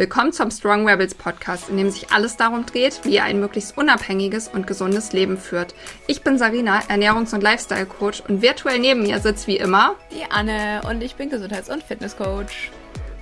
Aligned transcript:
Willkommen 0.00 0.32
zum 0.32 0.50
Strong 0.50 0.88
Rebels 0.88 1.14
Podcast, 1.14 1.68
in 1.68 1.76
dem 1.76 1.90
sich 1.90 2.10
alles 2.10 2.38
darum 2.38 2.64
dreht, 2.64 3.00
wie 3.04 3.16
ihr 3.16 3.24
ein 3.24 3.38
möglichst 3.38 3.76
unabhängiges 3.76 4.48
und 4.48 4.66
gesundes 4.66 5.12
Leben 5.12 5.36
führt. 5.36 5.74
Ich 6.06 6.22
bin 6.22 6.38
Sarina, 6.38 6.80
Ernährungs- 6.88 7.34
und 7.34 7.42
Lifestyle-Coach 7.42 8.22
und 8.26 8.40
virtuell 8.40 8.78
neben 8.78 9.02
mir 9.02 9.20
sitzt 9.20 9.46
wie 9.46 9.58
immer 9.58 9.96
die 10.10 10.24
Anne 10.30 10.80
und 10.88 11.02
ich 11.02 11.16
bin 11.16 11.28
Gesundheits- 11.28 11.68
und 11.68 11.82
Fitness-Coach. 11.82 12.70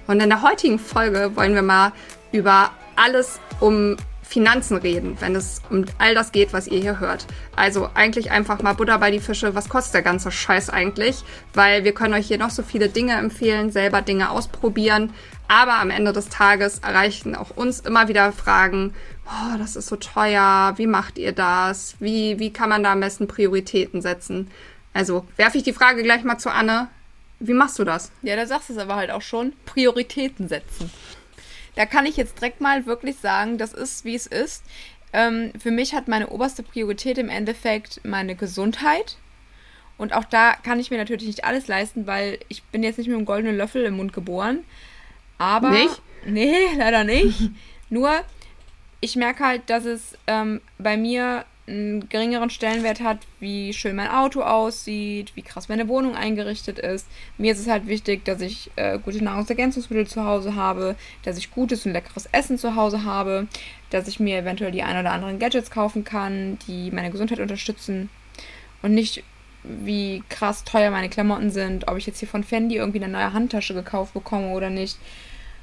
Und 0.06 0.22
in 0.22 0.28
der 0.28 0.42
heutigen 0.42 0.78
Folge 0.78 1.34
wollen 1.34 1.56
wir 1.56 1.62
mal 1.62 1.90
über 2.30 2.70
alles 2.94 3.40
um 3.58 3.96
Finanzen 4.28 4.76
reden, 4.76 5.16
wenn 5.20 5.34
es 5.34 5.62
um 5.70 5.86
all 5.96 6.14
das 6.14 6.32
geht, 6.32 6.52
was 6.52 6.66
ihr 6.68 6.80
hier 6.80 7.00
hört. 7.00 7.26
Also 7.56 7.88
eigentlich 7.94 8.30
einfach 8.30 8.60
mal 8.60 8.74
Butter 8.74 8.98
bei 8.98 9.10
die 9.10 9.20
Fische. 9.20 9.54
Was 9.54 9.70
kostet 9.70 9.94
der 9.94 10.02
ganze 10.02 10.30
Scheiß 10.30 10.68
eigentlich? 10.68 11.24
Weil 11.54 11.84
wir 11.84 11.92
können 11.94 12.12
euch 12.12 12.26
hier 12.26 12.36
noch 12.36 12.50
so 12.50 12.62
viele 12.62 12.90
Dinge 12.90 13.14
empfehlen, 13.14 13.72
selber 13.72 14.02
Dinge 14.02 14.30
ausprobieren. 14.30 15.14
Aber 15.48 15.78
am 15.78 15.88
Ende 15.88 16.12
des 16.12 16.28
Tages 16.28 16.80
erreichen 16.80 17.34
auch 17.34 17.56
uns 17.56 17.80
immer 17.80 18.08
wieder 18.08 18.30
Fragen, 18.32 18.92
oh, 19.24 19.56
das 19.56 19.76
ist 19.76 19.88
so 19.88 19.96
teuer, 19.96 20.74
wie 20.76 20.86
macht 20.86 21.16
ihr 21.16 21.32
das? 21.32 21.96
Wie, 21.98 22.38
wie 22.38 22.52
kann 22.52 22.68
man 22.68 22.82
da 22.82 22.92
am 22.92 23.00
besten 23.00 23.28
Prioritäten 23.28 24.02
setzen? 24.02 24.50
Also 24.92 25.24
werfe 25.36 25.56
ich 25.56 25.64
die 25.64 25.72
Frage 25.72 26.02
gleich 26.02 26.22
mal 26.22 26.36
zu 26.36 26.50
Anne. 26.50 26.88
Wie 27.40 27.54
machst 27.54 27.78
du 27.78 27.84
das? 27.84 28.10
Ja, 28.20 28.36
da 28.36 28.44
sagst 28.44 28.68
du 28.68 28.74
es 28.74 28.78
aber 28.78 28.96
halt 28.96 29.10
auch 29.10 29.22
schon. 29.22 29.54
Prioritäten 29.64 30.48
setzen. 30.48 30.90
Da 31.78 31.86
kann 31.86 32.06
ich 32.06 32.16
jetzt 32.16 32.40
direkt 32.40 32.60
mal 32.60 32.86
wirklich 32.86 33.18
sagen, 33.18 33.56
das 33.56 33.72
ist, 33.72 34.04
wie 34.04 34.16
es 34.16 34.26
ist. 34.26 34.64
Ähm, 35.12 35.52
für 35.56 35.70
mich 35.70 35.94
hat 35.94 36.08
meine 36.08 36.30
oberste 36.30 36.64
Priorität 36.64 37.18
im 37.18 37.28
Endeffekt 37.28 38.00
meine 38.04 38.34
Gesundheit. 38.34 39.16
Und 39.96 40.12
auch 40.12 40.24
da 40.24 40.54
kann 40.54 40.80
ich 40.80 40.90
mir 40.90 40.96
natürlich 40.96 41.28
nicht 41.28 41.44
alles 41.44 41.68
leisten, 41.68 42.08
weil 42.08 42.40
ich 42.48 42.64
bin 42.64 42.82
jetzt 42.82 42.98
nicht 42.98 43.06
mit 43.06 43.16
einem 43.16 43.26
goldenen 43.26 43.56
Löffel 43.56 43.84
im 43.84 43.96
Mund 43.96 44.12
geboren. 44.12 44.64
Aber. 45.38 45.70
Nicht? 45.70 46.02
Nee, 46.26 46.56
leider 46.76 47.04
nicht. 47.04 47.52
Nur, 47.90 48.10
ich 48.98 49.14
merke 49.14 49.44
halt, 49.44 49.70
dass 49.70 49.84
es 49.84 50.18
ähm, 50.26 50.60
bei 50.78 50.96
mir 50.96 51.44
einen 51.68 52.08
geringeren 52.08 52.50
Stellenwert 52.50 53.00
hat, 53.00 53.18
wie 53.40 53.72
schön 53.72 53.96
mein 53.96 54.10
Auto 54.10 54.42
aussieht, 54.42 55.32
wie 55.34 55.42
krass 55.42 55.68
meine 55.68 55.88
Wohnung 55.88 56.14
eingerichtet 56.14 56.78
ist. 56.78 57.06
Mir 57.36 57.52
ist 57.52 57.60
es 57.60 57.68
halt 57.68 57.86
wichtig, 57.86 58.24
dass 58.24 58.40
ich 58.40 58.70
äh, 58.76 58.98
gute 58.98 59.22
Nahrungsergänzungsmittel 59.22 60.06
zu 60.06 60.24
Hause 60.24 60.54
habe, 60.54 60.96
dass 61.22 61.38
ich 61.38 61.50
gutes 61.50 61.86
und 61.86 61.92
leckeres 61.92 62.26
Essen 62.32 62.58
zu 62.58 62.74
Hause 62.74 63.04
habe, 63.04 63.46
dass 63.90 64.08
ich 64.08 64.20
mir 64.20 64.38
eventuell 64.38 64.72
die 64.72 64.82
ein 64.82 64.98
oder 64.98 65.12
anderen 65.12 65.38
Gadgets 65.38 65.70
kaufen 65.70 66.04
kann, 66.04 66.58
die 66.66 66.90
meine 66.90 67.10
Gesundheit 67.10 67.40
unterstützen 67.40 68.08
und 68.82 68.94
nicht 68.94 69.22
wie 69.64 70.22
krass 70.28 70.64
teuer 70.64 70.90
meine 70.90 71.08
Klamotten 71.08 71.50
sind, 71.50 71.88
ob 71.88 71.96
ich 71.96 72.06
jetzt 72.06 72.20
hier 72.20 72.28
von 72.28 72.44
Fendi 72.44 72.76
irgendwie 72.76 73.02
eine 73.02 73.12
neue 73.12 73.32
Handtasche 73.32 73.74
gekauft 73.74 74.14
bekomme 74.14 74.50
oder 74.50 74.70
nicht. 74.70 74.98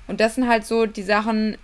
Und 0.07 0.19
das 0.19 0.35
sind 0.35 0.47
halt 0.47 0.65
so 0.65 0.85
die 0.85 1.03
Sachen, 1.03 1.57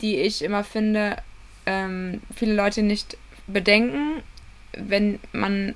die 0.00 0.16
ich 0.16 0.42
immer 0.42 0.64
finde, 0.64 1.16
ähm, 1.64 2.20
viele 2.34 2.54
Leute 2.54 2.82
nicht 2.82 3.16
bedenken, 3.46 4.22
wenn 4.76 5.18
man 5.32 5.74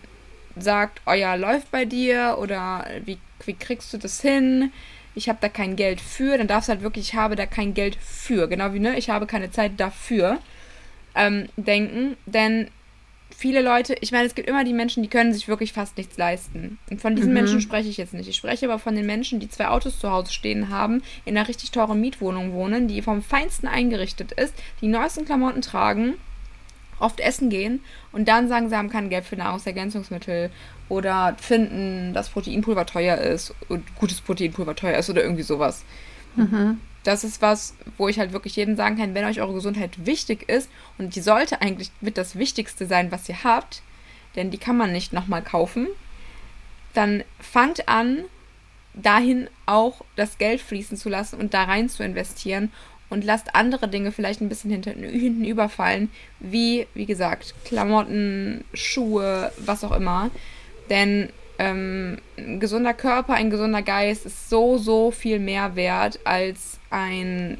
sagt, 0.57 1.01
oh 1.07 1.13
ja, 1.13 1.35
läuft 1.35 1.71
bei 1.71 1.85
dir 1.85 2.37
oder 2.41 2.87
wie, 3.05 3.19
wie 3.45 3.55
kriegst 3.55 3.93
du 3.93 3.99
das 3.99 4.21
hin? 4.21 4.73
Ich 5.15 5.29
habe 5.29 5.39
da 5.41 5.49
kein 5.49 5.77
Geld 5.77 6.01
für, 6.01 6.39
dann 6.39 6.47
darfst 6.47 6.69
du 6.69 6.73
halt 6.73 6.83
wirklich, 6.83 7.09
ich 7.09 7.15
habe 7.15 7.37
da 7.37 7.47
kein 7.47 7.75
Geld 7.75 7.97
für, 7.97 8.49
genau 8.49 8.73
wie 8.75 8.81
ne, 8.81 8.99
ich 8.99 9.11
habe 9.11 9.27
keine 9.27 9.51
Zeit 9.51 9.73
dafür 9.79 10.39
ähm, 11.15 11.49
denken, 11.57 12.17
denn 12.27 12.69
viele 13.37 13.63
Leute, 13.63 13.97
ich 14.01 14.13
meine, 14.13 14.27
es 14.27 14.35
gibt 14.35 14.49
immer 14.49 14.65
die 14.65 14.73
Menschen, 14.73 15.03
die 15.03 15.09
können 15.09 15.33
sich 15.33 15.49
wirklich 15.49 15.73
fast 15.73 15.97
nichts 15.97 16.19
leisten. 16.19 16.79
Und 16.91 17.01
von 17.01 17.17
diesen 17.17 17.31
mhm. 17.31 17.35
Menschen 17.35 17.61
spreche 17.61 17.89
ich 17.89 17.97
jetzt 17.97 18.13
nicht. 18.13 18.29
Ich 18.29 18.37
spreche 18.37 18.67
aber 18.67 18.79
von 18.79 18.95
den 18.95 19.07
Menschen, 19.07 19.41
die 19.41 19.49
zwei 19.49 19.69
Autos 19.69 19.99
zu 19.99 20.11
Hause 20.11 20.33
stehen 20.33 20.69
haben, 20.69 21.03
in 21.25 21.37
einer 21.37 21.49
richtig 21.49 21.71
teuren 21.71 22.01
Mietwohnung 22.01 22.53
wohnen, 22.53 22.87
die 22.87 23.03
vom 23.03 23.23
Feinsten 23.23 23.67
eingerichtet 23.67 24.33
ist, 24.33 24.55
die 24.81 24.89
neuesten 24.89 25.25
Klamotten 25.25 25.63
tragen, 25.63 26.15
oft 27.01 27.21
essen 27.21 27.51
gehen 27.51 27.81
und 28.13 28.29
dann 28.29 28.49
sagen, 28.49 28.69
sie 28.69 28.77
haben 28.77 28.91
kein 28.91 29.11
Geld 29.11 29.25
für 29.25 29.37
Nahrungsergänzungsmittel 29.37 30.51
oder 30.89 31.37
finden, 31.41 32.15
dass 32.15 32.29
Proteinpulver 32.29 32.87
teuer 32.87 33.19
ist 33.19 33.55
und 33.69 33.95
gutes 33.97 34.21
Proteinpulver 34.21 34.77
teuer 34.77 34.99
ist 34.99 35.11
oder 35.11 35.23
irgendwie 35.23 35.43
sowas. 35.43 35.85
Mhm 36.37 36.79
das 37.03 37.25
ist 37.25 37.41
was, 37.41 37.75
wo 37.97 38.09
ich 38.09 38.19
halt 38.19 38.33
wirklich 38.33 38.57
jedem 38.57 38.77
sagen 38.77 38.97
kann, 38.97 39.15
wenn 39.15 39.25
euch 39.25 39.41
eure 39.41 39.55
Gesundheit 39.55 40.05
wichtig 40.05 40.49
ist 40.49 40.71
und 40.99 41.17
die 41.17 41.21
sollte 41.21 41.63
eigentlich 41.63 41.91
mit 42.01 42.19
das 42.19 42.37
Wichtigste 42.37 42.87
sein, 42.87 43.11
was 43.11 43.29
ihr 43.29 43.43
habt, 43.43 43.83
denn 44.37 44.51
die 44.51 44.59
kann 44.59 44.77
man 44.77 44.93
nicht 44.93 45.13
nochmal 45.13 45.43
kaufen, 45.43 45.87
dann 46.93 47.25
fangt 47.39 47.89
an, 47.89 48.25
dahin 48.93 49.49
auch 49.67 50.03
das 50.17 50.37
Geld 50.39 50.61
fließen 50.61 50.97
zu 50.97 51.09
lassen 51.09 51.41
und 51.41 51.55
da 51.55 51.65
rein 51.65 51.89
zu 51.89 52.03
investieren 52.03 52.71
und 53.11 53.25
lasst 53.25 53.55
andere 53.55 53.89
Dinge 53.89 54.13
vielleicht 54.13 54.41
ein 54.41 54.49
bisschen 54.49 54.71
hinten, 54.71 55.03
hinten 55.03 55.45
überfallen, 55.45 56.11
wie, 56.39 56.87
wie 56.95 57.07
gesagt, 57.07 57.55
Klamotten, 57.65 58.65
Schuhe, 58.73 59.53
was 59.59 59.85
auch 59.85 59.93
immer. 59.93 60.31
Denn 60.89 61.29
ähm, 61.59 62.19
ein 62.39 62.61
gesunder 62.61 62.95
Körper, 62.95 63.35
ein 63.35 63.51
gesunder 63.51 63.83
Geist 63.83 64.25
ist 64.25 64.49
so, 64.49 64.79
so 64.79 65.11
viel 65.11 65.39
mehr 65.39 65.77
wert 65.77 66.21
als 66.25 66.79
ein 66.89 67.59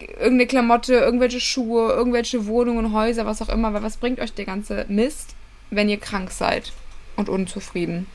irgendeine 0.00 0.46
Klamotte, 0.46 0.94
irgendwelche 0.94 1.40
Schuhe, 1.40 1.92
irgendwelche 1.92 2.46
Wohnungen, 2.46 2.92
Häuser, 2.92 3.26
was 3.26 3.42
auch 3.42 3.48
immer. 3.48 3.72
Weil 3.72 3.82
was 3.82 3.98
bringt 3.98 4.20
euch 4.20 4.32
der 4.32 4.46
ganze 4.46 4.86
Mist, 4.88 5.34
wenn 5.70 5.88
ihr 5.88 5.98
krank 5.98 6.30
seid 6.30 6.72
und 7.16 7.28
unzufrieden? 7.28 8.06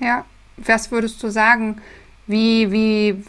Ja, 0.00 0.24
was 0.56 0.90
würdest 0.90 1.22
du 1.22 1.30
sagen? 1.30 1.80
Wie, 2.26 2.72
wie 2.72 3.22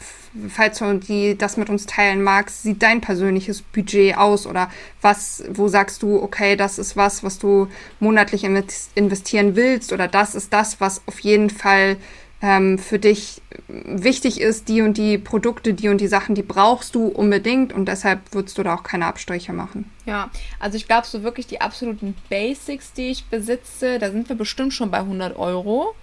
falls 0.50 0.80
du 0.80 0.94
die, 0.96 1.38
das 1.38 1.58
mit 1.58 1.70
uns 1.70 1.86
teilen 1.86 2.24
magst, 2.24 2.64
sieht 2.64 2.82
dein 2.84 3.02
persönliches 3.02 3.62
Budget 3.62 4.18
aus 4.18 4.48
oder 4.48 4.70
was, 5.02 5.44
wo 5.50 5.68
sagst 5.68 6.04
du, 6.04 6.22
okay, 6.22 6.56
das 6.56 6.80
ist 6.80 6.98
was, 6.98 7.24
was 7.24 7.40
du 7.40 7.68
monatlich 8.00 8.44
investieren 8.44 9.56
willst 9.56 9.94
oder 9.94 10.08
das 10.08 10.36
ist 10.36 10.54
das, 10.54 10.80
was 10.80 11.02
auf 11.08 11.20
jeden 11.20 11.50
Fall 11.50 11.98
ähm, 12.42 12.78
für 12.78 13.00
dich 13.00 13.42
wichtig 13.68 14.40
ist, 14.40 14.70
die 14.70 14.82
und 14.82 14.98
die 14.98 15.18
Produkte, 15.18 15.74
die 15.74 15.90
und 15.90 16.00
die 16.00 16.08
Sachen, 16.08 16.36
die 16.36 16.44
brauchst 16.44 16.94
du 16.96 17.08
unbedingt 17.08 17.74
und 17.74 17.88
deshalb 17.88 18.22
würdest 18.32 18.58
du 18.58 18.64
da 18.64 18.76
auch 18.76 18.84
keine 18.84 19.08
Abstriche 19.08 19.54
machen. 19.54 19.92
Ja, 20.06 20.30
also 20.60 20.78
ich 20.78 20.88
glaube, 20.88 21.08
so 21.08 21.24
wirklich 21.24 21.48
die 21.48 21.62
absoluten 21.62 22.16
Basics, 22.30 22.94
die 22.94 23.10
ich 23.10 23.26
besitze, 23.26 23.98
da 24.00 24.12
sind 24.12 24.30
wir 24.30 24.36
bestimmt 24.36 24.74
schon 24.74 24.92
bei 24.92 25.00
100 25.00 25.38
Euro. 25.38 25.96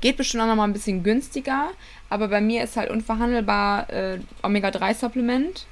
Geht 0.00 0.16
bestimmt 0.16 0.42
auch 0.42 0.46
noch 0.46 0.56
mal 0.56 0.64
ein 0.64 0.72
bisschen 0.72 1.02
günstiger, 1.02 1.70
aber 2.08 2.28
bei 2.28 2.40
mir 2.40 2.62
ist 2.62 2.76
halt 2.76 2.90
unverhandelbar 2.90 3.90
äh, 3.90 4.18
Omega-3-Supplement. 4.42 5.66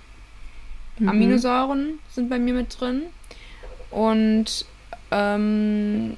Mhm. 0.98 1.08
Aminosäuren 1.08 1.98
sind 2.12 2.28
bei 2.28 2.38
mir 2.38 2.54
mit 2.54 2.80
drin. 2.80 3.02
Und 3.90 4.66
ähm, 5.10 6.16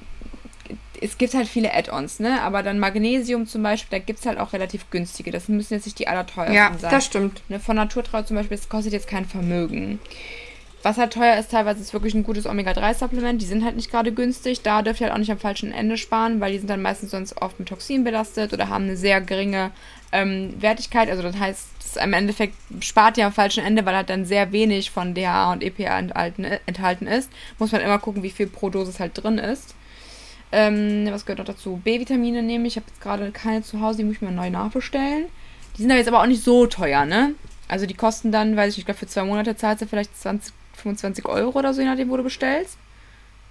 es 1.01 1.17
gibt 1.17 1.33
halt 1.33 1.47
viele 1.47 1.73
Add-ons, 1.73 2.19
ne? 2.19 2.41
Aber 2.41 2.63
dann 2.63 2.79
Magnesium 2.79 3.47
zum 3.47 3.63
Beispiel, 3.63 3.99
da 3.99 4.03
gibt 4.03 4.19
es 4.19 4.25
halt 4.25 4.37
auch 4.37 4.53
relativ 4.53 4.89
günstige. 4.89 5.31
Das 5.31 5.47
müssen 5.47 5.73
jetzt 5.73 5.85
nicht 5.85 5.99
die 5.99 6.07
allerteuersten 6.07 6.55
ja, 6.55 6.71
sein. 6.73 6.81
Ja, 6.81 6.89
das 6.89 7.05
stimmt. 7.05 7.41
Ne? 7.49 7.59
Von 7.59 7.75
Naturtreu 7.75 8.21
zum 8.23 8.35
Beispiel, 8.35 8.57
das 8.57 8.69
kostet 8.69 8.93
jetzt 8.93 9.07
kein 9.07 9.25
Vermögen. 9.25 9.99
Was 10.81 10.97
halt 10.97 11.11
teuer 11.11 11.37
ist, 11.37 11.51
teilweise 11.51 11.81
ist 11.81 11.93
wirklich 11.93 12.13
ein 12.13 12.23
gutes 12.23 12.45
Omega-3-Supplement. 12.45 13.41
Die 13.41 13.45
sind 13.45 13.65
halt 13.65 13.75
nicht 13.75 13.91
gerade 13.91 14.13
günstig. 14.13 14.61
Da 14.61 14.81
dürft 14.81 15.01
ihr 15.01 15.07
halt 15.07 15.13
auch 15.13 15.19
nicht 15.19 15.31
am 15.31 15.37
falschen 15.37 15.73
Ende 15.73 15.97
sparen, 15.97 16.39
weil 16.39 16.53
die 16.53 16.59
sind 16.59 16.69
dann 16.69 16.81
meistens 16.81 17.11
sonst 17.11 17.41
oft 17.41 17.59
mit 17.59 17.67
Toxin 17.67 18.05
belastet 18.05 18.53
oder 18.53 18.69
haben 18.69 18.85
eine 18.85 18.95
sehr 18.95 19.19
geringe 19.19 19.71
ähm, 20.13 20.53
Wertigkeit. 20.59 21.09
Also 21.09 21.21
das 21.21 21.37
heißt, 21.37 21.67
das 21.79 22.03
im 22.03 22.13
Endeffekt 22.13 22.55
spart 22.79 23.17
ihr 23.17 23.25
am 23.25 23.33
falschen 23.33 23.65
Ende, 23.65 23.85
weil 23.85 23.95
halt 23.95 24.09
dann 24.09 24.23
sehr 24.23 24.53
wenig 24.53 24.91
von 24.91 25.13
DHA 25.13 25.51
und 25.51 25.63
EPA 25.63 25.99
enthalten, 25.99 26.45
enthalten 26.65 27.07
ist. 27.07 27.29
Muss 27.57 27.73
man 27.73 27.81
immer 27.81 27.99
gucken, 27.99 28.23
wie 28.23 28.29
viel 28.29 28.47
pro 28.47 28.69
Dosis 28.69 29.01
halt 29.01 29.21
drin 29.21 29.37
ist. 29.37 29.75
Ähm, 30.51 31.07
was 31.11 31.25
gehört 31.25 31.39
noch 31.39 31.53
dazu? 31.53 31.79
B-Vitamine 31.83 32.41
nehme 32.41 32.67
ich. 32.67 32.73
Ich 32.73 32.77
habe 32.77 32.87
jetzt 32.89 33.01
gerade 33.01 33.31
keine 33.31 33.63
zu 33.63 33.81
Hause, 33.81 33.99
die 33.99 34.03
muss 34.05 34.15
ich 34.15 34.21
mir 34.21 34.31
neu 34.31 34.49
nachbestellen. 34.49 35.25
Die 35.77 35.81
sind 35.81 35.91
aber 35.91 35.99
jetzt 35.99 36.07
aber 36.07 36.21
auch 36.21 36.27
nicht 36.27 36.43
so 36.43 36.65
teuer, 36.67 37.05
ne? 37.05 37.35
Also 37.67 37.85
die 37.85 37.93
kosten 37.93 38.31
dann, 38.31 38.55
weiß 38.55 38.69
ich 38.69 38.77
nicht, 38.77 38.79
ich 38.79 38.85
glaube 38.85 38.97
für 38.97 39.07
zwei 39.07 39.23
Monate 39.23 39.55
zahlst 39.55 39.83
du 39.83 39.87
vielleicht 39.87 40.17
20, 40.17 40.53
25 40.79 41.25
Euro 41.25 41.57
oder 41.59 41.73
so, 41.73 41.81
je 41.81 41.87
nachdem, 41.87 42.09
wo 42.09 42.17
du 42.17 42.23
bestellst. 42.23 42.77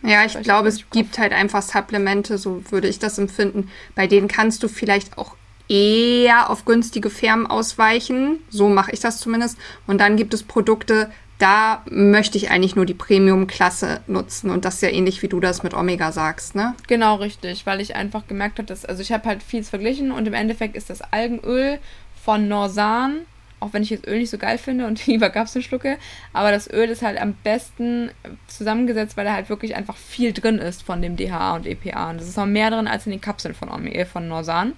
Ja, 0.03 0.25
ich 0.25 0.41
glaube, 0.43 0.69
es 0.69 0.89
gibt 0.91 1.19
halt 1.19 1.33
einfach 1.33 1.63
Supplemente, 1.63 2.39
so 2.39 2.63
würde 2.71 2.89
ich 2.89 2.99
das 2.99 3.19
empfinden. 3.19 3.71
Bei 3.95 4.07
denen 4.07 4.29
kannst 4.29 4.63
du 4.63 4.69
vielleicht 4.69 5.19
auch 5.19 5.35
eher 5.69 6.51
auf 6.51 6.65
günstige 6.65 7.11
Firmen 7.11 7.47
ausweichen. 7.47 8.39
So 8.49 8.69
mache 8.69 8.93
ich 8.93 9.01
das 9.01 9.19
zumindest. 9.19 9.59
Und 9.87 10.01
dann 10.01 10.17
gibt 10.17 10.35
es 10.35 10.43
Produkte, 10.43 11.11
da 11.39 11.83
möchte 11.89 12.37
ich 12.37 12.51
eigentlich 12.51 12.75
nur 12.75 12.87
die 12.87 12.95
Premium-Klasse 12.95 14.01
nutzen. 14.07 14.51
Und 14.51 14.65
das 14.65 14.77
ist 14.77 14.83
ja 14.83 14.89
ähnlich, 14.89 15.23
wie 15.23 15.29
du 15.29 15.41
das 15.41 15.63
mit 15.63 15.75
Omega 15.75 16.11
sagst, 16.11 16.55
ne? 16.55 16.75
Genau, 16.87 17.17
richtig. 17.17 17.67
Weil 17.67 17.81
ich 17.81 17.95
einfach 17.95 18.27
gemerkt 18.27 18.59
habe, 18.59 18.67
dass, 18.67 18.85
also 18.85 19.03
ich 19.03 19.13
habe 19.13 19.29
halt 19.29 19.43
vieles 19.43 19.69
verglichen 19.69 20.11
und 20.11 20.27
im 20.27 20.35
Endeffekt 20.35 20.77
ist 20.77 20.91
das 20.91 21.01
Algenöl 21.01 21.79
von 22.25 22.49
Norsan 22.49 23.21
auch 23.61 23.73
wenn 23.73 23.83
ich 23.83 23.91
das 23.91 24.05
Öl 24.05 24.19
nicht 24.19 24.31
so 24.31 24.39
geil 24.39 24.59
finde 24.59 24.87
und 24.87 25.07
lieber 25.07 25.31
Kapseln 25.31 25.63
schlucke, 25.63 25.99
aber 26.33 26.51
das 26.51 26.71
Öl 26.71 26.89
ist 26.89 27.03
halt 27.03 27.21
am 27.21 27.35
besten 27.35 28.11
zusammengesetzt, 28.47 29.17
weil 29.17 29.25
da 29.25 29.33
halt 29.33 29.49
wirklich 29.49 29.77
einfach 29.77 29.97
viel 29.97 30.33
drin 30.33 30.59
ist 30.59 30.83
von 30.83 31.03
dem 31.03 31.17
DHA 31.17 31.57
und 31.57 31.67
EPA. 31.67 32.11
Und 32.11 32.21
das 32.21 32.29
ist 32.29 32.37
noch 32.37 32.47
mehr 32.47 32.71
drin 32.71 32.89
als 32.89 33.07
in 33.07 33.13
den 33.13 33.21
Kapseln 33.21 33.55
von, 33.55 33.69
von 34.07 34.29
Norsan. 34.29 34.75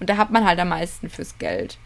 Und 0.00 0.10
da 0.10 0.16
hat 0.16 0.30
man 0.30 0.44
halt 0.44 0.58
am 0.58 0.68
meisten 0.68 1.08
fürs 1.08 1.38
Geld. 1.38 1.78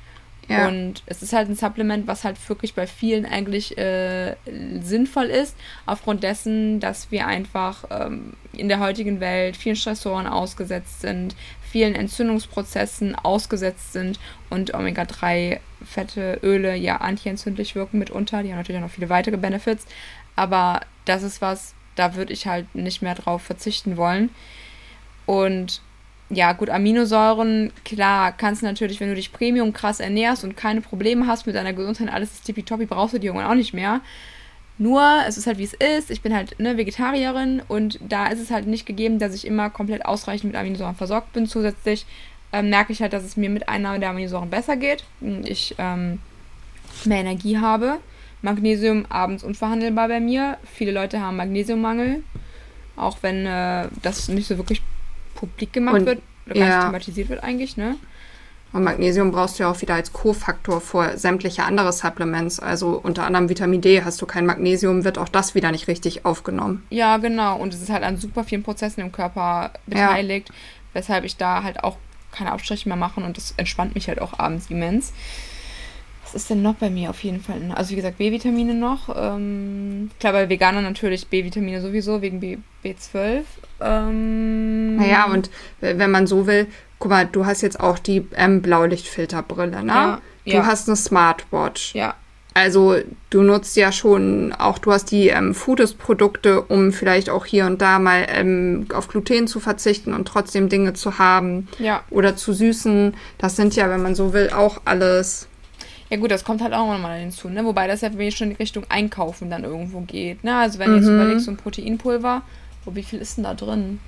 Ja. 0.50 0.66
Und 0.66 1.04
es 1.06 1.22
ist 1.22 1.32
halt 1.32 1.48
ein 1.48 1.54
Supplement, 1.54 2.08
was 2.08 2.24
halt 2.24 2.36
wirklich 2.48 2.74
bei 2.74 2.88
vielen 2.88 3.24
eigentlich 3.24 3.78
äh, 3.78 4.34
sinnvoll 4.80 5.26
ist, 5.26 5.56
aufgrund 5.86 6.24
dessen, 6.24 6.80
dass 6.80 7.12
wir 7.12 7.26
einfach 7.28 7.84
ähm, 7.90 8.32
in 8.52 8.68
der 8.68 8.80
heutigen 8.80 9.20
Welt 9.20 9.56
vielen 9.56 9.76
Stressoren 9.76 10.26
ausgesetzt 10.26 11.02
sind, 11.02 11.36
vielen 11.70 11.94
Entzündungsprozessen 11.94 13.14
ausgesetzt 13.14 13.92
sind 13.92 14.18
und 14.50 14.74
Omega-3-Fette, 14.74 16.40
Öle 16.42 16.74
ja 16.74 16.96
antientzündlich 16.96 17.74
wirken 17.74 17.98
mitunter. 17.98 18.42
Die 18.42 18.50
haben 18.50 18.58
natürlich 18.58 18.80
auch 18.80 18.86
noch 18.86 18.92
viele 18.92 19.08
weitere 19.08 19.36
Benefits. 19.36 19.86
Aber 20.36 20.80
das 21.04 21.22
ist 21.22 21.40
was, 21.40 21.74
da 21.94 22.14
würde 22.14 22.32
ich 22.32 22.46
halt 22.46 22.74
nicht 22.74 23.02
mehr 23.02 23.14
drauf 23.14 23.42
verzichten 23.42 23.96
wollen. 23.96 24.30
Und 25.26 25.80
ja, 26.28 26.52
gut, 26.52 26.70
Aminosäuren, 26.70 27.72
klar, 27.84 28.32
kannst 28.32 28.62
du 28.62 28.66
natürlich, 28.66 29.00
wenn 29.00 29.08
du 29.08 29.16
dich 29.16 29.32
Premium 29.32 29.72
krass 29.72 30.00
ernährst 30.00 30.44
und 30.44 30.56
keine 30.56 30.80
Probleme 30.80 31.26
hast 31.26 31.46
mit 31.46 31.56
deiner 31.56 31.72
Gesundheit, 31.72 32.12
alles 32.12 32.32
ist 32.32 32.44
tippitoppi, 32.44 32.86
brauchst 32.86 33.14
du 33.14 33.18
die 33.18 33.26
irgendwann 33.26 33.50
auch 33.50 33.54
nicht 33.54 33.74
mehr. 33.74 34.00
Nur, 34.80 35.24
es 35.28 35.36
ist 35.36 35.46
halt 35.46 35.58
wie 35.58 35.64
es 35.64 35.74
ist. 35.74 36.10
Ich 36.10 36.22
bin 36.22 36.34
halt 36.34 36.58
eine 36.58 36.78
Vegetarierin 36.78 37.60
und 37.68 38.00
da 38.00 38.28
ist 38.28 38.40
es 38.40 38.50
halt 38.50 38.66
nicht 38.66 38.86
gegeben, 38.86 39.18
dass 39.18 39.34
ich 39.34 39.46
immer 39.46 39.68
komplett 39.68 40.06
ausreichend 40.06 40.52
mit 40.52 40.58
Aminosäuren 40.58 40.94
versorgt 40.94 41.34
bin. 41.34 41.46
Zusätzlich 41.46 42.06
ähm, 42.50 42.70
merke 42.70 42.90
ich 42.90 43.02
halt, 43.02 43.12
dass 43.12 43.22
es 43.22 43.36
mir 43.36 43.50
mit 43.50 43.68
Einnahme 43.68 44.00
der 44.00 44.08
Aminosäuren 44.08 44.48
besser 44.48 44.78
geht. 44.78 45.04
und 45.20 45.46
Ich 45.46 45.74
ähm, 45.76 46.18
mehr 47.04 47.18
Energie 47.18 47.58
habe. 47.58 47.98
Magnesium 48.40 49.04
abends 49.10 49.44
unverhandelbar 49.44 50.08
bei 50.08 50.18
mir. 50.18 50.56
Viele 50.72 50.92
Leute 50.92 51.20
haben 51.20 51.36
Magnesiummangel. 51.36 52.24
Auch 52.96 53.18
wenn 53.20 53.44
äh, 53.44 53.86
das 54.00 54.28
nicht 54.28 54.48
so 54.48 54.56
wirklich 54.56 54.80
publik 55.34 55.74
gemacht 55.74 55.96
und, 55.96 56.06
wird 56.06 56.22
oder 56.46 56.54
gar 56.54 56.66
ja. 56.66 56.76
nicht 56.76 56.86
thematisiert 56.86 57.28
wird 57.28 57.42
eigentlich, 57.42 57.76
ne? 57.76 57.96
Und 58.72 58.84
Magnesium 58.84 59.32
brauchst 59.32 59.58
du 59.58 59.64
ja 59.64 59.70
auch 59.70 59.80
wieder 59.80 59.94
als 59.94 60.12
Kofaktor 60.12 60.80
vor 60.80 61.16
sämtliche 61.16 61.64
andere 61.64 61.92
Supplements. 61.92 62.60
Also 62.60 63.00
unter 63.02 63.24
anderem 63.24 63.48
Vitamin 63.48 63.80
D. 63.80 64.02
Hast 64.04 64.22
du 64.22 64.26
kein 64.26 64.46
Magnesium, 64.46 65.04
wird 65.04 65.18
auch 65.18 65.28
das 65.28 65.54
wieder 65.54 65.72
nicht 65.72 65.88
richtig 65.88 66.24
aufgenommen. 66.24 66.86
Ja, 66.90 67.16
genau. 67.16 67.56
Und 67.56 67.74
es 67.74 67.82
ist 67.82 67.90
halt 67.90 68.04
an 68.04 68.16
super 68.16 68.44
vielen 68.44 68.62
Prozessen 68.62 69.00
im 69.00 69.10
Körper 69.10 69.72
beteiligt, 69.86 70.50
ja. 70.50 70.54
weshalb 70.92 71.24
ich 71.24 71.36
da 71.36 71.64
halt 71.64 71.82
auch 71.82 71.96
keine 72.30 72.52
Abstriche 72.52 72.88
mehr 72.88 72.96
mache 72.96 73.20
und 73.20 73.36
das 73.36 73.54
entspannt 73.56 73.96
mich 73.96 74.06
halt 74.06 74.20
auch 74.20 74.38
abends 74.38 74.70
immens. 74.70 75.12
Was 76.22 76.34
ist 76.42 76.50
denn 76.50 76.62
noch 76.62 76.76
bei 76.76 76.90
mir 76.90 77.10
auf 77.10 77.24
jeden 77.24 77.40
Fall? 77.40 77.60
Also 77.74 77.90
wie 77.90 77.96
gesagt, 77.96 78.18
B-Vitamine 78.18 78.74
noch. 78.74 79.08
Ähm, 79.16 80.12
klar, 80.20 80.32
bei 80.32 80.48
Veganern 80.48 80.84
natürlich 80.84 81.26
B-Vitamine 81.26 81.80
sowieso, 81.80 82.22
wegen 82.22 82.38
B 82.38 82.58
B12. 82.84 83.42
Ähm, 83.80 84.96
naja, 84.96 85.24
und 85.24 85.50
wenn 85.80 86.10
man 86.10 86.28
so 86.28 86.46
will, 86.46 86.68
guck 87.00 87.10
mal, 87.10 87.26
du 87.26 87.44
hast 87.46 87.62
jetzt 87.62 87.80
auch 87.80 87.98
die 87.98 88.28
ähm, 88.36 88.62
Blaulichtfilterbrille, 88.62 89.82
ne? 89.82 89.92
Ja, 89.92 90.20
du 90.44 90.52
ja. 90.52 90.66
hast 90.66 90.88
eine 90.88 90.96
Smartwatch. 90.96 91.94
Ja. 91.94 92.14
Also 92.52 92.96
du 93.30 93.42
nutzt 93.42 93.76
ja 93.76 93.90
schon 93.90 94.52
auch, 94.52 94.78
du 94.78 94.92
hast 94.92 95.10
die 95.10 95.28
ähm, 95.28 95.54
Foodist-Produkte, 95.54 96.62
um 96.62 96.92
vielleicht 96.92 97.30
auch 97.30 97.46
hier 97.46 97.66
und 97.66 97.80
da 97.80 97.98
mal 97.98 98.26
ähm, 98.28 98.86
auf 98.92 99.08
Gluten 99.08 99.46
zu 99.46 99.60
verzichten 99.60 100.12
und 100.12 100.26
trotzdem 100.26 100.68
Dinge 100.68 100.92
zu 100.92 101.18
haben. 101.18 101.68
Ja. 101.78 102.02
Oder 102.10 102.36
zu 102.36 102.52
süßen. 102.52 103.14
Das 103.38 103.56
sind 103.56 103.76
ja, 103.76 103.88
wenn 103.88 104.02
man 104.02 104.14
so 104.14 104.32
will, 104.32 104.50
auch 104.50 104.82
alles 104.84 105.48
ja 106.10 106.16
gut, 106.16 106.32
das 106.32 106.42
kommt 106.42 106.60
halt 106.60 106.74
auch 106.74 106.92
nochmal 106.92 107.20
hinzu, 107.20 107.48
ne? 107.48 107.64
Wobei 107.64 107.86
das 107.86 108.00
ja 108.00 108.10
schon 108.32 108.50
in 108.50 108.56
Richtung 108.56 108.84
Einkaufen 108.88 109.48
dann 109.48 109.62
irgendwo 109.62 110.00
geht, 110.00 110.42
ne? 110.42 110.56
Also 110.56 110.80
wenn 110.80 110.88
du 110.88 110.96
mhm. 110.96 111.02
jetzt 111.02 111.08
überlegst, 111.08 111.44
so 111.44 111.52
ein 111.52 111.56
Proteinpulver, 111.56 112.42
wo 112.84 112.96
wie 112.96 113.04
viel 113.04 113.20
ist 113.20 113.36
denn 113.36 113.44
da 113.44 113.54
drin? 113.54 114.00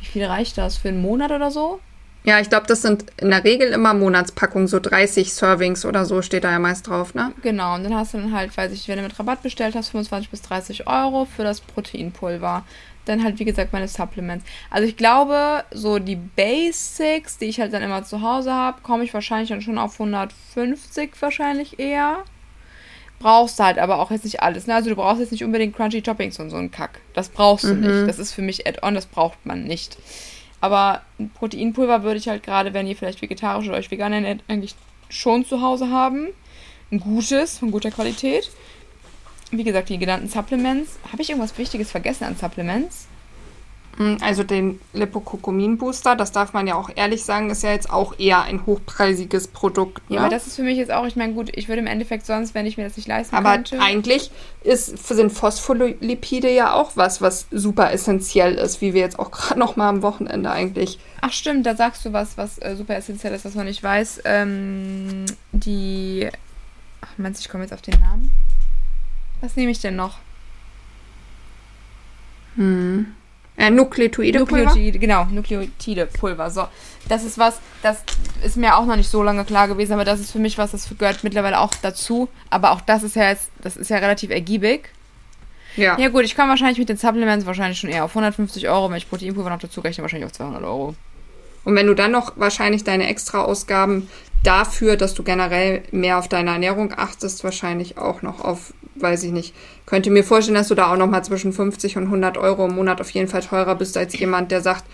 Wie 0.00 0.06
viel 0.06 0.24
reicht 0.24 0.58
das? 0.58 0.76
Für 0.76 0.88
einen 0.88 1.02
Monat 1.02 1.30
oder 1.30 1.50
so? 1.50 1.80
Ja, 2.22 2.38
ich 2.38 2.50
glaube, 2.50 2.66
das 2.66 2.82
sind 2.82 3.06
in 3.16 3.30
der 3.30 3.44
Regel 3.44 3.68
immer 3.68 3.94
Monatspackungen, 3.94 4.68
so 4.68 4.78
30 4.78 5.32
Servings 5.32 5.86
oder 5.86 6.04
so 6.04 6.20
steht 6.20 6.44
da 6.44 6.50
ja 6.50 6.58
meist 6.58 6.86
drauf, 6.86 7.14
ne? 7.14 7.32
Genau, 7.40 7.76
und 7.76 7.84
dann 7.84 7.94
hast 7.94 8.12
du 8.12 8.18
dann 8.18 8.34
halt, 8.34 8.54
weiß 8.54 8.72
ich, 8.72 8.88
wenn 8.88 8.98
du 8.98 9.02
mit 9.02 9.18
Rabatt 9.18 9.42
bestellt 9.42 9.74
hast, 9.74 9.88
25 9.88 10.30
bis 10.30 10.42
30 10.42 10.86
Euro 10.86 11.24
für 11.24 11.44
das 11.44 11.62
Proteinpulver 11.62 12.64
dann 13.06 13.24
halt, 13.24 13.38
wie 13.38 13.44
gesagt, 13.44 13.72
meine 13.72 13.88
Supplements. 13.88 14.44
Also 14.68 14.86
ich 14.86 14.96
glaube, 14.96 15.64
so 15.72 15.98
die 15.98 16.16
Basics, 16.16 17.38
die 17.38 17.46
ich 17.46 17.60
halt 17.60 17.72
dann 17.72 17.82
immer 17.82 18.04
zu 18.04 18.22
Hause 18.22 18.52
habe, 18.52 18.82
komme 18.82 19.04
ich 19.04 19.14
wahrscheinlich 19.14 19.48
dann 19.48 19.62
schon 19.62 19.78
auf 19.78 19.98
150 20.00 21.10
wahrscheinlich 21.20 21.78
eher. 21.78 22.24
Brauchst 23.20 23.60
du 23.60 23.64
halt 23.64 23.78
aber 23.78 24.00
auch 24.00 24.10
jetzt 24.10 24.24
nicht 24.24 24.42
alles. 24.42 24.66
Ne? 24.66 24.74
Also 24.74 24.90
du 24.90 24.96
brauchst 24.96 25.20
jetzt 25.20 25.30
nicht 25.30 25.44
unbedingt 25.44 25.76
Crunchy 25.76 26.02
Toppings 26.02 26.40
und 26.40 26.50
so 26.50 26.56
einen 26.56 26.72
Kack. 26.72 27.00
Das 27.14 27.28
brauchst 27.28 27.64
du 27.64 27.74
mhm. 27.74 27.80
nicht. 27.80 28.08
Das 28.08 28.18
ist 28.18 28.32
für 28.32 28.42
mich 28.42 28.66
Add-on, 28.66 28.94
das 28.94 29.06
braucht 29.06 29.44
man 29.44 29.62
nicht. 29.64 29.96
Aber 30.60 31.02
ein 31.18 31.30
Proteinpulver 31.30 32.02
würde 32.02 32.18
ich 32.18 32.28
halt 32.28 32.42
gerade, 32.42 32.74
wenn 32.74 32.88
ihr 32.88 32.96
vielleicht 32.96 33.22
vegetarisch 33.22 33.68
oder 33.68 33.78
euch 33.78 33.90
vegan 33.90 34.12
ernährt, 34.12 34.40
eigentlich 34.48 34.74
schon 35.08 35.44
zu 35.44 35.60
Hause 35.60 35.90
haben. 35.90 36.28
Ein 36.90 36.98
gutes, 36.98 37.58
von 37.58 37.70
guter 37.70 37.92
Qualität 37.92 38.50
wie 39.50 39.64
gesagt, 39.64 39.88
die 39.88 39.98
genannten 39.98 40.28
Supplements. 40.28 40.98
Habe 41.12 41.22
ich 41.22 41.30
irgendwas 41.30 41.56
Wichtiges 41.58 41.90
vergessen 41.90 42.24
an 42.24 42.36
Supplements? 42.36 43.06
Hm, 43.96 44.18
also 44.20 44.44
den 44.44 44.80
Lipokokumin 44.92 45.76
Booster, 45.76 46.16
das 46.16 46.32
darf 46.32 46.52
man 46.52 46.66
ja 46.66 46.74
auch 46.74 46.90
ehrlich 46.94 47.24
sagen, 47.24 47.50
ist 47.50 47.62
ja 47.62 47.72
jetzt 47.72 47.90
auch 47.90 48.18
eher 48.18 48.42
ein 48.42 48.64
hochpreisiges 48.64 49.48
Produkt. 49.48 50.08
Ne? 50.08 50.16
Ja, 50.16 50.22
aber 50.22 50.30
das 50.30 50.46
ist 50.46 50.56
für 50.56 50.62
mich 50.62 50.78
jetzt 50.78 50.92
auch, 50.92 51.06
ich 51.06 51.16
meine, 51.16 51.34
gut, 51.34 51.50
ich 51.54 51.68
würde 51.68 51.80
im 51.80 51.86
Endeffekt 51.86 52.24
sonst, 52.24 52.54
wenn 52.54 52.66
ich 52.66 52.76
mir 52.76 52.84
das 52.84 52.96
nicht 52.96 53.08
leisten 53.08 53.34
aber 53.34 53.52
könnte. 53.52 53.76
Aber 53.76 53.84
eigentlich 53.84 54.30
ist, 54.62 55.06
sind 55.06 55.30
Phospholipide 55.30 56.50
ja 56.50 56.72
auch 56.72 56.92
was, 56.94 57.20
was 57.20 57.46
super 57.50 57.92
essentiell 57.92 58.54
ist, 58.54 58.80
wie 58.80 58.94
wir 58.94 59.00
jetzt 59.00 59.18
auch 59.18 59.30
gerade 59.32 59.58
noch 59.58 59.76
mal 59.76 59.88
am 59.88 60.02
Wochenende 60.02 60.50
eigentlich. 60.50 60.98
Ach 61.20 61.32
stimmt, 61.32 61.66
da 61.66 61.74
sagst 61.74 62.04
du 62.04 62.12
was, 62.12 62.38
was 62.38 62.58
äh, 62.58 62.76
super 62.76 62.96
essentiell 62.96 63.34
ist, 63.34 63.44
was 63.44 63.54
man 63.54 63.66
nicht 63.66 63.82
weiß. 63.82 64.22
Ähm, 64.24 65.26
die, 65.52 66.28
ach, 67.00 67.08
meinst 67.16 67.40
du, 67.40 67.42
ich 67.44 67.50
komme 67.50 67.64
jetzt 67.64 67.72
auf 67.72 67.82
den 67.82 67.98
Namen? 68.00 68.30
Was 69.40 69.56
nehme 69.56 69.72
ich 69.72 69.80
denn 69.80 69.96
noch? 69.96 70.18
Hm. 72.56 73.14
Äh, 73.60 73.70
Nukleotide 73.70 74.38
Nukleotide, 74.38 74.98
genau, 74.98 75.24
Nukleotide 75.26 76.06
Pulver. 76.06 76.50
So, 76.50 76.66
das 77.08 77.24
ist 77.24 77.38
was, 77.38 77.60
das 77.82 78.02
ist 78.42 78.56
mir 78.56 78.76
auch 78.76 78.86
noch 78.86 78.96
nicht 78.96 79.10
so 79.10 79.22
lange 79.22 79.44
klar 79.44 79.68
gewesen, 79.68 79.92
aber 79.92 80.04
das 80.04 80.20
ist 80.20 80.32
für 80.32 80.38
mich 80.38 80.56
was, 80.58 80.70
das 80.70 80.88
gehört 80.98 81.22
mittlerweile 81.24 81.60
auch 81.60 81.72
dazu. 81.82 82.28
Aber 82.48 82.72
auch 82.72 82.80
das 82.80 83.02
ist 83.02 83.16
ja 83.16 83.28
jetzt, 83.28 83.50
das 83.62 83.76
ist 83.76 83.90
ja 83.90 83.98
relativ 83.98 84.30
ergiebig. 84.30 84.90
Ja. 85.76 85.98
Ja 85.98 86.08
gut, 86.08 86.24
ich 86.24 86.34
komme 86.34 86.48
wahrscheinlich 86.48 86.78
mit 86.78 86.88
den 86.88 86.96
Supplements 86.96 87.46
wahrscheinlich 87.46 87.78
schon 87.78 87.90
eher 87.90 88.04
auf 88.04 88.10
150 88.10 88.68
Euro, 88.68 88.90
wenn 88.90 88.96
ich 88.96 89.08
Proteinpulver 89.08 89.50
noch 89.50 89.60
dazu 89.60 89.80
rechne, 89.80 90.02
wahrscheinlich 90.02 90.26
auf 90.26 90.32
200 90.32 90.62
Euro. 90.64 90.94
Und 91.64 91.74
wenn 91.74 91.86
du 91.86 91.94
dann 91.94 92.12
noch 92.12 92.32
wahrscheinlich 92.36 92.84
deine 92.84 93.08
Extra-Ausgaben 93.08 94.08
dafür, 94.42 94.96
dass 94.96 95.14
du 95.14 95.22
generell 95.22 95.82
mehr 95.90 96.18
auf 96.18 96.28
deine 96.28 96.50
Ernährung 96.50 96.92
achtest, 96.96 97.44
wahrscheinlich 97.44 97.98
auch 97.98 98.22
noch 98.22 98.40
auf, 98.40 98.72
weiß 98.94 99.24
ich 99.24 99.32
nicht, 99.32 99.54
könnte 99.86 100.10
mir 100.10 100.24
vorstellen, 100.24 100.54
dass 100.54 100.68
du 100.68 100.74
da 100.74 100.92
auch 100.92 100.96
noch 100.96 101.08
mal 101.08 101.22
zwischen 101.22 101.52
50 101.52 101.96
und 101.98 102.04
100 102.04 102.38
Euro 102.38 102.66
im 102.66 102.74
Monat 102.74 103.00
auf 103.00 103.10
jeden 103.10 103.28
Fall 103.28 103.42
teurer 103.42 103.74
bist 103.74 103.96
als 103.96 104.18
jemand, 104.18 104.50
der 104.50 104.62
sagt, 104.62 104.84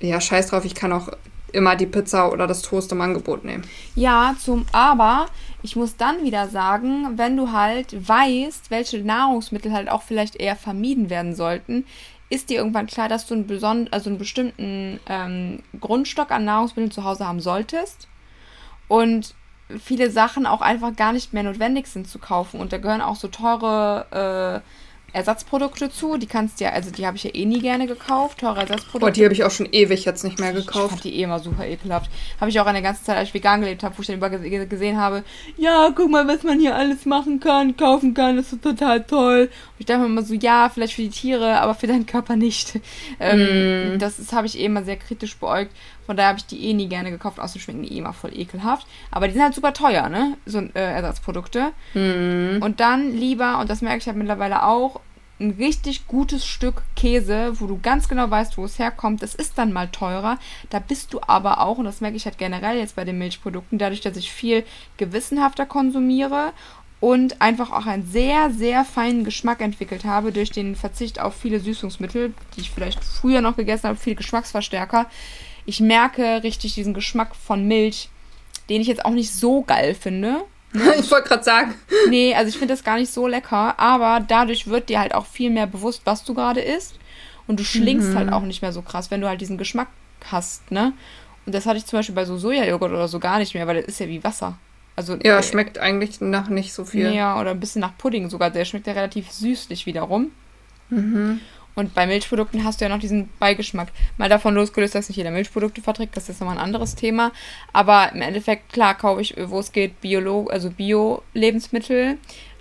ja, 0.00 0.20
scheiß 0.20 0.48
drauf, 0.48 0.64
ich 0.64 0.74
kann 0.74 0.92
auch 0.92 1.08
immer 1.52 1.76
die 1.76 1.86
Pizza 1.86 2.32
oder 2.32 2.46
das 2.46 2.62
Toast 2.62 2.92
im 2.92 3.00
Angebot 3.00 3.44
nehmen. 3.44 3.64
Ja, 3.94 4.34
zum 4.38 4.66
aber 4.72 5.26
ich 5.62 5.76
muss 5.76 5.96
dann 5.96 6.22
wieder 6.22 6.48
sagen, 6.48 7.16
wenn 7.16 7.36
du 7.36 7.52
halt 7.52 7.96
weißt, 8.08 8.70
welche 8.70 9.00
Nahrungsmittel 9.00 9.72
halt 9.72 9.88
auch 9.88 10.02
vielleicht 10.02 10.36
eher 10.36 10.56
vermieden 10.56 11.08
werden 11.08 11.34
sollten, 11.34 11.84
ist 12.28 12.50
dir 12.50 12.58
irgendwann 12.58 12.86
klar, 12.86 13.08
dass 13.08 13.26
du 13.26 13.34
einen, 13.34 13.46
besonderen, 13.46 13.92
also 13.92 14.10
einen 14.10 14.18
bestimmten 14.18 15.00
ähm, 15.08 15.62
Grundstock 15.80 16.30
an 16.30 16.44
Nahrungsmitteln 16.44 16.90
zu 16.90 17.04
Hause 17.04 17.26
haben 17.26 17.40
solltest 17.40 18.08
und 18.88 19.34
viele 19.82 20.10
Sachen 20.10 20.46
auch 20.46 20.60
einfach 20.60 20.94
gar 20.94 21.12
nicht 21.12 21.32
mehr 21.32 21.42
notwendig 21.42 21.86
sind 21.86 22.08
zu 22.08 22.18
kaufen. 22.18 22.60
Und 22.60 22.72
da 22.72 22.78
gehören 22.78 23.00
auch 23.00 23.16
so 23.16 23.28
teure 23.28 24.62
äh, 24.62 24.95
Ersatzprodukte 25.16 25.90
zu. 25.90 26.18
Die 26.18 26.26
kannst 26.26 26.60
du 26.60 26.64
ja, 26.64 26.72
also 26.72 26.90
die 26.90 27.06
habe 27.06 27.16
ich 27.16 27.24
ja 27.24 27.34
eh 27.34 27.44
nie 27.46 27.60
gerne 27.60 27.86
gekauft, 27.86 28.38
teure 28.38 28.60
Ersatzprodukte. 28.60 29.06
Oh, 29.06 29.10
die 29.10 29.24
habe 29.24 29.32
ich 29.32 29.44
auch 29.44 29.50
schon 29.50 29.66
ewig 29.72 30.04
jetzt 30.04 30.24
nicht 30.24 30.38
mehr 30.38 30.52
gekauft. 30.52 30.84
Ich 30.84 30.90
fand 30.90 31.04
die 31.04 31.18
eh 31.18 31.22
immer 31.22 31.38
super 31.38 31.66
ekelhaft. 31.66 32.10
Habe 32.40 32.50
ich 32.50 32.60
auch 32.60 32.66
eine 32.66 32.82
ganze 32.82 33.02
Zeit, 33.02 33.16
als 33.16 33.28
ich 33.28 33.34
vegan 33.34 33.60
gelebt 33.60 33.82
habe, 33.82 33.96
wo 33.96 34.02
ich 34.02 34.06
dann 34.06 34.16
über 34.16 34.30
gesehen 34.30 34.98
habe, 34.98 35.24
ja, 35.56 35.90
guck 35.94 36.10
mal, 36.10 36.28
was 36.28 36.42
man 36.42 36.60
hier 36.60 36.76
alles 36.76 37.06
machen 37.06 37.40
kann, 37.40 37.76
kaufen 37.76 38.12
kann, 38.14 38.36
das 38.36 38.52
ist 38.52 38.62
total 38.62 39.04
toll. 39.04 39.42
Und 39.42 39.50
ich 39.78 39.86
dachte 39.86 40.00
mir 40.00 40.06
immer 40.06 40.22
so, 40.22 40.34
ja, 40.34 40.68
vielleicht 40.68 40.94
für 40.94 41.02
die 41.02 41.10
Tiere, 41.10 41.60
aber 41.60 41.74
für 41.74 41.86
deinen 41.86 42.06
Körper 42.06 42.36
nicht. 42.36 42.80
Ähm, 43.18 43.94
mm. 43.94 43.98
Das 43.98 44.32
habe 44.32 44.46
ich 44.46 44.58
eh 44.58 44.64
immer 44.64 44.82
sehr 44.82 44.96
kritisch 44.96 45.36
beäugt. 45.36 45.72
Von 46.04 46.16
daher 46.16 46.28
habe 46.30 46.38
ich 46.38 46.46
die 46.46 46.68
eh 46.68 46.72
nie 46.74 46.88
gerne 46.88 47.10
gekauft, 47.10 47.40
außerdem 47.40 47.60
schmecken 47.60 47.82
die 47.82 47.94
eh 47.94 47.98
immer 47.98 48.12
voll 48.12 48.36
ekelhaft. 48.36 48.86
Aber 49.10 49.26
die 49.26 49.34
sind 49.34 49.42
halt 49.42 49.54
super 49.54 49.72
teuer, 49.72 50.08
ne? 50.08 50.36
So 50.44 50.58
äh, 50.58 50.70
Ersatzprodukte. 50.74 51.72
Mm. 51.94 52.62
Und 52.62 52.80
dann 52.80 53.12
lieber, 53.12 53.58
und 53.58 53.70
das 53.70 53.80
merke 53.80 53.98
ich 53.98 54.06
halt 54.06 54.16
mittlerweile 54.16 54.64
auch, 54.64 55.00
ein 55.38 55.50
richtig 55.52 56.06
gutes 56.06 56.46
Stück 56.46 56.82
Käse, 56.94 57.60
wo 57.60 57.66
du 57.66 57.78
ganz 57.80 58.08
genau 58.08 58.30
weißt, 58.30 58.56
wo 58.56 58.64
es 58.64 58.78
herkommt. 58.78 59.22
Das 59.22 59.34
ist 59.34 59.58
dann 59.58 59.72
mal 59.72 59.88
teurer. 59.88 60.38
Da 60.70 60.78
bist 60.78 61.12
du 61.12 61.20
aber 61.26 61.60
auch, 61.60 61.78
und 61.78 61.84
das 61.84 62.00
merke 62.00 62.16
ich 62.16 62.24
halt 62.24 62.38
generell 62.38 62.78
jetzt 62.78 62.96
bei 62.96 63.04
den 63.04 63.18
Milchprodukten, 63.18 63.78
dadurch, 63.78 64.00
dass 64.00 64.16
ich 64.16 64.32
viel 64.32 64.64
gewissenhafter 64.96 65.66
konsumiere 65.66 66.52
und 67.00 67.42
einfach 67.42 67.72
auch 67.72 67.86
einen 67.86 68.06
sehr, 68.06 68.50
sehr 68.50 68.84
feinen 68.84 69.24
Geschmack 69.24 69.60
entwickelt 69.60 70.04
habe 70.04 70.32
durch 70.32 70.50
den 70.50 70.74
Verzicht 70.76 71.20
auf 71.20 71.34
viele 71.36 71.60
Süßungsmittel, 71.60 72.32
die 72.56 72.60
ich 72.60 72.70
vielleicht 72.70 73.04
früher 73.04 73.42
noch 73.42 73.56
gegessen 73.56 73.88
habe, 73.88 73.98
viele 73.98 74.16
Geschmacksverstärker. 74.16 75.06
Ich 75.66 75.80
merke 75.80 76.42
richtig 76.42 76.74
diesen 76.74 76.94
Geschmack 76.94 77.36
von 77.36 77.68
Milch 77.68 78.08
den 78.68 78.80
ich 78.80 78.88
jetzt 78.88 79.04
auch 79.04 79.10
nicht 79.10 79.32
so 79.32 79.62
geil 79.62 79.94
finde. 79.94 80.44
ich 80.98 81.10
wollte 81.10 81.28
gerade 81.28 81.44
sagen. 81.44 81.74
Nee, 82.08 82.34
also 82.34 82.48
ich 82.48 82.58
finde 82.58 82.74
das 82.74 82.84
gar 82.84 82.96
nicht 82.98 83.12
so 83.12 83.26
lecker, 83.26 83.78
aber 83.78 84.24
dadurch 84.26 84.66
wird 84.68 84.88
dir 84.88 85.00
halt 85.00 85.14
auch 85.14 85.26
viel 85.26 85.50
mehr 85.50 85.66
bewusst, 85.66 86.02
was 86.04 86.24
du 86.24 86.34
gerade 86.34 86.60
isst. 86.60 86.94
Und 87.46 87.60
du 87.60 87.64
schlingst 87.64 88.10
Mhm. 88.10 88.14
halt 88.16 88.32
auch 88.32 88.42
nicht 88.42 88.62
mehr 88.62 88.72
so 88.72 88.82
krass, 88.82 89.10
wenn 89.10 89.20
du 89.20 89.28
halt 89.28 89.40
diesen 89.40 89.56
Geschmack 89.58 89.88
hast, 90.30 90.70
ne? 90.72 90.92
Und 91.44 91.54
das 91.54 91.64
hatte 91.66 91.76
ich 91.78 91.86
zum 91.86 91.98
Beispiel 92.00 92.14
bei 92.14 92.24
so 92.24 92.36
Sojajoghurt 92.36 92.90
oder 92.90 93.06
so 93.06 93.20
gar 93.20 93.38
nicht 93.38 93.54
mehr, 93.54 93.66
weil 93.68 93.76
das 93.76 93.86
ist 93.86 94.00
ja 94.00 94.08
wie 94.08 94.24
Wasser. 94.24 94.58
Also 94.96 95.16
Ja, 95.22 95.38
äh, 95.38 95.42
schmeckt 95.44 95.78
eigentlich 95.78 96.20
nach 96.20 96.48
nicht 96.48 96.72
so 96.72 96.84
viel. 96.84 97.12
Ja, 97.12 97.40
oder 97.40 97.50
ein 97.52 97.60
bisschen 97.60 97.80
nach 97.80 97.96
Pudding 97.96 98.28
sogar. 98.30 98.50
Der 98.50 98.64
schmeckt 98.64 98.86
ja 98.88 98.94
relativ 98.94 99.30
süßlich 99.30 99.86
wiederum. 99.86 100.32
Mhm. 100.90 101.40
Und 101.76 101.94
bei 101.94 102.06
Milchprodukten 102.06 102.64
hast 102.64 102.80
du 102.80 102.86
ja 102.86 102.88
noch 102.88 102.98
diesen 102.98 103.28
Beigeschmack. 103.38 103.88
Mal 104.16 104.28
davon 104.30 104.54
losgelöst, 104.54 104.94
dass 104.94 105.08
nicht 105.10 105.18
jeder 105.18 105.30
Milchprodukte 105.30 105.82
verträgt, 105.82 106.16
das 106.16 106.28
ist 106.30 106.40
nochmal 106.40 106.56
ein 106.56 106.64
anderes 106.64 106.94
Thema. 106.94 107.32
Aber 107.74 108.10
im 108.14 108.22
Endeffekt, 108.22 108.72
klar, 108.72 108.96
kaufe 108.96 109.20
ich, 109.20 109.34
wo 109.38 109.58
es 109.60 109.72
geht, 109.72 110.00
Biolo 110.00 110.46
also 110.48 110.70
Bio-Lebensmittel. 110.70 112.18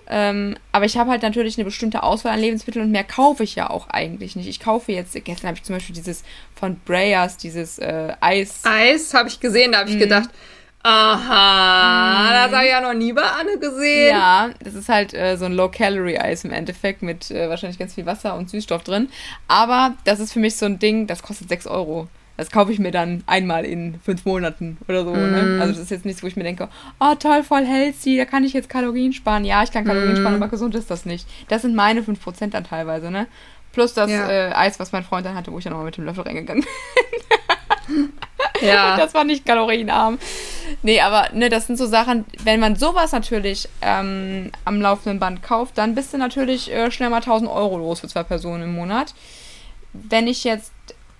Ähm, 0.07 0.55
aber 0.71 0.85
ich 0.85 0.97
habe 0.97 1.09
halt 1.09 1.23
natürlich 1.23 1.57
eine 1.57 1.65
bestimmte 1.65 2.03
Auswahl 2.03 2.33
an 2.33 2.39
Lebensmitteln 2.39 2.85
und 2.85 2.91
mehr 2.91 3.03
kaufe 3.03 3.43
ich 3.43 3.55
ja 3.55 3.69
auch 3.71 3.87
eigentlich 3.89 4.35
nicht. 4.35 4.47
Ich 4.47 4.59
kaufe 4.59 4.91
jetzt, 4.91 5.13
gestern 5.25 5.47
habe 5.47 5.57
ich 5.57 5.63
zum 5.63 5.75
Beispiel 5.75 5.95
dieses 5.95 6.23
von 6.53 6.79
Breyers, 6.85 7.37
dieses 7.37 7.79
äh, 7.79 8.13
Eis. 8.21 8.59
Eis 8.65 9.13
habe 9.15 9.29
ich 9.29 9.39
gesehen, 9.39 9.71
da 9.71 9.79
habe 9.79 9.89
Mhm. 9.89 9.95
ich 9.95 10.01
gedacht, 10.03 10.29
aha, 10.85 12.45
das 12.47 12.53
habe 12.55 12.65
ich 12.65 12.71
ja 12.71 12.81
noch 12.81 12.93
nie 12.93 13.13
bei 13.13 13.23
Anne 13.23 13.57
gesehen. 13.59 14.09
Ja, 14.15 14.49
das 14.63 14.73
ist 14.75 14.89
halt 14.89 15.13
äh, 15.13 15.35
so 15.37 15.45
ein 15.45 15.53
Low-Calorie-Eis 15.53 16.43
im 16.45 16.51
Endeffekt 16.51 17.01
mit 17.01 17.31
äh, 17.31 17.49
wahrscheinlich 17.49 17.79
ganz 17.79 17.95
viel 17.95 18.05
Wasser 18.05 18.35
und 18.35 18.49
Süßstoff 18.49 18.83
drin. 18.83 19.09
Aber 19.47 19.95
das 20.03 20.19
ist 20.19 20.33
für 20.33 20.39
mich 20.39 20.55
so 20.57 20.65
ein 20.65 20.79
Ding, 20.79 21.07
das 21.07 21.23
kostet 21.23 21.49
6 21.49 21.67
Euro. 21.67 22.07
Das 22.37 22.51
kaufe 22.51 22.71
ich 22.73 22.79
mir 22.79 22.91
dann 22.91 23.23
einmal 23.27 23.63
in 23.63 23.97
fünf 24.03 24.25
Monaten 24.25 24.77
oder 24.89 25.05
so. 25.05 25.15
Ne? 25.15 25.57
Also 25.61 25.71
das 25.73 25.83
ist 25.83 25.89
jetzt 25.91 26.05
nichts, 26.05 26.21
wo 26.21 26.27
ich 26.27 26.35
mir 26.35 26.43
denke, 26.43 26.67
oh 26.99 27.15
toll, 27.17 27.43
voll 27.43 27.65
healthy, 27.65 28.17
da 28.17 28.25
kann 28.25 28.43
ich 28.43 28.51
jetzt 28.51 28.67
Kalorien 28.67 29.13
sparen. 29.13 29.45
Ja, 29.45 29.63
ich 29.63 29.71
kann 29.71 29.85
Kalorien 29.85 30.17
sparen, 30.17 30.35
aber 30.35 30.49
gesund 30.49 30.75
ist 30.75 30.91
das 30.91 31.05
nicht. 31.05 31.25
Das 31.47 31.61
sind 31.61 31.75
meine 31.75 32.01
5% 32.01 32.49
dann 32.49 32.65
teilweise, 32.65 33.09
ne? 33.09 33.27
Plus 33.71 33.93
das 33.93 34.11
Ja. 34.11 34.29
äh, 34.29 34.51
Eis, 34.53 34.79
was 34.81 34.91
mein 34.91 35.03
Freund 35.05 35.25
dann 35.25 35.35
hatte, 35.35 35.51
wo 35.53 35.57
ich 35.59 35.63
dann 35.63 35.71
nochmal 35.71 35.85
mit 35.85 35.95
dem 35.97 36.03
Löffel 36.03 36.23
reingegangen 36.23 36.65
bin. 37.87 38.09
Ja. 38.61 38.95
Das 39.05 39.13
war 39.13 39.23
nicht 39.23 39.45
kalorienarm. 39.45 40.17
Nee, 40.81 41.01
aber 41.01 41.29
ne, 41.33 41.49
das 41.49 41.67
sind 41.67 41.77
so 41.77 41.85
Sachen, 41.85 42.25
wenn 42.43 42.59
man 42.59 42.75
sowas 42.75 43.11
natürlich 43.11 43.69
ähm, 43.81 44.51
am 44.63 44.81
laufenden 44.81 45.19
Band 45.19 45.43
kauft, 45.43 45.77
dann 45.77 45.95
bist 45.95 46.13
du 46.13 46.17
natürlich 46.17 46.71
äh, 46.71 46.91
schnell 46.91 47.09
mal 47.09 47.17
1000 47.17 47.49
Euro 47.49 47.77
los 47.77 47.99
für 47.99 48.07
zwei 48.07 48.23
Personen 48.23 48.63
im 48.63 48.75
Monat. 48.75 49.13
Wenn 49.93 50.27
ich 50.27 50.43
jetzt 50.43 50.71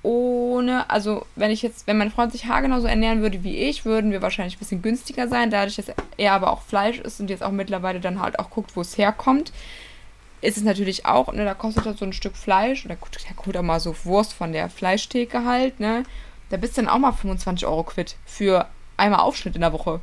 ohne, 0.05 0.87
also 0.89 1.25
wenn 1.35 1.49
ich 1.49 1.63
jetzt, 1.63 1.87
wenn 1.87 1.97
mein 1.97 2.11
Freund 2.11 2.31
sich 2.31 2.45
haargenau 2.45 2.79
so 2.79 2.87
ernähren 2.87 3.21
würde 3.21 3.43
wie 3.43 3.57
ich, 3.57 3.85
würden 3.85 4.11
wir 4.11 4.21
wahrscheinlich 4.21 4.55
ein 4.55 4.59
bisschen 4.59 4.81
günstiger 4.83 5.27
sein, 5.27 5.49
dadurch, 5.49 5.77
dass 5.77 5.87
er 6.17 6.33
aber 6.33 6.51
auch 6.51 6.61
Fleisch 6.61 6.99
isst 6.99 7.19
und 7.19 7.29
jetzt 7.29 7.41
auch 7.41 7.51
mittlerweile 7.51 7.99
dann 7.99 8.21
halt 8.21 8.37
auch 8.37 8.51
guckt, 8.51 8.75
wo 8.75 8.81
es 8.81 8.99
herkommt. 8.99 9.51
Ist 10.41 10.57
es 10.57 10.63
natürlich 10.63 11.07
auch, 11.07 11.33
ne, 11.33 11.43
da 11.43 11.55
kostet 11.55 11.85
halt 11.85 11.97
so 11.97 12.05
ein 12.05 12.13
Stück 12.13 12.35
Fleisch, 12.35 12.85
oder 12.85 12.95
gut, 12.95 13.17
der 13.27 13.45
holt 13.45 13.57
auch 13.57 13.63
mal 13.63 13.79
so 13.79 13.95
Wurst 14.03 14.33
von 14.33 14.51
der 14.51 14.69
Fleischtheke 14.69 15.43
halt, 15.43 15.79
ne, 15.79 16.03
da 16.49 16.57
bist 16.57 16.77
du 16.77 16.81
dann 16.81 16.89
auch 16.89 16.97
mal 16.99 17.11
25 17.11 17.65
Euro 17.67 17.83
quitt 17.83 18.15
für 18.25 18.67
einmal 18.97 19.19
Aufschnitt 19.21 19.55
in 19.55 19.61
der 19.61 19.73
Woche. 19.73 19.99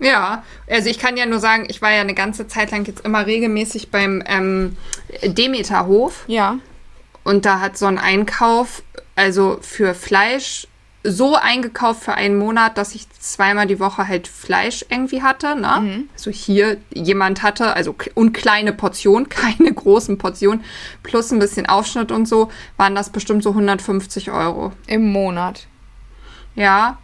Ja, 0.00 0.44
also 0.70 0.88
ich 0.88 1.00
kann 1.00 1.16
ja 1.16 1.26
nur 1.26 1.40
sagen, 1.40 1.66
ich 1.68 1.82
war 1.82 1.90
ja 1.90 2.02
eine 2.02 2.14
ganze 2.14 2.46
Zeit 2.46 2.70
lang 2.70 2.86
jetzt 2.86 3.04
immer 3.04 3.26
regelmäßig 3.26 3.90
beim 3.90 4.22
ähm, 4.26 4.76
Demeterhof 5.24 6.24
Ja. 6.28 6.58
und 7.24 7.44
da 7.44 7.58
hat 7.60 7.76
so 7.76 7.86
ein 7.86 7.98
Einkauf, 7.98 8.82
also 9.16 9.58
für 9.60 9.94
Fleisch, 9.94 10.67
so 11.04 11.36
eingekauft 11.36 12.02
für 12.02 12.14
einen 12.14 12.38
Monat, 12.38 12.76
dass 12.76 12.94
ich 12.94 13.08
zweimal 13.10 13.66
die 13.66 13.78
Woche 13.80 14.08
halt 14.08 14.26
Fleisch 14.28 14.84
irgendwie 14.88 15.22
hatte, 15.22 15.54
ne? 15.54 16.06
Also 16.12 16.30
hier 16.30 16.76
jemand 16.92 17.42
hatte, 17.42 17.74
also 17.74 17.94
und 18.14 18.32
kleine 18.32 18.72
Portionen, 18.72 19.28
keine 19.28 19.72
großen 19.72 20.18
Portionen, 20.18 20.64
plus 21.02 21.30
ein 21.32 21.38
bisschen 21.38 21.66
Aufschnitt 21.66 22.10
und 22.12 22.26
so, 22.26 22.50
waren 22.76 22.94
das 22.94 23.10
bestimmt 23.10 23.42
so 23.42 23.50
150 23.50 24.30
Euro. 24.30 24.72
Im 24.86 25.10
Monat. 25.12 25.66
Ja, 26.54 26.98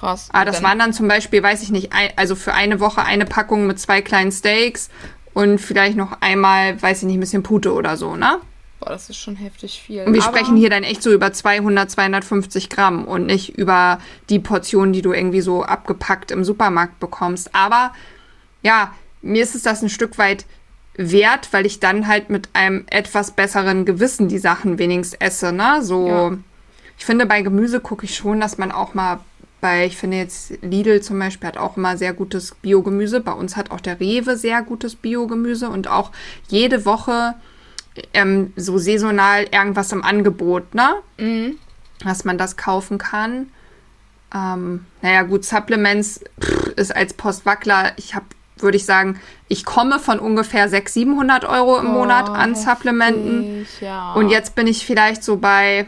Krass. 0.00 0.28
Ah, 0.32 0.40
Und 0.40 0.46
das 0.46 0.62
waren 0.62 0.78
dann 0.78 0.94
zum 0.94 1.08
Beispiel, 1.08 1.42
weiß 1.42 1.62
ich 1.62 1.70
nicht, 1.70 1.92
ein, 1.92 2.08
also 2.16 2.34
für 2.34 2.54
eine 2.54 2.80
Woche 2.80 3.04
eine 3.04 3.26
Packung 3.26 3.66
mit 3.66 3.78
zwei 3.78 4.00
kleinen 4.00 4.32
Steaks 4.32 4.88
und 5.34 5.58
vielleicht 5.58 5.96
noch 5.96 6.22
einmal, 6.22 6.80
weiß 6.80 7.02
ich 7.02 7.04
nicht, 7.04 7.18
ein 7.18 7.20
bisschen 7.20 7.42
Pute 7.42 7.74
oder 7.74 7.98
so, 7.98 8.16
ne? 8.16 8.38
Boah, 8.80 8.88
das 8.90 9.10
ist 9.10 9.18
schon 9.18 9.36
heftig 9.36 9.82
viel. 9.84 10.04
Und 10.04 10.14
wir 10.14 10.22
Aber- 10.22 10.32
sprechen 10.32 10.56
hier 10.56 10.70
dann 10.70 10.82
echt 10.84 11.02
so 11.02 11.12
über 11.12 11.32
200, 11.32 11.90
250 11.90 12.70
Gramm 12.70 13.04
und 13.04 13.26
nicht 13.26 13.58
über 13.58 14.00
die 14.30 14.38
Portionen, 14.38 14.92
die 14.94 15.02
du 15.02 15.12
irgendwie 15.12 15.42
so 15.42 15.62
abgepackt 15.62 16.30
im 16.30 16.44
Supermarkt 16.44 16.98
bekommst. 16.98 17.54
Aber 17.54 17.92
ja, 18.62 18.94
mir 19.22 19.42
ist 19.42 19.54
es 19.54 19.62
das 19.62 19.82
ein 19.82 19.90
Stück 19.90 20.16
weit 20.18 20.46
wert, 20.94 21.48
weil 21.52 21.66
ich 21.66 21.78
dann 21.80 22.06
halt 22.08 22.30
mit 22.30 22.48
einem 22.54 22.84
etwas 22.90 23.32
besseren 23.32 23.84
Gewissen 23.84 24.28
die 24.28 24.38
Sachen 24.38 24.78
wenigstens 24.78 25.18
esse, 25.20 25.52
ne? 25.52 25.80
So, 25.82 26.08
Ja. 26.08 26.32
ich 26.98 27.04
finde, 27.04 27.26
bei 27.26 27.42
Gemüse 27.42 27.80
gucke 27.80 28.04
ich 28.06 28.16
schon, 28.16 28.40
dass 28.40 28.58
man 28.58 28.72
auch 28.72 28.94
mal 28.94 29.20
bei, 29.60 29.84
ich 29.84 29.98
finde 29.98 30.16
jetzt 30.16 30.54
Lidl 30.62 31.02
zum 31.02 31.18
Beispiel 31.18 31.48
hat 31.48 31.58
auch 31.58 31.76
immer 31.76 31.98
sehr 31.98 32.14
gutes 32.14 32.54
Biogemüse. 32.62 33.20
Bei 33.20 33.32
uns 33.32 33.56
hat 33.58 33.70
auch 33.70 33.80
der 33.80 34.00
Rewe 34.00 34.36
sehr 34.38 34.62
gutes 34.62 34.96
Biogemüse 34.96 35.68
und 35.68 35.86
auch 35.86 36.12
jede 36.48 36.86
Woche 36.86 37.34
ähm, 38.14 38.52
so 38.56 38.78
saisonal 38.78 39.44
irgendwas 39.50 39.92
im 39.92 40.02
Angebot, 40.04 40.74
ne? 40.74 40.94
Mhm. 41.18 41.56
Dass 42.04 42.24
man 42.24 42.38
das 42.38 42.56
kaufen 42.56 42.98
kann. 42.98 43.50
Ähm, 44.34 44.86
naja, 45.02 45.22
gut, 45.22 45.44
Supplements 45.44 46.20
pff, 46.40 46.68
ist 46.76 46.94
als 46.94 47.14
Postwackler, 47.14 47.92
ich 47.96 48.14
habe, 48.14 48.26
würde 48.58 48.76
ich 48.76 48.84
sagen, 48.84 49.18
ich 49.48 49.64
komme 49.64 49.98
von 49.98 50.18
ungefähr 50.20 50.68
600, 50.68 50.88
700 50.92 51.44
Euro 51.46 51.78
im 51.78 51.86
Monat 51.86 52.28
Oh, 52.28 52.32
an 52.32 52.54
Supplementen. 52.54 53.60
heftig, 53.60 53.80
Ja. 53.80 54.12
Und 54.12 54.28
jetzt 54.28 54.54
bin 54.54 54.66
ich 54.68 54.86
vielleicht 54.86 55.24
so 55.24 55.36
bei, 55.36 55.86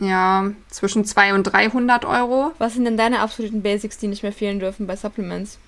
ja, 0.00 0.50
zwischen 0.68 1.04
200 1.06 1.34
und 1.38 1.52
300 1.52 2.04
Euro. 2.04 2.52
Was 2.58 2.74
sind 2.74 2.84
denn 2.84 2.96
deine 2.98 3.20
absoluten 3.20 3.62
Basics, 3.62 3.96
die 3.98 4.08
nicht 4.08 4.22
mehr 4.22 4.32
fehlen 4.32 4.60
dürfen 4.60 4.86
bei 4.86 4.96
Supplements? 4.96 5.58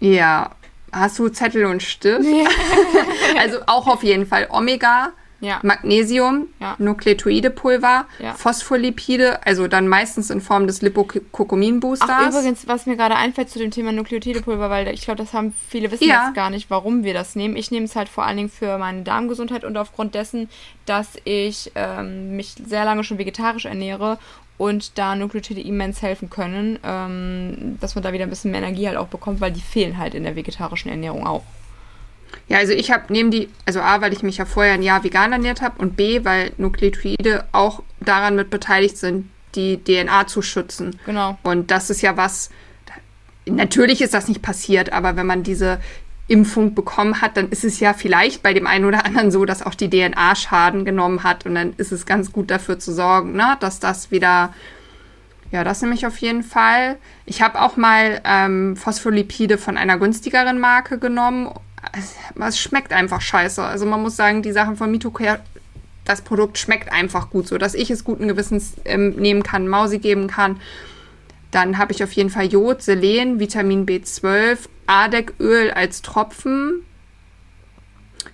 Ja, 0.00 0.50
hast 0.94 1.18
du 1.18 1.28
Zettel 1.28 1.64
und 1.66 1.82
Stift? 1.82 2.26
also 3.38 3.58
auch 3.66 3.86
auf 3.86 4.02
jeden 4.02 4.26
Fall 4.26 4.48
Omega, 4.50 5.12
Ja. 5.40 5.60
Magnesium, 5.62 6.46
Ja. 6.60 6.74
Nukleotidenpulver, 6.78 8.06
Ja. 8.18 8.32
Phospholipide, 8.34 9.44
also 9.46 9.66
dann 9.68 9.88
meistens 9.88 10.30
in 10.30 10.40
Form 10.40 10.66
des 10.66 10.80
Lipokokumin-Boosters. 10.80 12.08
Ach, 12.10 12.30
übrigens, 12.30 12.66
was 12.66 12.86
mir 12.86 12.96
gerade 12.96 13.16
einfällt 13.16 13.50
zu 13.50 13.58
dem 13.58 13.70
Thema 13.70 13.92
Nukleotidepulver, 13.92 14.70
weil 14.70 14.88
ich 14.88 15.02
glaube, 15.02 15.18
das 15.18 15.32
haben 15.34 15.54
viele 15.68 15.90
wissen 15.90 16.08
Ja. 16.08 16.26
jetzt 16.26 16.34
gar 16.34 16.50
nicht, 16.50 16.70
warum 16.70 17.04
wir 17.04 17.12
das 17.14 17.36
nehmen. 17.36 17.56
Ich 17.56 17.70
nehme 17.70 17.84
es 17.86 17.94
halt 17.96 18.08
vor 18.08 18.24
allen 18.24 18.36
Dingen 18.38 18.48
für 18.48 18.78
meine 18.78 19.02
Darmgesundheit 19.02 19.64
und 19.64 19.76
aufgrund 19.76 20.14
dessen, 20.14 20.48
dass 20.86 21.08
ich 21.24 21.72
ähm, 21.74 22.36
mich 22.36 22.54
sehr 22.66 22.84
lange 22.84 23.04
schon 23.04 23.18
vegetarisch 23.18 23.64
ernähre 23.66 24.18
und 24.56 24.98
da 24.98 25.16
Nukleotide 25.16 25.60
immens 25.60 26.02
helfen 26.02 26.30
können, 26.30 26.78
ähm, 26.84 27.76
dass 27.80 27.94
man 27.94 28.04
da 28.04 28.12
wieder 28.12 28.24
ein 28.24 28.30
bisschen 28.30 28.50
mehr 28.50 28.60
Energie 28.60 28.86
halt 28.86 28.96
auch 28.96 29.08
bekommt, 29.08 29.40
weil 29.40 29.52
die 29.52 29.60
fehlen 29.60 29.98
halt 29.98 30.14
in 30.14 30.22
der 30.22 30.36
vegetarischen 30.36 30.90
Ernährung 30.90 31.26
auch. 31.26 31.42
Ja, 32.48 32.58
also 32.58 32.72
ich 32.72 32.90
habe 32.90 33.04
neben 33.08 33.30
die, 33.30 33.48
also 33.64 33.80
A, 33.80 34.00
weil 34.00 34.12
ich 34.12 34.22
mich 34.22 34.36
ja 34.36 34.44
vorher 34.44 34.74
ein 34.74 34.82
Jahr 34.82 35.02
vegan 35.02 35.32
ernährt 35.32 35.62
habe 35.62 35.80
und 35.80 35.96
B, 35.96 36.24
weil 36.24 36.52
Nukleotide 36.56 37.46
auch 37.52 37.82
daran 38.00 38.36
mit 38.36 38.50
beteiligt 38.50 38.96
sind, 38.96 39.30
die 39.54 39.82
DNA 39.82 40.26
zu 40.26 40.42
schützen. 40.42 40.98
Genau. 41.06 41.38
Und 41.42 41.70
das 41.70 41.90
ist 41.90 42.02
ja 42.02 42.16
was, 42.16 42.50
natürlich 43.46 44.02
ist 44.02 44.14
das 44.14 44.28
nicht 44.28 44.42
passiert, 44.42 44.92
aber 44.92 45.16
wenn 45.16 45.26
man 45.26 45.42
diese 45.42 45.80
Impfung 46.26 46.74
bekommen 46.74 47.20
hat, 47.20 47.36
dann 47.36 47.50
ist 47.50 47.64
es 47.64 47.80
ja 47.80 47.92
vielleicht 47.92 48.42
bei 48.42 48.54
dem 48.54 48.66
einen 48.66 48.86
oder 48.86 49.04
anderen 49.04 49.30
so, 49.30 49.44
dass 49.44 49.64
auch 49.64 49.74
die 49.74 49.90
DNA 49.90 50.34
Schaden 50.34 50.84
genommen 50.84 51.22
hat 51.22 51.44
und 51.44 51.54
dann 51.54 51.74
ist 51.76 51.92
es 51.92 52.06
ganz 52.06 52.32
gut 52.32 52.50
dafür 52.50 52.78
zu 52.78 52.92
sorgen, 52.92 53.32
ne, 53.32 53.56
dass 53.60 53.78
das 53.78 54.10
wieder, 54.10 54.54
ja, 55.50 55.64
das 55.64 55.82
nehme 55.82 55.94
ich 55.94 56.06
auf 56.06 56.16
jeden 56.18 56.42
Fall. 56.42 56.96
Ich 57.26 57.42
habe 57.42 57.60
auch 57.60 57.76
mal 57.76 58.22
ähm, 58.24 58.74
Phospholipide 58.76 59.58
von 59.58 59.76
einer 59.76 59.98
günstigeren 59.98 60.58
Marke 60.58 60.98
genommen. 60.98 61.50
Es, 62.40 62.58
schmeckt 62.58 62.94
einfach 62.94 63.20
scheiße. 63.20 63.62
Also 63.62 63.84
man 63.84 64.00
muss 64.00 64.16
sagen, 64.16 64.40
die 64.40 64.52
Sachen 64.52 64.76
von 64.76 64.90
Mitocare, 64.90 65.40
das 66.06 66.22
Produkt 66.22 66.56
schmeckt 66.56 66.90
einfach 66.90 67.28
gut, 67.28 67.48
so 67.48 67.58
dass 67.58 67.74
ich 67.74 67.90
es 67.90 68.02
guten 68.02 68.28
Gewissens 68.28 68.74
ähm, 68.86 69.10
nehmen 69.10 69.42
kann, 69.42 69.68
Mausi 69.68 69.98
geben 69.98 70.28
kann. 70.28 70.58
Dann 71.54 71.78
habe 71.78 71.92
ich 71.92 72.02
auf 72.02 72.10
jeden 72.12 72.30
Fall 72.30 72.46
Jod, 72.46 72.82
Selen, 72.82 73.38
Vitamin 73.38 73.86
B12, 73.86 74.58
Ardecköl 74.88 75.70
als 75.70 76.02
Tropfen. 76.02 76.84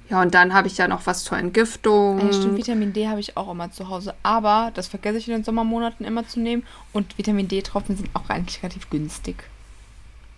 Ja, 0.09 0.23
und 0.23 0.33
dann 0.35 0.55
habe 0.55 0.69
ich 0.69 0.79
ja 0.79 0.89
noch 0.89 1.07
was 1.07 1.23
zur 1.25 1.37
Entgiftung. 1.37 2.19
Ja, 2.19 2.33
stimmt, 2.33 2.57
Vitamin 2.57 2.95
D 2.95 3.09
habe 3.09 3.21
ich 3.21 3.37
auch 3.37 3.51
immer 3.51 3.71
zu 3.71 3.91
Hause. 3.91 4.15
Aber 4.23 4.71
das 4.75 4.89
vergesse 4.89 5.19
ich 5.19 5.29
in 5.29 5.35
den 5.35 5.45
Sommermonaten 5.45 6.07
immer 6.07 6.27
zu 6.27 6.41
nehmen. 6.41 6.65
Und 6.95 7.19
Vitamin 7.19 7.47
D-Tropfen 7.47 7.95
sind 7.95 8.09
auch 8.15 8.31
eigentlich 8.31 8.63
relativ 8.63 8.89
günstig. 8.89 9.37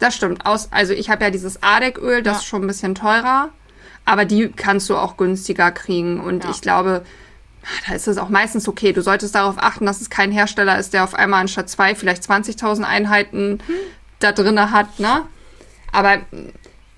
Das 0.01 0.17
stimmt. 0.17 0.45
Aus, 0.45 0.73
also 0.73 0.93
ich 0.93 1.09
habe 1.09 1.23
ja 1.23 1.31
dieses 1.31 1.63
Ardecköl, 1.63 2.25
das 2.25 2.33
Ja. 2.35 2.39
ist 2.41 2.47
schon 2.47 2.63
ein 2.65 2.67
bisschen 2.67 2.97
teurer. 2.97 3.51
Aber 4.05 4.25
die 4.25 4.49
kannst 4.49 4.91
du 4.91 4.97
auch 4.97 5.17
günstiger 5.17 5.71
kriegen. 5.71 6.19
Und 6.19 6.43
Ja. 6.43 6.51
ich 6.51 6.61
glaube, 6.61 7.05
da 7.87 7.95
ist 7.95 8.09
es 8.09 8.19
auch 8.19 8.29
meistens 8.29 8.69
okay. 8.69 8.93
Du 8.93 9.03
solltest 9.03 9.35
darauf 9.35 9.57
achten, 9.59 9.87
dass 9.87 10.01
es 10.01 10.11
kein 10.11 10.33
Hersteller 10.33 10.79
ist, 10.79 10.93
der 10.93 11.05
auf 11.05 11.15
einmal 11.15 11.41
anstatt 11.41 11.69
zwei 11.69 11.95
vielleicht 11.95 12.23
20.000 12.23 12.83
Einheiten 12.83 13.61
da 14.19 14.33
drinne 14.33 14.71
hat, 14.71 14.99
ne? 14.99 15.23
Aber 15.93 16.19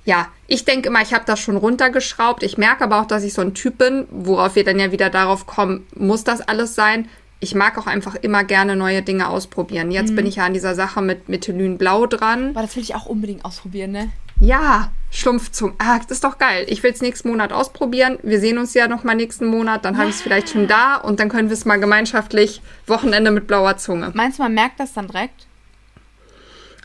ja, 0.05 0.29
ich 0.47 0.65
denke 0.65 0.89
immer, 0.89 1.01
ich 1.01 1.15
habe 1.15 1.25
das 1.27 1.41
schon 1.41 1.57
runtergeschraubt. 1.57 2.43
Ich 2.43 2.59
merke 2.59 2.85
aber 2.85 3.01
auch, 3.01 3.07
dass 3.07 3.25
ich 3.25 3.33
so 3.33 3.43
ein 3.43 3.55
Typ 3.55 3.79
bin, 3.79 4.07
worauf 4.11 4.55
wir 4.55 4.65
dann 4.65 4.79
ja 4.79 4.93
wieder 4.93 5.11
darauf 5.11 5.47
kommen, 5.47 5.87
muss 5.95 6.25
das 6.25 6.41
alles 6.43 6.75
sein? 6.75 7.09
Ich 7.41 7.55
mag 7.55 7.77
auch 7.79 7.87
einfach 7.87 8.15
immer 8.15 8.45
gerne 8.45 8.77
neue 8.77 9.03
Dinge 9.03 9.29
ausprobieren. 9.29 9.91
Jetzt 9.91 10.13
mhm. 10.13 10.17
bin 10.17 10.27
ich 10.27 10.37
ja 10.37 10.45
an 10.45 10.55
dieser 10.55 10.75
Sache 10.75 11.03
mit 11.03 11.29
Methylynblau 11.29 12.07
dran. 12.07 12.51
Aber 12.51 12.63
das 12.63 12.77
will 12.77 12.83
ich 12.83 12.95
auch 12.95 13.07
unbedingt 13.07 13.45
ausprobieren, 13.45 13.93
ne? 13.93 14.11
Ja, 14.41 14.91
Schlumpfzungen. 15.11 15.77
Ah, 15.79 15.99
das 15.99 16.11
ist 16.11 16.25
doch 16.25 16.39
geil. 16.39 16.67
Ich 16.69 16.83
will 16.83 16.91
es 16.93 17.01
nächsten 17.01 17.29
Monat 17.29 17.53
ausprobieren. 17.53 18.19
Wir 18.23 18.41
sehen 18.41 18.59
uns 18.59 18.75
ja 18.75 18.89
noch 18.89 19.05
mal 19.05 19.15
nächsten 19.15 19.47
Monat. 19.47 19.85
Dann 19.85 19.97
habe 19.97 20.09
ich 20.09 20.17
es 20.17 20.23
vielleicht 20.23 20.51
schon 20.51 20.67
da 20.67 20.97
und 20.97 21.21
dann 21.21 21.29
können 21.29 21.49
wir 21.49 21.55
es 21.55 21.65
mal 21.65 21.79
gemeinschaftlich 21.79 22.61
Wochenende 22.87 23.31
mit 23.31 23.47
blauer 23.47 23.77
Zunge. 23.77 24.11
Meinst 24.15 24.39
du, 24.39 24.43
man 24.43 24.55
merkt 24.55 24.81
das 24.81 24.93
dann 24.93 25.07
direkt? 25.07 25.47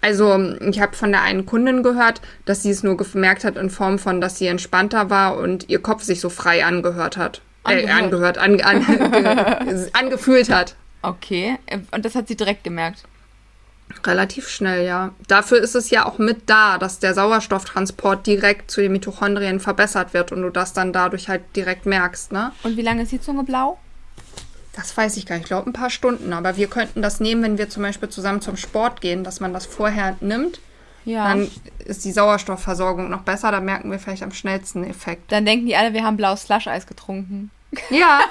Also, 0.01 0.56
ich 0.62 0.79
habe 0.79 0.96
von 0.96 1.12
der 1.12 1.24
einen 1.24 1.46
Kundin 1.46 1.84
gehört, 1.84 2.22
dass 2.46 2.63
sie 2.63 2.70
es 2.70 2.84
nur 2.84 2.96
gemerkt 2.96 3.44
hat 3.44 3.58
in 3.58 3.70
Form 3.70 4.00
von, 4.00 4.22
dass 4.22 4.38
sie 4.38 4.48
entspannter 4.48 5.10
war 5.10 5.38
und 5.38 5.68
ihr 5.70 5.82
Kopf 5.82 6.03
sich 6.03 6.22
so 6.22 6.29
frei 6.29 6.63
angehört 6.63 7.18
hat. 7.18 7.41
Angehört, 7.63 7.89
äh, 7.89 7.91
angehört 7.91 8.38
an, 8.38 8.62
an, 8.62 9.89
angefühlt 9.94 10.50
hat. 10.50 10.75
Okay, 11.01 11.58
und 11.91 12.06
das 12.06 12.15
hat 12.15 12.27
sie 12.27 12.38
direkt 12.38 12.63
gemerkt. 12.63 13.03
Relativ 14.05 14.48
schnell, 14.48 14.86
ja. 14.86 15.12
Dafür 15.27 15.60
ist 15.60 15.75
es 15.75 15.89
ja 15.89 16.05
auch 16.05 16.19
mit 16.19 16.50
da, 16.50 16.77
dass 16.77 17.00
der 17.00 17.13
Sauerstofftransport 17.13 18.25
direkt 18.27 18.72
zu 18.72 18.81
den 18.81 18.91
Mitochondrien 18.91 19.60
verbessert 19.60 20.13
wird 20.13 20.31
und 20.31 20.41
du 20.41 20.50
das 20.50 20.74
dann 20.74 20.93
dadurch 20.93 21.27
halt 21.27 21.41
direkt 21.55 21.86
merkst, 21.86 22.31
ne? 22.31 22.51
Und 22.63 22.77
wie 22.77 22.81
lange 22.81 23.03
ist 23.03 23.12
die 23.12 23.22
Zunge 23.22 23.43
blau? 23.43 23.79
Das 24.74 24.96
weiß 24.96 25.17
ich 25.17 25.25
gar 25.25 25.36
nicht. 25.36 25.43
Ich 25.43 25.50
glaube, 25.50 25.69
ein 25.69 25.74
paar 25.74 25.89
Stunden. 25.89 26.31
Aber 26.31 26.55
wir 26.55 26.67
könnten 26.67 27.01
das 27.01 27.19
nehmen, 27.19 27.43
wenn 27.43 27.58
wir 27.58 27.69
zum 27.69 27.84
Beispiel 27.84 28.10
zusammen 28.10 28.41
zum 28.41 28.55
Sport 28.55 29.01
gehen, 29.01 29.24
dass 29.24 29.39
man 29.39 29.51
das 29.51 29.65
vorher 29.65 30.15
nimmt. 30.22 30.62
Ja. 31.03 31.27
Dann 31.27 31.50
ist 31.84 32.05
die 32.05 32.12
Sauerstoffversorgung 32.12 33.10
noch 33.10 33.24
besser. 33.24 33.51
Da 33.51 33.60
merken 33.60 33.91
wir 33.91 34.00
vielleicht 34.00 34.24
am 34.24 34.31
schnellsten 34.31 34.84
Effekt. 34.84 35.31
Dann 35.31 35.46
denken 35.46 35.65
die 35.65 35.75
alle, 35.75 35.93
wir 35.93 36.03
haben 36.03 36.17
blaues 36.17 36.43
Slush-Eis 36.43 36.88
getrunken. 36.88 37.51
Ja. 37.89 38.22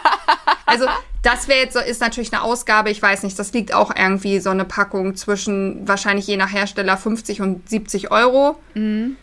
Also, 0.64 0.86
das 1.22 1.48
wäre 1.48 1.58
jetzt 1.60 1.74
so, 1.74 1.80
ist 1.80 2.00
natürlich 2.00 2.32
eine 2.32 2.42
Ausgabe, 2.42 2.90
ich 2.90 3.02
weiß 3.02 3.22
nicht, 3.22 3.38
das 3.38 3.52
liegt 3.52 3.74
auch 3.74 3.92
irgendwie 3.96 4.40
so 4.40 4.50
eine 4.50 4.64
Packung 4.64 5.16
zwischen 5.16 5.86
wahrscheinlich 5.86 6.26
je 6.26 6.36
nach 6.36 6.52
Hersteller 6.52 6.96
50 6.96 7.40
und 7.40 7.68
70 7.68 8.10
Euro. 8.10 8.58
Mhm. 8.74 9.16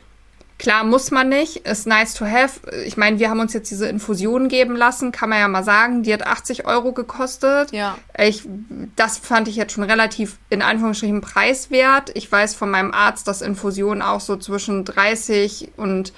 Klar, 0.57 0.85
muss 0.85 1.11
man 1.11 1.27
nicht. 1.27 1.67
Ist 1.67 1.85
nice 1.85 2.13
to 2.13 2.25
have. 2.25 2.61
Ich 2.85 2.95
meine, 2.95 3.19
wir 3.19 3.29
haben 3.29 3.41
uns 3.41 3.51
jetzt 3.51 3.69
diese 3.71 3.89
Infusion 3.89 4.47
geben 4.47 4.77
lassen, 4.77 5.11
kann 5.11 5.29
man 5.29 5.39
ja 5.39 5.47
mal 5.49 5.65
sagen. 5.65 6.03
Die 6.03 6.13
hat 6.13 6.25
80 6.25 6.65
Euro 6.65 6.93
gekostet. 6.93 7.73
Ja. 7.73 7.97
Ich, 8.17 8.43
das 8.95 9.17
fand 9.17 9.49
ich 9.49 9.57
jetzt 9.57 9.73
schon 9.73 9.83
relativ 9.83 10.37
in 10.49 10.61
Anführungsstrichen 10.61 11.19
preiswert. 11.19 12.11
Ich 12.13 12.31
weiß 12.31 12.55
von 12.55 12.71
meinem 12.71 12.93
Arzt, 12.93 13.27
dass 13.27 13.41
Infusionen 13.41 14.01
auch 14.01 14.21
so 14.21 14.37
zwischen 14.37 14.85
30 14.85 15.71
und 15.75 16.13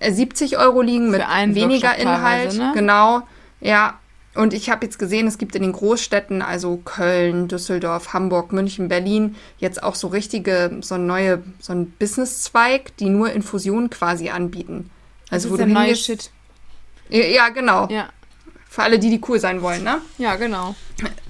70 0.00 0.52
äh, 0.52 0.56
Euro 0.56 0.80
liegen 0.80 1.10
mit 1.10 1.22
weniger 1.22 1.96
Inhalt. 1.96 2.56
Ne? 2.56 2.70
Genau. 2.74 3.22
Ja, 3.60 3.98
und 4.34 4.52
ich 4.52 4.70
habe 4.70 4.84
jetzt 4.84 4.98
gesehen, 4.98 5.26
es 5.26 5.38
gibt 5.38 5.54
in 5.54 5.62
den 5.62 5.72
Großstädten, 5.72 6.42
also 6.42 6.76
Köln, 6.78 7.48
Düsseldorf, 7.48 8.12
Hamburg, 8.12 8.52
München, 8.52 8.88
Berlin, 8.88 9.36
jetzt 9.58 9.82
auch 9.82 9.94
so 9.94 10.08
richtige, 10.08 10.78
so 10.80 10.96
neue, 10.96 11.42
so 11.60 11.72
ein 11.72 11.90
Businesszweig, 11.90 12.96
die 12.96 13.10
nur 13.10 13.30
Infusionen 13.30 13.90
quasi 13.90 14.30
anbieten. 14.30 14.90
Also 15.30 15.48
das 15.48 15.50
wo 15.50 15.54
ist 15.54 15.60
du 15.60 15.66
der 15.66 15.74
neue 15.74 15.96
Shit. 15.96 16.30
Ja, 17.08 17.50
genau. 17.50 17.88
Ja. 17.88 18.08
Für 18.68 18.82
alle, 18.82 18.98
die, 18.98 19.10
die 19.10 19.20
cool 19.28 19.38
sein 19.38 19.62
wollen, 19.62 19.84
ne? 19.84 20.00
Ja, 20.18 20.34
genau. 20.34 20.74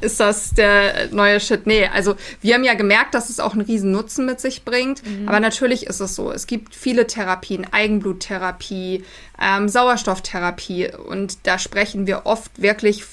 Ist 0.01 0.21
das 0.21 0.51
der 0.51 1.09
neue 1.13 1.41
Shit? 1.41 1.67
Nee, 1.67 1.87
also 1.87 2.17
wir 2.41 2.55
haben 2.55 2.65
ja 2.65 2.75
gemerkt, 2.75 3.15
dass 3.15 3.31
es 3.31 3.41
auch 3.41 3.53
einen 3.53 3.63
riesen 3.63 3.91
Nutzen 3.91 4.27
mit 4.27 4.41
sich 4.41 4.65
bringt. 4.65 5.05
Mhm. 5.07 5.29
Aber 5.29 5.41
natürlich 5.41 5.87
ist 5.87 6.01
es 6.01 6.15
so. 6.15 6.31
Es 6.31 6.47
gibt 6.47 6.75
viele 6.75 7.07
Therapien, 7.07 7.67
Eigenbluttherapie, 7.73 9.05
ähm, 9.41 9.69
Sauerstofftherapie. 9.69 10.91
Und 10.95 11.47
da 11.47 11.59
sprechen 11.59 12.07
wir 12.07 12.27
oft 12.27 12.61
wirklich 12.61 13.05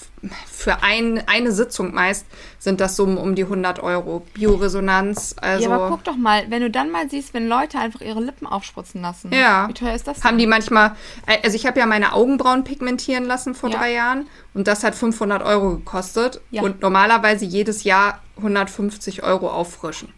für 0.46 0.84
ein, 0.84 1.24
eine 1.28 1.52
Sitzung 1.52 1.94
meist 1.94 2.26
sind 2.60 2.80
das 2.80 2.96
Summen 2.96 3.18
um 3.18 3.34
die 3.34 3.44
100 3.44 3.80
Euro. 3.80 4.24
Bioresonanz, 4.34 5.36
also. 5.42 5.70
Ja, 5.70 5.76
aber 5.76 5.90
guck 5.90 6.04
doch 6.04 6.16
mal, 6.16 6.46
wenn 6.50 6.62
du 6.62 6.70
dann 6.70 6.92
mal 6.92 7.10
siehst, 7.10 7.34
wenn 7.34 7.48
Leute 7.48 7.80
einfach 7.80 8.02
ihre 8.02 8.22
Lippen 8.22 8.46
aufspritzen 8.46 9.02
lassen. 9.02 9.32
Ja. 9.34 9.68
Wie 9.68 9.74
teuer 9.74 9.96
ist 9.96 10.08
das? 10.08 10.18
Denn? 10.20 10.24
Haben 10.26 10.38
die 10.38 10.46
manchmal, 10.46 10.96
äh, 11.26 11.38
also 11.44 11.56
ich 11.56 11.66
habe 11.66 11.80
ja 11.80 11.88
meine 11.88 12.14
Augenbrauen 12.14 12.64
pigmentieren 12.64 13.26
lassen 13.26 13.56
vor 13.56 13.72
ja. 13.72 13.80
drei 13.80 13.94
Jahren 13.94 14.28
und 14.54 14.68
das 14.68 14.84
hat 14.84 14.94
500 14.94 15.42
Euro 15.44 15.78
gekostet 15.78 16.42
ja. 16.52 16.62
und 16.62 16.82
normalerweise 16.82 17.46
jedes 17.46 17.84
Jahr 17.84 18.22
150 18.38 19.24
Euro 19.24 19.50
auffrischen. 19.50 20.10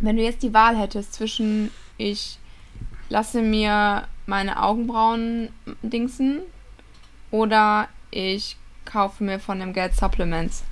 Wenn 0.00 0.16
du 0.16 0.22
jetzt 0.22 0.42
die 0.42 0.54
Wahl 0.54 0.76
hättest 0.76 1.14
zwischen 1.14 1.70
ich 1.96 2.38
lasse 3.08 3.42
mir 3.42 4.04
meine 4.26 4.62
Augenbrauen 4.62 5.48
dingsen 5.82 6.40
oder 7.30 7.88
ich 8.10 8.56
kaufe 8.84 9.24
mir 9.24 9.38
von 9.38 9.58
dem 9.58 9.72
Geld 9.72 9.94
Supplements. 9.94 10.64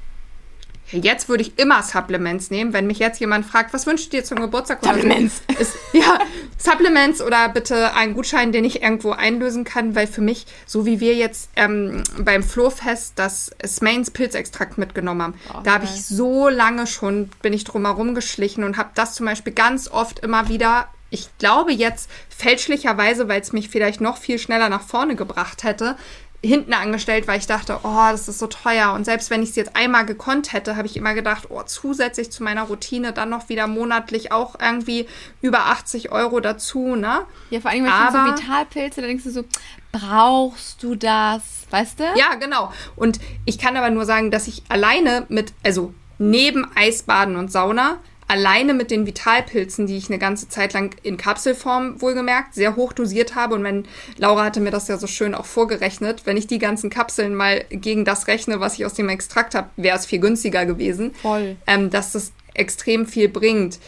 Jetzt 0.93 1.29
würde 1.29 1.43
ich 1.43 1.59
immer 1.59 1.83
Supplements 1.83 2.51
nehmen, 2.51 2.73
wenn 2.73 2.87
mich 2.87 2.99
jetzt 2.99 3.19
jemand 3.19 3.45
fragt, 3.45 3.75
was 3.75 3.87
wünschst 3.87 4.13
du 4.13 4.17
dir 4.17 4.25
zum 4.25 4.41
Geburtstag? 4.41 4.85
Supplements. 4.85 5.43
Ist, 5.59 5.75
ja, 5.93 6.19
Supplements 6.59 7.21
oder 7.21 7.49
bitte 7.49 7.95
einen 7.95 8.15
Gutschein, 8.15 8.53
den 8.53 8.65
ich 8.65 8.83
irgendwo 8.83 9.11
einlösen 9.11 9.65
kann, 9.65 9.95
weil 9.95 10.07
für 10.07 10.21
mich, 10.21 10.47
so 10.65 10.87
wie 10.87 11.01
wir 11.01 11.15
jetzt 11.15 11.51
ähm, 11.57 12.05
beim 12.19 12.43
Flohfest 12.43 13.15
das 13.17 13.51
Smains 13.67 14.11
Pilzextrakt 14.11 14.79
mitgenommen 14.79 15.23
haben, 15.23 15.35
oh, 15.53 15.61
da 15.65 15.75
habe 15.75 15.85
ich 15.85 16.05
so 16.05 16.49
lange 16.49 16.87
schon, 16.87 17.31
bin 17.43 17.53
ich 17.53 17.65
drum 17.65 17.85
herum 17.85 18.15
geschlichen 18.15 18.63
und 18.63 18.77
habe 18.77 18.91
das 18.95 19.15
zum 19.15 19.27
Beispiel 19.27 19.53
ganz 19.53 19.89
oft 19.89 20.21
immer 20.21 20.49
wieder 20.49 20.89
ich 21.09 21.29
glaube 21.39 21.73
jetzt 21.73 22.11
fälschlicherweise, 22.29 23.29
weil 23.29 23.41
es 23.41 23.53
mich 23.53 23.69
vielleicht 23.69 24.01
noch 24.01 24.17
viel 24.17 24.39
schneller 24.39 24.69
nach 24.69 24.83
vorne 24.83 25.15
gebracht 25.15 25.63
hätte, 25.63 25.97
hinten 26.43 26.73
angestellt, 26.75 27.27
weil 27.27 27.39
ich 27.39 27.47
dachte, 27.47 27.81
oh, 27.83 28.09
das 28.11 28.29
ist 28.29 28.39
so 28.39 28.47
teuer. 28.47 28.93
Und 28.93 29.05
selbst 29.05 29.31
wenn 29.31 29.43
ich 29.43 29.51
es 29.51 29.57
jetzt 29.57 29.77
einmal 29.77 30.07
gekonnt 30.07 30.53
hätte, 30.53 30.77
habe 30.77 30.87
ich 30.87 30.97
immer 30.97 31.15
gedacht, 31.15 31.49
oh, 31.51 31.63
zusätzlich 31.65 32.31
zu 32.31 32.43
meiner 32.43 32.65
Routine 32.65 33.13
dann 33.13 33.31
noch 33.31 33.49
wieder 33.49 33.67
monatlich 33.67 34.33
auch 34.33 34.57
irgendwie 34.61 35.07
über 35.41 35.67
80 35.67 36.13
Euro 36.13 36.41
dazu, 36.41 36.97
ne? 36.97 37.23
Ja, 37.51 37.61
vor 37.61 37.71
allem, 37.71 37.85
wenn 37.85 37.93
Aber, 37.93 38.37
so 38.37 38.43
Vitalpilze, 38.43 39.01
da 39.01 39.07
denkst 39.07 39.25
du 39.25 39.31
so, 39.31 39.45
brauchst 39.93 40.83
du 40.83 40.95
das? 40.95 41.43
Weißt 41.71 42.01
du? 42.01 42.05
Ja, 42.17 42.35
genau. 42.35 42.73
Und 42.95 43.19
ich 43.45 43.59
kann 43.59 43.77
aber 43.77 43.91
nur 43.91 44.05
sagen, 44.05 44.31
dass 44.31 44.47
ich 44.47 44.63
alleine 44.69 45.27
mit, 45.29 45.53
also 45.65 45.93
neben 46.19 46.67
Eisbaden 46.77 47.37
und 47.37 47.51
Sauna, 47.51 47.99
alleine 48.29 48.75
mit 48.75 48.91
den 48.91 49.07
Vitalpilzen, 49.07 49.87
die 49.87 49.97
ich 49.97 50.09
eine 50.09 50.19
ganze 50.19 50.49
Zeit 50.49 50.73
lang 50.73 50.97
in 51.03 51.17
Kapselform 51.17 52.01
wohlgemerkt 52.01 52.55
sehr 52.55 52.77
hoch 52.77 52.93
dosiert 52.93 53.35
habe. 53.35 53.55
Und 53.55 53.65
wenn 53.65 53.85
Laura 54.17 54.45
hatte 54.45 54.61
mir 54.61 54.71
das 54.71 54.89
ja 54.89 54.99
so 54.99 55.07
schön 55.07 55.35
auch 55.35 55.47
vorgerechnet, 55.47 56.23
wenn 56.25 56.37
ich 56.37 56.47
die 56.47 56.59
ganzen 56.59 56.91
Kapseln 56.91 57.35
mal 57.35 57.65
gegen 57.71 58.05
das 58.05 58.27
rechne, 58.27 58.61
was 58.61 58.75
ich 58.75 58.85
aus 58.85 58.95
dem 58.95 59.09
Extrakt 59.09 59.55
habe, 59.55 59.71
wäre 59.77 59.97
es 59.97 60.07
viel 60.07 60.19
günstiger 60.19 60.67
gewesen. 60.67 61.15
Voll. 61.15 61.57
Ähm, 61.67 61.91
dass 61.91 62.13
das 62.13 62.33
extrem 62.55 63.07
viel 63.07 63.29
bringt. 63.29 63.79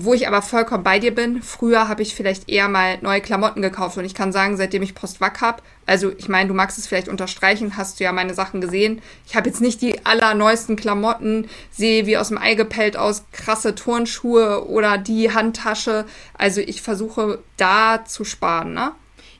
Wo 0.00 0.14
ich 0.14 0.28
aber 0.28 0.42
vollkommen 0.42 0.84
bei 0.84 1.00
dir 1.00 1.12
bin, 1.12 1.42
früher 1.42 1.88
habe 1.88 2.02
ich 2.02 2.14
vielleicht 2.14 2.48
eher 2.48 2.68
mal 2.68 2.98
neue 3.00 3.20
Klamotten 3.20 3.62
gekauft 3.62 3.96
und 3.98 4.04
ich 4.04 4.14
kann 4.14 4.32
sagen, 4.32 4.56
seitdem 4.56 4.82
ich 4.82 4.94
Postwack 4.94 5.40
habe, 5.40 5.62
also 5.86 6.12
ich 6.16 6.28
meine, 6.28 6.48
du 6.48 6.54
magst 6.54 6.78
es 6.78 6.86
vielleicht 6.86 7.08
unterstreichen, 7.08 7.76
hast 7.76 7.98
du 7.98 8.04
ja 8.04 8.12
meine 8.12 8.34
Sachen 8.34 8.60
gesehen. 8.60 9.02
Ich 9.26 9.34
habe 9.34 9.48
jetzt 9.48 9.60
nicht 9.60 9.82
die 9.82 10.06
allerneuesten 10.06 10.76
Klamotten, 10.76 11.48
sehe 11.72 12.06
wie 12.06 12.16
aus 12.16 12.28
dem 12.28 12.38
Ei 12.38 12.54
gepellt 12.54 12.96
aus, 12.96 13.24
krasse 13.32 13.74
Turnschuhe 13.74 14.68
oder 14.68 14.98
die 14.98 15.34
Handtasche. 15.34 16.04
Also 16.34 16.60
ich 16.60 16.80
versuche 16.80 17.40
da 17.56 18.04
zu 18.04 18.24
sparen, 18.24 18.74
ne? 18.74 18.92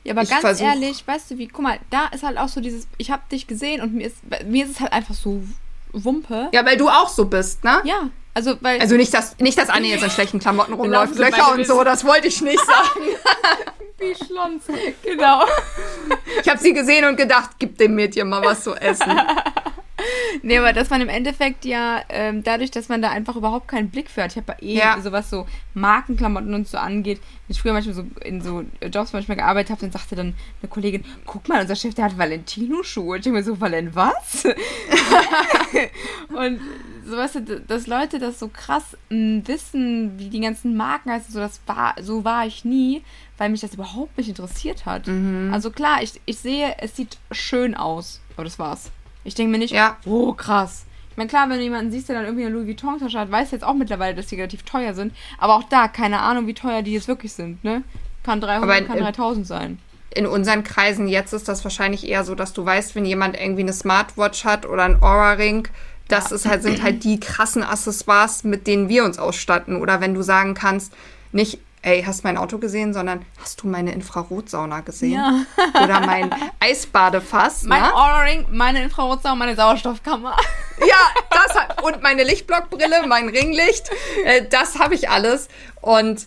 Ja, 0.03 0.13
aber 0.13 0.23
ich 0.23 0.29
ganz 0.29 0.41
versuch, 0.41 0.65
ehrlich, 0.65 1.07
weißt 1.07 1.31
du 1.31 1.37
wie, 1.37 1.47
guck 1.47 1.63
mal, 1.63 1.79
da 1.89 2.07
ist 2.07 2.23
halt 2.23 2.37
auch 2.37 2.49
so 2.49 2.59
dieses, 2.59 2.87
ich 2.97 3.11
habe 3.11 3.21
dich 3.31 3.47
gesehen 3.47 3.81
und 3.81 3.93
mir 3.93 4.07
ist, 4.07 4.17
mir 4.45 4.65
ist 4.65 4.71
es 4.71 4.79
halt 4.81 4.91
einfach 4.91 5.15
so 5.15 5.41
Wumpe. 5.93 6.49
Ja, 6.51 6.65
weil 6.65 6.77
du 6.77 6.89
auch 6.89 7.09
so 7.09 7.25
bist, 7.25 7.63
ne? 7.63 7.81
Ja, 7.85 8.09
also, 8.33 8.55
weil 8.61 8.79
also 8.79 8.95
nicht, 8.95 9.13
dass, 9.13 9.37
nicht, 9.39 9.57
dass 9.57 9.69
Anne 9.69 9.87
jetzt 9.87 10.03
in 10.03 10.09
schlechten 10.09 10.39
Klamotten 10.39 10.73
rumläuft, 10.73 11.15
Löcher 11.15 11.51
und 11.53 11.65
so, 11.65 11.83
das 11.83 12.05
wollte 12.05 12.27
ich 12.27 12.41
nicht 12.41 12.59
sagen. 12.59 13.05
Wie 13.99 14.15
Schlons, 14.15 14.63
genau. 15.03 15.43
Ich 16.41 16.47
habe 16.47 16.59
sie 16.59 16.73
gesehen 16.73 17.05
und 17.05 17.17
gedacht, 17.17 17.51
gib 17.59 17.77
dem 17.77 17.95
Mädchen 17.95 18.29
mal 18.29 18.41
was 18.43 18.63
zu 18.63 18.73
essen. 18.75 19.11
nee, 20.43 20.57
aber 20.57 20.73
dass 20.73 20.89
man 20.89 21.01
im 21.01 21.09
Endeffekt 21.09 21.65
ja, 21.65 22.01
ähm, 22.09 22.43
dadurch, 22.43 22.71
dass 22.71 22.89
man 22.89 23.01
da 23.01 23.09
einfach 23.09 23.35
überhaupt 23.35 23.67
keinen 23.67 23.89
Blick 23.89 24.09
für 24.09 24.23
hat, 24.23 24.31
ich 24.31 24.37
habe 24.37 24.55
eh 24.61 24.77
ja. 24.77 24.99
sowas 25.01 25.29
so 25.29 25.47
Markenklamotten 25.73 26.53
und 26.53 26.67
so 26.67 26.77
angeht, 26.77 27.19
wenn 27.19 27.53
ich 27.53 27.61
früher 27.61 27.73
manchmal 27.73 27.95
so 27.95 28.03
in 28.21 28.41
so 28.41 28.63
Jobs 28.91 29.13
manchmal 29.13 29.37
gearbeitet 29.37 29.71
habe, 29.71 29.81
dann 29.81 29.91
sagte 29.91 30.15
dann 30.15 30.33
eine 30.61 30.69
Kollegin, 30.69 31.03
guck 31.25 31.47
mal, 31.47 31.61
unser 31.61 31.75
Chef, 31.75 31.95
der 31.95 32.05
hat 32.05 32.17
Valentino-Schuhe. 32.17 33.17
Ich 33.17 33.23
denke 33.23 33.39
mir 33.39 33.43
so, 33.43 33.59
Valent 33.59 33.95
was? 33.95 34.45
und 36.29 36.59
so 37.05 37.39
du, 37.39 37.59
dass 37.61 37.87
Leute 37.87 38.19
das 38.19 38.39
so 38.39 38.49
krass 38.49 38.97
mh, 39.09 39.47
wissen, 39.47 40.19
wie 40.19 40.29
die 40.29 40.39
ganzen 40.39 40.77
Marken 40.77 41.11
heißen, 41.11 41.33
so, 41.33 41.39
das 41.39 41.59
war, 41.65 41.95
so 42.01 42.23
war 42.23 42.45
ich 42.45 42.65
nie, 42.65 43.03
weil 43.37 43.49
mich 43.49 43.61
das 43.61 43.73
überhaupt 43.73 44.17
nicht 44.17 44.29
interessiert 44.29 44.85
hat. 44.85 45.07
Mhm. 45.07 45.51
Also 45.53 45.71
klar, 45.71 46.03
ich, 46.03 46.21
ich 46.25 46.37
sehe, 46.37 46.75
es 46.79 46.95
sieht 46.95 47.17
schön 47.31 47.75
aus, 47.75 48.21
aber 48.35 48.43
das 48.43 48.59
war's. 48.59 48.91
Ich 49.23 49.35
denke 49.35 49.51
mir 49.51 49.57
nicht, 49.57 49.73
ja. 49.73 49.97
oh 50.05 50.33
krass. 50.33 50.85
Ich 51.11 51.17
meine, 51.17 51.29
klar, 51.29 51.49
wenn 51.49 51.57
du 51.57 51.63
jemanden 51.63 51.91
siehst, 51.91 52.07
der 52.07 52.15
dann 52.15 52.25
irgendwie 52.25 52.45
eine 52.45 52.53
Louis 52.55 52.67
Vuitton-Tasche 52.67 53.19
hat, 53.19 53.29
weißt 53.31 53.51
du 53.51 53.55
jetzt 53.57 53.63
auch 53.63 53.73
mittlerweile, 53.73 54.15
dass 54.15 54.27
die 54.27 54.35
relativ 54.35 54.63
teuer 54.63 54.93
sind. 54.93 55.13
Aber 55.37 55.55
auch 55.55 55.63
da, 55.63 55.87
keine 55.89 56.19
Ahnung, 56.21 56.47
wie 56.47 56.53
teuer 56.53 56.81
die 56.81 56.93
jetzt 56.93 57.07
wirklich 57.09 57.33
sind, 57.33 57.63
ne? 57.63 57.83
Kann 58.23 58.39
300, 58.39 58.63
Aber 58.63 58.77
in- 58.77 58.87
kann 58.87 58.99
3000 58.99 59.45
sein. 59.45 59.79
In 60.15 60.25
unseren 60.25 60.63
Kreisen 60.63 61.07
jetzt 61.07 61.33
ist 61.33 61.47
das 61.47 61.63
wahrscheinlich 61.63 62.07
eher 62.07 62.23
so, 62.23 62.33
dass 62.35 62.53
du 62.53 62.65
weißt, 62.65 62.95
wenn 62.95 63.05
jemand 63.05 63.39
irgendwie 63.39 63.61
eine 63.61 63.73
Smartwatch 63.73 64.43
hat 64.43 64.65
oder 64.65 64.83
ein 64.83 65.01
Aura-Ring, 65.03 65.67
das 66.07 66.31
ist 66.31 66.47
halt, 66.47 66.63
sind 66.63 66.81
halt 66.81 67.03
die 67.03 67.19
krassen 67.19 67.61
Accessoires, 67.61 68.43
mit 68.43 68.65
denen 68.65 68.89
wir 68.89 69.03
uns 69.03 69.19
ausstatten. 69.19 69.75
Oder 69.75 70.01
wenn 70.01 70.15
du 70.15 70.23
sagen 70.23 70.55
kannst, 70.55 70.93
nicht, 71.31 71.59
ey, 71.81 72.03
hast 72.03 72.23
mein 72.23 72.37
Auto 72.37 72.57
gesehen, 72.57 72.93
sondern 72.93 73.25
hast 73.41 73.61
du 73.61 73.67
meine 73.67 73.91
Infrarotsauna 73.93 74.81
gesehen? 74.81 75.13
Ja. 75.13 75.45
Oder 75.83 76.01
mein 76.01 76.33
Eisbadefass. 76.59 77.63
Mein 77.63 77.81
ne? 77.81 77.93
Aura-Ring, 77.93 78.47
meine 78.51 78.83
Infrarotsau, 78.83 79.35
meine 79.35 79.55
Sauerstoffkammer. 79.55 80.35
Ja, 80.79 80.95
das 81.29 81.83
und 81.83 82.01
meine 82.01 82.23
Lichtblockbrille, 82.23 83.05
mein 83.05 83.27
Ringlicht, 83.27 83.89
äh, 84.23 84.45
das 84.49 84.79
habe 84.79 84.95
ich 84.95 85.09
alles. 85.09 85.49
Und 85.81 86.25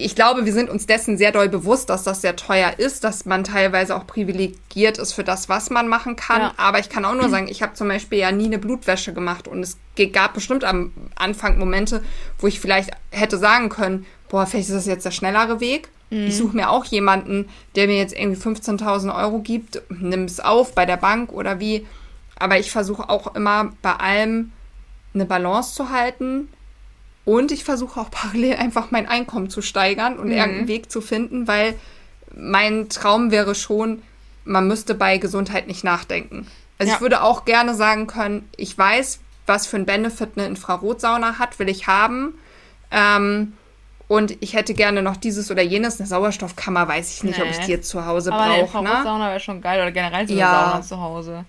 ich 0.00 0.14
glaube, 0.14 0.44
wir 0.44 0.52
sind 0.52 0.70
uns 0.70 0.86
dessen 0.86 1.18
sehr 1.18 1.32
doll 1.32 1.48
bewusst, 1.48 1.90
dass 1.90 2.04
das 2.04 2.20
sehr 2.20 2.36
teuer 2.36 2.74
ist, 2.78 3.02
dass 3.02 3.24
man 3.24 3.42
teilweise 3.42 3.96
auch 3.96 4.06
privilegiert 4.06 4.96
ist 4.96 5.12
für 5.12 5.24
das, 5.24 5.48
was 5.48 5.70
man 5.70 5.88
machen 5.88 6.14
kann. 6.14 6.40
Ja. 6.40 6.54
Aber 6.56 6.78
ich 6.78 6.88
kann 6.88 7.04
auch 7.04 7.14
nur 7.14 7.28
sagen, 7.28 7.48
ich 7.48 7.62
habe 7.62 7.74
zum 7.74 7.88
Beispiel 7.88 8.20
ja 8.20 8.30
nie 8.30 8.44
eine 8.44 8.60
Blutwäsche 8.60 9.12
gemacht 9.12 9.48
und 9.48 9.60
es 9.60 9.76
gab 10.12 10.34
bestimmt 10.34 10.62
am 10.62 10.92
Anfang 11.16 11.58
Momente, 11.58 12.04
wo 12.38 12.46
ich 12.46 12.60
vielleicht 12.60 12.90
hätte 13.10 13.38
sagen 13.38 13.70
können, 13.70 14.06
boah, 14.28 14.46
vielleicht 14.46 14.68
ist 14.68 14.74
das 14.74 14.86
jetzt 14.86 15.04
der 15.04 15.10
schnellere 15.10 15.60
Weg. 15.60 15.88
Ich 16.10 16.38
suche 16.38 16.56
mir 16.56 16.70
auch 16.70 16.86
jemanden, 16.86 17.50
der 17.76 17.86
mir 17.86 17.98
jetzt 17.98 18.16
irgendwie 18.16 18.40
15.000 18.40 19.14
Euro 19.14 19.40
gibt, 19.40 19.82
nimm 19.90 20.24
es 20.24 20.40
auf 20.40 20.74
bei 20.74 20.86
der 20.86 20.96
Bank 20.96 21.32
oder 21.32 21.60
wie. 21.60 21.86
Aber 22.38 22.58
ich 22.58 22.70
versuche 22.70 23.10
auch 23.10 23.34
immer 23.34 23.72
bei 23.82 23.92
allem 23.92 24.52
eine 25.12 25.26
Balance 25.26 25.74
zu 25.74 25.90
halten. 25.90 26.48
Und 27.26 27.52
ich 27.52 27.62
versuche 27.62 28.00
auch 28.00 28.10
parallel 28.10 28.54
einfach 28.56 28.90
mein 28.90 29.06
Einkommen 29.06 29.50
zu 29.50 29.60
steigern 29.60 30.18
und 30.18 30.30
irgendeinen 30.30 30.66
Weg 30.68 30.90
zu 30.90 31.02
finden, 31.02 31.46
weil 31.46 31.74
mein 32.34 32.88
Traum 32.88 33.30
wäre 33.30 33.54
schon, 33.54 34.00
man 34.46 34.66
müsste 34.66 34.94
bei 34.94 35.18
Gesundheit 35.18 35.66
nicht 35.66 35.84
nachdenken. 35.84 36.46
Also 36.78 36.88
Ja. 36.90 36.96
ich 36.96 37.02
würde 37.02 37.22
auch 37.22 37.44
gerne 37.44 37.74
sagen 37.74 38.06
können, 38.06 38.48
ich 38.56 38.78
weiß, 38.78 39.20
was 39.44 39.66
für 39.66 39.76
ein 39.76 39.84
Benefit 39.84 40.30
eine 40.36 40.46
Infrarotsauna 40.46 41.38
hat, 41.38 41.58
will 41.58 41.68
ich 41.68 41.86
haben. 41.86 42.38
Ähm, 42.90 43.52
und 44.08 44.36
ich 44.40 44.54
hätte 44.54 44.74
gerne 44.74 45.02
noch 45.02 45.16
dieses 45.16 45.50
oder 45.50 45.62
jenes. 45.62 46.00
Eine 46.00 46.08
Sauerstoffkammer 46.08 46.88
weiß 46.88 47.12
ich 47.14 47.24
nicht, 47.24 47.38
ob 47.40 47.46
ich 47.48 47.58
Nee. 47.58 47.66
die 47.66 47.72
jetzt 47.72 47.88
zu 47.90 48.04
Hause 48.06 48.32
Aber 48.32 48.42
eine 48.42 48.62
brauche. 48.64 48.78
Ne? 48.82 48.88
Infrarotsauna 48.88 49.28
wäre 49.30 49.40
schon 49.40 49.60
geil. 49.60 49.80
Oder 49.80 49.92
generell 49.92 50.26
so 50.26 50.32
eine 50.32 50.40
Ja. 50.40 50.70
Sauna 50.70 50.82
zu 50.82 51.00
Hause. 51.00 51.44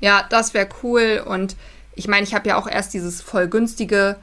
Ja, 0.00 0.24
das 0.28 0.52
wäre 0.52 0.68
cool. 0.82 1.22
Und 1.24 1.56
ich 1.94 2.08
meine, 2.08 2.24
ich 2.24 2.34
habe 2.34 2.48
ja 2.48 2.56
auch 2.56 2.66
erst 2.66 2.94
dieses 2.94 3.22
voll 3.22 3.46
günstige 3.48 4.16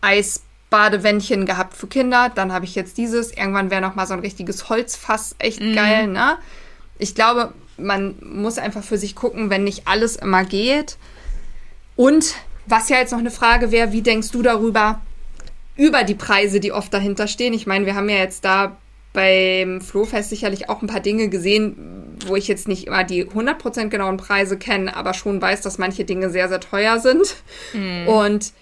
Eisbadewändchen 0.00 1.46
gehabt 1.46 1.74
für 1.74 1.86
Kinder. 1.86 2.30
Dann 2.34 2.52
habe 2.52 2.64
ich 2.64 2.74
jetzt 2.74 2.96
dieses. 2.98 3.32
Irgendwann 3.32 3.70
wäre 3.70 3.80
noch 3.82 3.94
mal 3.94 4.06
so 4.06 4.14
ein 4.14 4.20
richtiges 4.20 4.68
Holzfass 4.68 5.34
echt 5.38 5.60
geil, 5.60 6.06
ne? 6.08 6.36
Ich 6.98 7.14
glaube, 7.14 7.52
man 7.76 8.14
muss 8.22 8.56
einfach 8.58 8.82
für 8.84 8.98
sich 8.98 9.14
gucken, 9.16 9.50
wenn 9.50 9.64
nicht 9.64 9.86
alles 9.88 10.16
immer 10.16 10.44
geht. 10.44 10.96
Und 11.96 12.34
was 12.66 12.88
ja 12.88 12.98
jetzt 12.98 13.10
noch 13.12 13.18
eine 13.18 13.30
Frage 13.30 13.70
wäre, 13.70 13.92
wie 13.92 14.02
denkst 14.02 14.30
du 14.30 14.42
darüber, 14.42 15.00
über 15.76 16.04
die 16.04 16.14
Preise, 16.14 16.60
die 16.60 16.72
oft 16.72 16.92
dahinter 16.92 17.26
stehen? 17.26 17.52
Ich 17.52 17.66
meine, 17.66 17.86
wir 17.86 17.94
haben 17.94 18.08
ja 18.08 18.16
jetzt 18.16 18.44
da 18.44 18.76
beim 19.12 19.80
Flohfest 19.80 20.30
sicherlich 20.30 20.68
auch 20.68 20.82
ein 20.82 20.88
paar 20.88 21.00
Dinge 21.00 21.28
gesehen, 21.28 22.16
wo 22.26 22.36
ich 22.36 22.48
jetzt 22.48 22.66
nicht 22.68 22.86
immer 22.86 23.04
die 23.04 23.24
100% 23.24 23.88
genauen 23.88 24.16
Preise 24.16 24.58
kenne, 24.58 24.96
aber 24.96 25.14
schon 25.14 25.40
weiß, 25.40 25.60
dass 25.60 25.78
manche 25.78 26.04
Dinge 26.04 26.30
sehr, 26.30 26.48
sehr 26.48 26.60
teuer 26.60 26.98
sind. 26.98 27.36
Und 28.06 28.52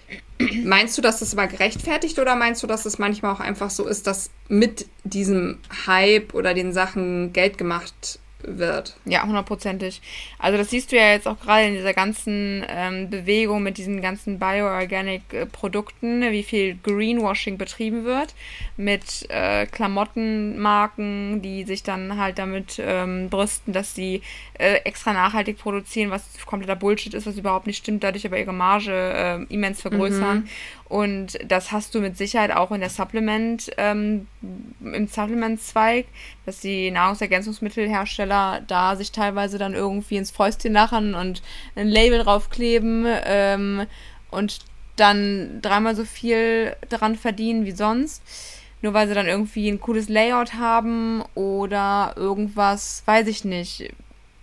meinst 0.63 0.97
du, 0.97 1.01
dass 1.01 1.19
das 1.19 1.33
immer 1.33 1.47
gerechtfertigt 1.47 2.19
oder 2.19 2.35
meinst 2.35 2.61
du, 2.61 2.67
dass 2.67 2.85
es 2.85 2.99
manchmal 2.99 3.33
auch 3.33 3.39
einfach 3.39 3.69
so 3.69 3.87
ist, 3.87 4.05
dass 4.07 4.29
mit 4.47 4.85
diesem 5.03 5.57
Hype 5.87 6.33
oder 6.33 6.53
den 6.53 6.71
Sachen 6.71 7.33
Geld 7.33 7.57
gemacht 7.57 8.19
wird? 8.43 8.95
Ja, 9.05 9.23
hundertprozentig. 9.25 10.01
Also 10.39 10.57
das 10.57 10.69
siehst 10.69 10.91
du 10.91 10.95
ja 10.95 11.11
jetzt 11.11 11.27
auch 11.27 11.39
gerade 11.39 11.67
in 11.67 11.73
dieser 11.73 11.93
ganzen 11.93 12.65
ähm, 12.67 13.09
Bewegung 13.09 13.63
mit 13.63 13.77
diesen 13.77 14.01
ganzen 14.01 14.39
Bioorganic-Produkten, 14.39 16.19
ne, 16.19 16.31
wie 16.31 16.43
viel 16.43 16.77
Greenwashing 16.83 17.57
betrieben 17.57 18.05
wird 18.05 18.33
mit 18.77 19.29
äh, 19.29 19.65
Klamottenmarken, 19.67 21.41
die 21.41 21.63
sich 21.63 21.83
dann 21.83 22.17
halt 22.17 22.39
damit 22.39 22.81
ähm, 22.83 23.29
brüsten, 23.29 23.73
dass 23.73 23.95
sie 23.95 24.21
äh, 24.53 24.75
extra 24.85 25.13
nachhaltig 25.13 25.57
produzieren, 25.57 26.11
was 26.11 26.23
kompletter 26.45 26.75
Bullshit 26.75 27.13
ist, 27.13 27.25
was 27.25 27.37
überhaupt 27.37 27.67
nicht 27.67 27.77
stimmt, 27.77 28.03
dadurch 28.03 28.25
aber 28.25 28.39
ihre 28.39 28.53
Marge 28.53 28.91
äh, 28.91 29.53
immens 29.53 29.81
vergrößern. 29.81 30.47
Und 30.93 31.39
das 31.47 31.71
hast 31.71 31.95
du 31.95 32.01
mit 32.01 32.17
Sicherheit 32.17 32.51
auch 32.51 32.69
in 32.69 32.79
der 32.79 32.91
Supplement, 32.91 33.71
ähm, 33.77 34.27
im 34.79 35.07
Supplement-Zweig, 35.07 36.05
dass 36.45 36.59
die 36.59 36.91
Nahrungsergänzungsmittelhersteller 36.91 38.61
da 38.67 38.95
sich 38.95 39.11
teilweise 39.11 39.57
dann 39.57 39.73
irgendwie 39.73 40.17
ins 40.17 40.29
Fäustchen 40.29 40.73
lachen 40.73 41.15
und 41.15 41.41
ein 41.75 41.87
Label 41.87 42.19
draufkleben 42.19 43.07
ähm, 43.25 43.87
und 44.29 44.59
dann 44.95 45.63
dreimal 45.63 45.95
so 45.95 46.05
viel 46.05 46.75
daran 46.89 47.15
verdienen 47.15 47.65
wie 47.65 47.71
sonst. 47.71 48.21
Nur 48.83 48.93
weil 48.93 49.07
sie 49.07 49.15
dann 49.15 49.25
irgendwie 49.25 49.69
ein 49.69 49.79
cooles 49.79 50.09
Layout 50.09 50.53
haben 50.53 51.23
oder 51.33 52.13
irgendwas, 52.17 53.01
weiß 53.07 53.25
ich 53.25 53.43
nicht, 53.45 53.91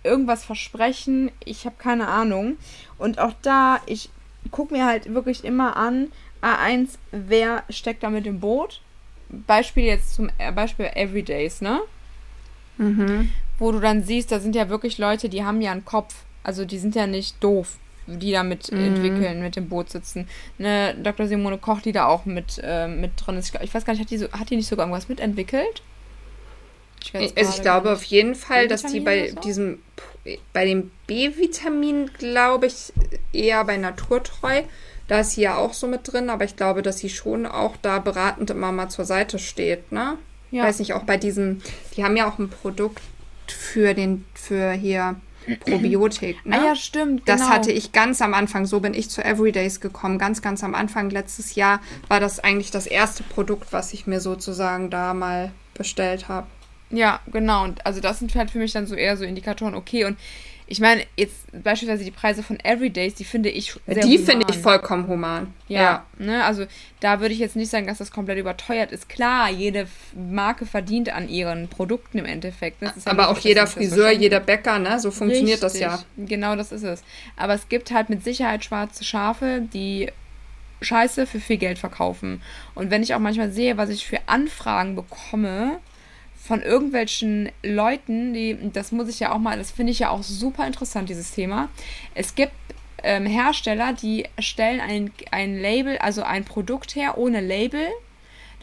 irgendwas 0.03 0.43
versprechen. 0.43 1.31
Ich 1.45 1.65
habe 1.65 1.77
keine 1.77 2.09
Ahnung. 2.09 2.57
Und 2.97 3.19
auch 3.19 3.35
da, 3.41 3.79
ich 3.85 4.09
gucke 4.49 4.73
mir 4.73 4.85
halt 4.85 5.13
wirklich 5.13 5.45
immer 5.45 5.77
an, 5.77 6.11
A1, 6.41 6.97
wer 7.11 7.63
steckt 7.69 8.03
da 8.03 8.09
mit 8.09 8.25
im 8.25 8.39
Boot? 8.39 8.81
Beispiel 9.29 9.85
jetzt 9.85 10.13
zum 10.15 10.29
äh, 10.37 10.51
Beispiel 10.51 10.89
Everydays, 10.93 11.61
ne? 11.61 11.81
Wo 13.59 13.71
du 13.71 13.79
dann 13.79 14.03
siehst, 14.03 14.31
da 14.31 14.39
sind 14.39 14.55
ja 14.55 14.69
wirklich 14.69 14.97
Leute, 14.97 15.29
die 15.29 15.43
haben 15.43 15.61
ja 15.61 15.71
einen 15.71 15.85
Kopf. 15.85 16.15
Also 16.43 16.65
die 16.65 16.79
sind 16.79 16.95
ja 16.95 17.05
nicht 17.05 17.41
doof, 17.43 17.77
die 18.07 18.31
da 18.31 18.43
mit 18.43 18.69
entwickeln, 18.69 19.41
mit 19.41 19.55
im 19.57 19.69
Boot 19.69 19.91
sitzen. 19.91 20.27
Ne, 20.57 20.95
Dr. 21.01 21.27
Simone 21.27 21.59
Koch, 21.59 21.81
die 21.81 21.91
da 21.91 22.07
auch 22.07 22.25
mit, 22.25 22.59
ähm, 22.63 22.99
mit 22.99 23.11
drin 23.17 23.37
ist. 23.37 23.53
Ich, 23.61 23.73
weiß 23.73 23.85
gar 23.85 23.93
nicht, 23.93 24.01
hat 24.01 24.09
die, 24.09 24.17
so, 24.17 24.31
hat 24.31 24.49
die 24.49 24.55
nicht 24.55 24.67
sogar 24.67 24.85
irgendwas 24.87 25.07
mitentwickelt? 25.07 25.83
Ich 27.03 27.15
Also 27.15 27.35
ich 27.37 27.61
glaube 27.61 27.91
auf 27.91 28.03
jeden 28.03 28.35
Fall, 28.35 28.67
dass 28.67 28.83
die 28.83 28.99
bei 28.99 29.29
so? 29.29 29.39
diesem, 29.41 29.79
bei 30.53 30.65
dem 30.65 30.91
B-Vitamin, 31.07 32.11
glaube 32.17 32.67
ich, 32.67 32.93
eher 33.33 33.63
bei 33.63 33.77
Naturtreu, 33.77 34.63
da 35.11 35.19
ist 35.19 35.31
sie 35.31 35.41
ja 35.41 35.57
auch 35.57 35.73
so 35.73 35.87
mit 35.87 36.09
drin, 36.09 36.29
aber 36.29 36.45
ich 36.45 36.55
glaube, 36.55 36.81
dass 36.81 36.99
sie 36.99 37.09
schon 37.09 37.45
auch 37.45 37.75
da 37.81 37.99
beratend 37.99 38.49
immer 38.49 38.71
mal 38.71 38.87
zur 38.87 39.03
Seite 39.03 39.39
steht, 39.39 39.91
ne? 39.91 40.17
Ja. 40.51 40.63
Weiß 40.63 40.79
nicht, 40.79 40.93
auch 40.93 41.03
bei 41.03 41.17
diesem, 41.17 41.61
die 41.97 42.05
haben 42.05 42.15
ja 42.15 42.29
auch 42.29 42.39
ein 42.39 42.47
Produkt 42.47 43.01
für 43.45 43.93
den, 43.93 44.23
für 44.33 44.71
hier 44.71 45.17
Probiotik, 45.65 46.45
ne? 46.45 46.57
Ah 46.57 46.65
ja, 46.67 46.75
stimmt. 46.77 47.27
Das 47.27 47.41
genau. 47.41 47.51
hatte 47.51 47.73
ich 47.73 47.91
ganz 47.91 48.21
am 48.21 48.33
Anfang, 48.33 48.65
so 48.65 48.79
bin 48.79 48.93
ich 48.93 49.09
zu 49.09 49.21
Everydays 49.21 49.81
gekommen. 49.81 50.17
Ganz, 50.17 50.41
ganz 50.41 50.63
am 50.63 50.73
Anfang 50.73 51.09
letztes 51.09 51.55
Jahr 51.55 51.81
war 52.07 52.21
das 52.21 52.39
eigentlich 52.39 52.71
das 52.71 52.87
erste 52.87 53.23
Produkt, 53.23 53.73
was 53.73 53.91
ich 53.91 54.07
mir 54.07 54.21
sozusagen 54.21 54.89
da 54.89 55.13
mal 55.13 55.51
bestellt 55.73 56.29
habe. 56.29 56.47
Ja, 56.89 57.19
genau. 57.29 57.65
Und 57.65 57.85
also 57.85 57.99
das 57.99 58.19
sind 58.19 58.33
halt 58.35 58.49
für 58.49 58.59
mich 58.59 58.71
dann 58.71 58.87
so 58.87 58.95
eher 58.95 59.17
so 59.17 59.25
Indikatoren, 59.25 59.75
okay. 59.75 60.05
Und 60.05 60.17
ich 60.71 60.79
meine, 60.79 61.03
jetzt 61.17 61.35
beispielsweise 61.51 62.05
die 62.05 62.11
Preise 62.11 62.43
von 62.43 62.57
Everydays, 62.63 63.13
die 63.13 63.25
finde 63.25 63.49
ich 63.49 63.73
sehr 63.87 64.05
die 64.05 64.17
finde 64.17 64.45
ich 64.49 64.57
vollkommen 64.57 65.05
human. 65.05 65.53
Ja, 65.67 66.05
ne, 66.17 66.45
also 66.45 66.65
da 67.01 67.19
würde 67.19 67.33
ich 67.33 67.41
jetzt 67.41 67.57
nicht 67.57 67.69
sagen, 67.69 67.87
dass 67.87 67.97
das 67.97 68.09
komplett 68.09 68.37
überteuert 68.37 68.93
ist. 68.93 69.09
Klar, 69.09 69.49
jede 69.49 69.89
Marke 70.15 70.65
verdient 70.65 71.13
an 71.13 71.27
ihren 71.27 71.67
Produkten 71.67 72.19
im 72.19 72.25
Endeffekt. 72.25 72.81
ne? 72.81 72.93
Ja 72.95 73.11
Aber 73.11 73.27
auch 73.27 73.37
jeder 73.39 73.67
Friseur, 73.67 74.11
jeder 74.11 74.39
Bäcker, 74.39 74.79
ne? 74.79 74.97
So 75.01 75.11
funktioniert 75.11 75.61
das 75.61 75.77
ja. 75.77 75.95
Richtig, 75.95 76.29
Genau, 76.29 76.55
das 76.55 76.71
ist 76.71 76.83
es. 76.83 77.03
Aber 77.35 77.53
es 77.53 77.67
gibt 77.67 77.91
halt 77.91 78.09
mit 78.09 78.23
Sicherheit 78.23 78.63
schwarze 78.63 79.03
Schafe, 79.03 79.63
die 79.73 80.09
Scheiße 80.81 81.27
für 81.27 81.41
viel 81.41 81.57
Geld 81.57 81.79
verkaufen. 81.79 82.41
Und 82.75 82.91
wenn 82.91 83.03
ich 83.03 83.13
auch 83.13 83.19
manchmal 83.19 83.51
sehe, 83.51 83.75
was 83.75 83.89
ich 83.89 84.07
für 84.07 84.19
Anfragen 84.27 84.95
bekomme 84.95 85.79
von 86.43 86.61
irgendwelchen 86.61 87.51
Leuten, 87.63 88.33
die, 88.33 88.57
das 88.73 88.91
muss 88.91 89.07
ich 89.09 89.19
ja 89.19 89.31
auch 89.31 89.37
mal, 89.37 89.57
das 89.57 89.71
finde 89.71 89.91
ich 89.91 89.99
ja 89.99 90.09
auch 90.09 90.23
super 90.23 90.65
interessant, 90.65 91.07
dieses 91.09 91.31
Thema. 91.31 91.69
Es 92.15 92.33
gibt 92.33 92.53
ähm, 93.03 93.25
Hersteller, 93.25 93.93
die 93.93 94.27
stellen 94.39 94.81
ein, 94.81 95.11
ein 95.29 95.59
Label, 95.59 95.97
also 95.99 96.23
ein 96.23 96.43
Produkt 96.43 96.95
her 96.95 97.17
ohne 97.17 97.41
Label. 97.41 97.87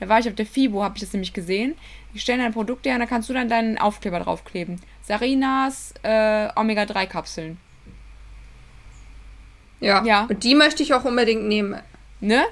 Da 0.00 0.08
war 0.08 0.18
ich 0.18 0.28
auf 0.28 0.34
der 0.34 0.46
FIBO, 0.46 0.82
habe 0.82 0.96
ich 0.96 1.02
das 1.02 1.12
nämlich 1.12 1.32
gesehen. 1.32 1.76
Die 2.14 2.18
stellen 2.18 2.40
ein 2.40 2.52
Produkt 2.52 2.84
her 2.86 2.94
und 2.94 3.00
da 3.00 3.06
kannst 3.06 3.28
du 3.28 3.32
dann 3.32 3.48
deinen 3.48 3.78
Aufkleber 3.78 4.20
draufkleben. 4.20 4.80
Sarinas 5.02 5.94
äh, 6.02 6.48
Omega-3-Kapseln. 6.56 7.58
ja. 9.80 10.04
Ja. 10.04 10.26
Und 10.28 10.42
die 10.42 10.54
möchte 10.54 10.82
ich 10.82 10.94
auch 10.94 11.04
unbedingt 11.04 11.44
nehmen. 11.44 11.80
Ne? 12.20 12.44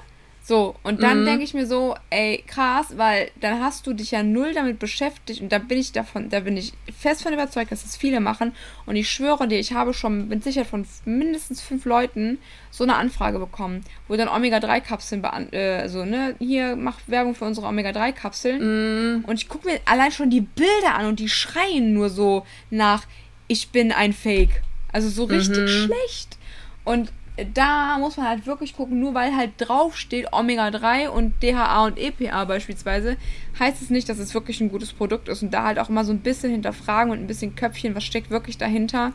So, 0.47 0.75
und 0.81 1.03
dann 1.03 1.21
mhm. 1.21 1.25
denke 1.25 1.43
ich 1.43 1.53
mir 1.53 1.65
so, 1.65 1.97
ey, 2.09 2.41
krass, 2.47 2.93
weil 2.95 3.31
dann 3.41 3.61
hast 3.61 3.85
du 3.85 3.91
dich 3.91 4.11
ja 4.11 4.23
null 4.23 4.53
damit 4.53 4.79
beschäftigt 4.79 5.41
und 5.41 5.51
da 5.51 5.57
bin 5.57 5.77
ich 5.77 5.91
davon, 5.91 6.29
da 6.29 6.39
bin 6.39 6.55
ich 6.55 6.71
fest 6.97 7.23
von 7.23 7.33
überzeugt, 7.33 7.69
dass 7.69 7.83
das 7.83 7.97
viele 7.97 8.21
machen 8.21 8.53
und 8.85 8.95
ich 8.95 9.11
schwöre 9.11 9.49
dir, 9.49 9.59
ich 9.59 9.73
habe 9.73 9.93
schon 9.93 10.29
mit 10.29 10.45
Sicherheit 10.45 10.69
von 10.69 10.87
mindestens 11.03 11.59
fünf 11.59 11.83
Leuten 11.83 12.37
so 12.71 12.85
eine 12.85 12.95
Anfrage 12.95 13.39
bekommen, 13.39 13.81
wo 14.07 14.15
dann 14.15 14.29
Omega-3-Kapseln, 14.29 15.21
äh, 15.51 15.89
so, 15.89 16.05
ne, 16.05 16.35
hier 16.39 16.77
mach 16.77 16.99
Werbung 17.07 17.35
für 17.35 17.43
unsere 17.43 17.67
Omega-3-Kapseln 17.67 19.17
mm. 19.17 19.25
und 19.25 19.35
ich 19.35 19.49
gucke 19.49 19.67
mir 19.67 19.81
allein 19.83 20.13
schon 20.13 20.29
die 20.29 20.39
Bilder 20.39 20.95
an 20.95 21.07
und 21.07 21.19
die 21.19 21.27
schreien 21.27 21.91
nur 21.91 22.09
so 22.09 22.45
nach, 22.69 23.03
ich 23.49 23.71
bin 23.71 23.91
ein 23.91 24.13
Fake. 24.13 24.61
Also 24.93 25.09
so 25.09 25.25
richtig 25.25 25.63
mhm. 25.63 25.67
schlecht. 25.67 26.37
Und 26.85 27.11
da 27.53 27.97
muss 27.99 28.17
man 28.17 28.27
halt 28.27 28.47
wirklich 28.47 28.75
gucken, 28.75 28.99
nur 28.99 29.13
weil 29.13 29.35
halt 29.35 29.51
draufsteht 29.57 30.33
Omega-3 30.33 31.09
und 31.09 31.33
DHA 31.43 31.85
und 31.85 31.97
EPA 31.97 32.45
beispielsweise, 32.45 33.17
heißt 33.59 33.81
es 33.81 33.89
nicht, 33.89 34.09
dass 34.09 34.17
es 34.17 34.33
wirklich 34.33 34.59
ein 34.61 34.69
gutes 34.69 34.93
Produkt 34.93 35.29
ist 35.29 35.43
und 35.43 35.53
da 35.53 35.63
halt 35.63 35.79
auch 35.79 35.89
immer 35.89 36.03
so 36.03 36.11
ein 36.11 36.19
bisschen 36.19 36.51
hinterfragen 36.51 37.11
und 37.11 37.19
ein 37.19 37.27
bisschen 37.27 37.55
Köpfchen, 37.55 37.95
was 37.95 38.03
steckt 38.03 38.29
wirklich 38.29 38.57
dahinter. 38.57 39.13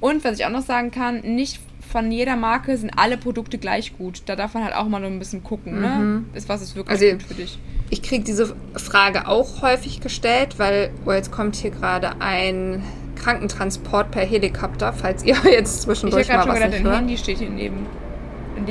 Und 0.00 0.24
was 0.24 0.38
ich 0.38 0.44
auch 0.44 0.50
noch 0.50 0.62
sagen 0.62 0.90
kann, 0.90 1.20
nicht 1.20 1.60
von 1.90 2.10
jeder 2.10 2.36
Marke 2.36 2.76
sind 2.76 2.90
alle 2.98 3.16
Produkte 3.16 3.56
gleich 3.58 3.96
gut. 3.96 4.22
Da 4.26 4.36
darf 4.36 4.54
man 4.54 4.64
halt 4.64 4.74
auch 4.74 4.88
mal 4.88 5.00
nur 5.00 5.10
ein 5.10 5.18
bisschen 5.18 5.42
gucken, 5.42 5.80
ne? 5.80 5.88
mhm. 5.88 6.26
Ist 6.34 6.48
was 6.48 6.60
ist 6.60 6.76
wirklich 6.76 7.00
also, 7.00 7.12
gut 7.12 7.22
für 7.22 7.34
dich? 7.34 7.58
Ich 7.90 8.02
kriege 8.02 8.24
diese 8.24 8.56
Frage 8.74 9.28
auch 9.28 9.62
häufig 9.62 10.00
gestellt, 10.00 10.58
weil, 10.58 10.90
oh, 11.06 11.12
jetzt 11.12 11.30
kommt 11.30 11.56
hier 11.56 11.70
gerade 11.70 12.20
ein 12.20 12.82
Krankentransport 13.24 14.10
per 14.10 14.24
Helikopter, 14.24 14.92
falls 14.92 15.24
ihr 15.24 15.36
jetzt 15.50 15.82
zwischendurch 15.82 16.22
ich 16.22 16.28
mal 16.28 16.46
was 16.46 16.54
gedacht, 16.54 16.70
nicht 16.70 16.84
hört. 16.84 16.96
Handy 16.96 17.16
steht 17.16 17.38
hier 17.38 17.50
neben. 17.50 17.86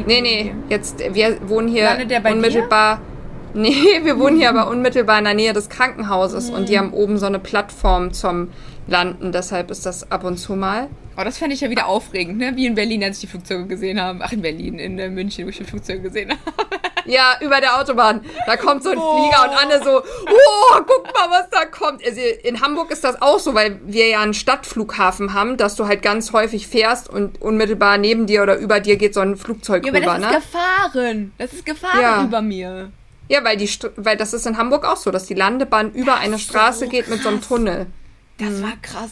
Nee, 0.06 0.22
nee, 0.22 0.56
jetzt, 0.70 1.04
wir 1.14 1.38
wohnen 1.50 1.68
hier 1.68 1.98
unmittelbar... 2.30 2.98
Dir? 2.98 3.02
Nee, 3.56 4.02
wir 4.02 4.18
wohnen 4.18 4.38
hier 4.38 4.50
aber 4.50 4.68
unmittelbar 4.72 5.20
in 5.20 5.26
der 5.26 5.36
Nähe 5.36 5.54
des 5.54 5.70
Krankenhauses 5.70 6.50
mhm. 6.50 6.56
und 6.56 6.70
die 6.70 6.74
mhm. 6.74 6.80
haben 6.80 6.94
oben 6.94 7.20
so 7.20 7.28
eine 7.28 7.38
Plattform 7.38 8.12
zum 8.12 8.48
Landen, 8.88 9.32
deshalb 9.32 9.70
ist 9.70 9.86
das 9.86 10.12
ab 10.12 10.24
und 10.24 10.38
zu 10.38 10.56
mal. 10.56 10.88
Oh, 11.18 11.24
das 11.24 11.38
fände 11.38 11.54
ich 11.54 11.62
ja 11.62 11.70
wieder 11.70 11.86
aufregend, 11.86 12.40
ne? 12.40 12.54
Wie 12.56 12.66
in 12.66 12.74
Berlin, 12.74 13.04
als 13.04 13.18
ich 13.18 13.22
die 13.22 13.28
Flugzeuge 13.28 13.68
gesehen 13.68 14.02
habe. 14.02 14.22
Ach, 14.24 14.32
in 14.32 14.42
Berlin, 14.42 14.80
in 14.80 14.98
äh, 14.98 15.08
München, 15.08 15.46
wo 15.46 15.50
ich 15.50 15.58
die 15.58 15.64
Flugzeuge 15.66 16.02
gesehen 16.02 16.32
habe. 16.32 16.42
Ja, 17.06 17.38
über 17.42 17.60
der 17.60 17.80
Autobahn. 17.80 18.22
Da 18.46 18.58
kommt 18.58 18.84
so 18.84 18.92
ein 18.92 18.98
oh. 18.98 19.18
Flieger 19.18 19.44
und 19.44 19.58
Anne 19.58 19.84
so, 19.84 20.00
oh, 20.00 20.82
guck 20.86 21.14
mal, 21.14 21.30
was 21.30 21.50
da 21.50 21.66
kommt. 21.66 22.06
Also 22.06 22.22
in 22.44 22.62
Hamburg 22.62 22.92
ist 22.92 23.04
das 23.04 23.22
auch 23.22 23.40
so, 23.40 23.54
weil 23.54 23.80
wir 23.86 24.08
ja 24.08 24.22
einen 24.22 24.34
Stadtflughafen 24.34 25.34
haben, 25.34 25.58
dass 25.58 25.76
du 25.76 25.88
halt 25.88 26.02
ganz 26.02 26.34
häufig 26.34 26.68
fährst 26.68 27.10
und 27.10 27.42
unmittelbar 27.42 27.98
neben 27.98 28.26
dir 28.26 28.44
oder 28.44 28.58
über 28.58 28.80
dir 28.80 28.98
geht 28.98 29.14
so 29.14 29.20
ein 29.20 29.36
Flugzeug 29.36 29.86
ja, 29.86 29.92
rüber, 29.92 30.12
aber 30.12 30.20
das 30.20 30.32
ne? 30.32 30.38
ist 30.38 30.52
gefahren. 30.52 31.34
Das 31.38 31.54
ist 31.54 31.66
gefahren 31.66 32.02
ja. 32.02 32.24
über 32.24 32.42
mir. 32.42 32.92
Ja, 33.30 33.44
weil 33.44 33.58
die, 33.58 33.70
weil 33.96 34.18
das 34.18 34.34
ist 34.34 34.46
in 34.46 34.58
Hamburg 34.58 34.86
auch 34.86 34.98
so, 34.98 35.12
dass 35.12 35.26
die 35.26 35.34
Landebahn 35.34 35.92
über 35.94 36.16
eine 36.16 36.40
Straße 36.40 36.86
so 36.86 36.90
geht 36.90 37.08
mit 37.08 37.22
so 37.22 37.30
einem 37.30 37.42
Tunnel. 37.42 37.88
Das 38.38 38.50
mhm. 38.50 38.64
war 38.64 38.74
krass. 38.82 39.12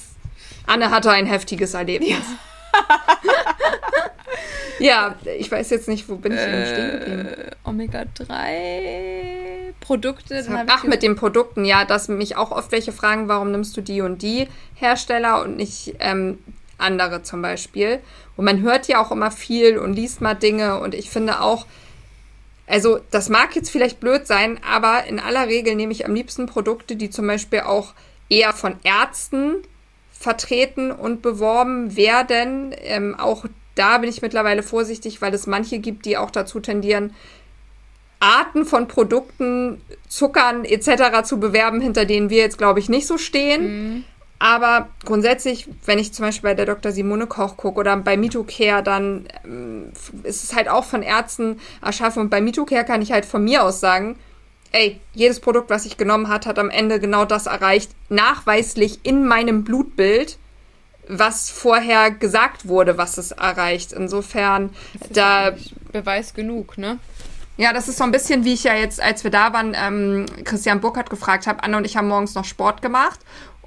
Anne 0.67 0.91
hatte 0.91 1.11
ein 1.11 1.25
heftiges 1.25 1.73
Erlebnis. 1.73 2.09
Ja. 2.09 2.17
ja, 4.79 5.15
ich 5.37 5.51
weiß 5.51 5.69
jetzt 5.69 5.87
nicht, 5.87 6.09
wo 6.09 6.15
bin 6.15 6.33
ich 6.33 6.39
denn 6.39 6.65
stehen 6.65 6.91
geblieben? 6.91 7.27
Äh, 7.27 7.69
Omega-3 7.69 9.73
Produkte. 9.79 10.45
Ach, 10.67 10.83
mit 10.83 11.03
den 11.03 11.15
Produkten, 11.15 11.65
ja, 11.65 11.85
dass 11.85 12.07
mich 12.07 12.37
auch 12.37 12.51
oft 12.51 12.71
welche 12.71 12.91
fragen, 12.91 13.27
warum 13.27 13.51
nimmst 13.51 13.75
du 13.75 13.81
die 13.81 14.01
und 14.01 14.21
die 14.21 14.47
Hersteller 14.75 15.41
und 15.41 15.57
nicht 15.57 15.95
ähm, 15.99 16.39
andere 16.77 17.23
zum 17.23 17.41
Beispiel. 17.41 17.99
Und 18.37 18.45
man 18.45 18.61
hört 18.61 18.87
ja 18.87 19.03
auch 19.03 19.11
immer 19.11 19.31
viel 19.31 19.77
und 19.77 19.93
liest 19.93 20.21
mal 20.21 20.35
Dinge 20.35 20.79
und 20.79 20.95
ich 20.95 21.09
finde 21.09 21.41
auch, 21.41 21.65
also 22.67 22.99
das 23.11 23.29
mag 23.29 23.55
jetzt 23.55 23.69
vielleicht 23.69 23.99
blöd 23.99 24.27
sein, 24.27 24.59
aber 24.63 25.05
in 25.05 25.19
aller 25.19 25.47
Regel 25.47 25.75
nehme 25.75 25.91
ich 25.91 26.05
am 26.05 26.15
liebsten 26.15 26.45
Produkte, 26.45 26.95
die 26.95 27.09
zum 27.09 27.27
Beispiel 27.27 27.61
auch 27.61 27.93
eher 28.29 28.53
von 28.53 28.77
Ärzten 28.83 29.57
vertreten 30.11 30.91
und 30.91 31.21
beworben 31.21 31.97
werden. 31.97 32.73
Ähm, 32.77 33.15
auch 33.19 33.45
da 33.75 33.97
bin 33.97 34.09
ich 34.09 34.21
mittlerweile 34.21 34.63
vorsichtig, 34.63 35.21
weil 35.21 35.33
es 35.33 35.47
manche 35.47 35.79
gibt, 35.79 36.05
die 36.05 36.17
auch 36.17 36.31
dazu 36.31 36.59
tendieren, 36.59 37.13
Arten 38.19 38.65
von 38.65 38.87
Produkten, 38.87 39.81
Zuckern 40.07 40.63
etc. 40.63 41.23
zu 41.23 41.39
bewerben, 41.39 41.81
hinter 41.81 42.05
denen 42.05 42.29
wir 42.29 42.37
jetzt, 42.37 42.57
glaube 42.57 42.79
ich, 42.79 42.87
nicht 42.87 43.07
so 43.07 43.17
stehen. 43.17 43.63
Mhm. 43.63 44.03
Aber 44.37 44.89
grundsätzlich, 45.05 45.67
wenn 45.85 45.99
ich 45.99 46.13
zum 46.13 46.25
Beispiel 46.25 46.49
bei 46.49 46.55
der 46.55 46.65
Dr. 46.65 46.91
Simone 46.91 47.27
Koch 47.27 47.57
gucke 47.57 47.79
oder 47.79 47.95
bei 47.97 48.17
MitoCare, 48.17 48.81
dann 48.81 49.27
ähm, 49.45 49.91
ist 50.23 50.43
es 50.43 50.55
halt 50.55 50.67
auch 50.67 50.83
von 50.83 51.03
Ärzten 51.03 51.59
erschaffen. 51.81 52.23
Und 52.23 52.29
bei 52.29 52.41
MitoCare 52.41 52.83
kann 52.83 53.03
ich 53.03 53.11
halt 53.11 53.25
von 53.25 53.43
mir 53.43 53.63
aus 53.63 53.79
sagen, 53.79 54.17
ey, 54.71 54.99
jedes 55.13 55.39
Produkt, 55.39 55.69
was 55.69 55.85
ich 55.85 55.97
genommen 55.97 56.27
hat, 56.27 56.45
hat 56.45 56.57
am 56.57 56.69
Ende 56.69 56.99
genau 56.99 57.25
das 57.25 57.45
erreicht, 57.45 57.91
nachweislich 58.09 58.99
in 59.03 59.27
meinem 59.27 59.63
Blutbild, 59.63 60.37
was 61.07 61.49
vorher 61.49 62.11
gesagt 62.11 62.67
wurde, 62.67 62.97
was 62.97 63.17
es 63.17 63.31
erreicht. 63.31 63.93
Insofern, 63.93 64.71
da. 65.09 65.51
Beweis 65.91 66.33
genug, 66.33 66.77
ne? 66.77 66.99
Ja, 67.57 67.73
das 67.73 67.87
ist 67.87 67.97
so 67.97 68.03
ein 68.03 68.11
bisschen, 68.11 68.45
wie 68.45 68.53
ich 68.53 68.63
ja 68.63 68.75
jetzt, 68.75 69.01
als 69.01 69.23
wir 69.23 69.31
da 69.31 69.53
waren, 69.53 69.75
ähm, 69.75 70.25
Christian 70.45 70.79
Burkhardt 70.79 71.09
gefragt 71.09 71.47
habe. 71.47 71.63
Anne 71.63 71.77
und 71.77 71.85
ich 71.85 71.97
haben 71.97 72.07
morgens 72.07 72.33
noch 72.33 72.45
Sport 72.45 72.81
gemacht 72.81 73.19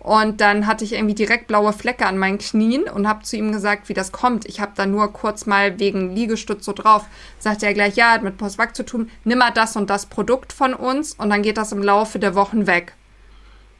und 0.04 0.42
dann 0.42 0.66
hatte 0.66 0.84
ich 0.84 0.92
irgendwie 0.92 1.14
direkt 1.14 1.46
blaue 1.46 1.72
Flecke 1.72 2.04
an 2.04 2.18
meinen 2.18 2.36
Knien 2.36 2.84
und 2.84 3.08
habe 3.08 3.22
zu 3.22 3.36
ihm 3.36 3.52
gesagt, 3.52 3.88
wie 3.88 3.94
das 3.94 4.12
kommt. 4.12 4.44
Ich 4.44 4.60
habe 4.60 4.72
da 4.74 4.84
nur 4.84 5.10
kurz 5.12 5.46
mal 5.46 5.78
wegen 5.78 6.14
Liegestütz 6.14 6.64
so 6.64 6.74
drauf. 6.74 7.06
Sagte 7.38 7.64
er 7.64 7.72
gleich, 7.72 7.96
ja, 7.96 8.12
hat 8.12 8.22
mit 8.22 8.36
Postwag 8.36 8.76
zu 8.76 8.84
tun. 8.84 9.10
Nimm 9.24 9.38
mal 9.38 9.50
das 9.50 9.76
und 9.76 9.88
das 9.88 10.04
Produkt 10.04 10.52
von 10.52 10.74
uns 10.74 11.14
und 11.14 11.30
dann 11.30 11.42
geht 11.42 11.56
das 11.56 11.72
im 11.72 11.82
Laufe 11.82 12.18
der 12.18 12.34
Wochen 12.34 12.66
weg. 12.66 12.92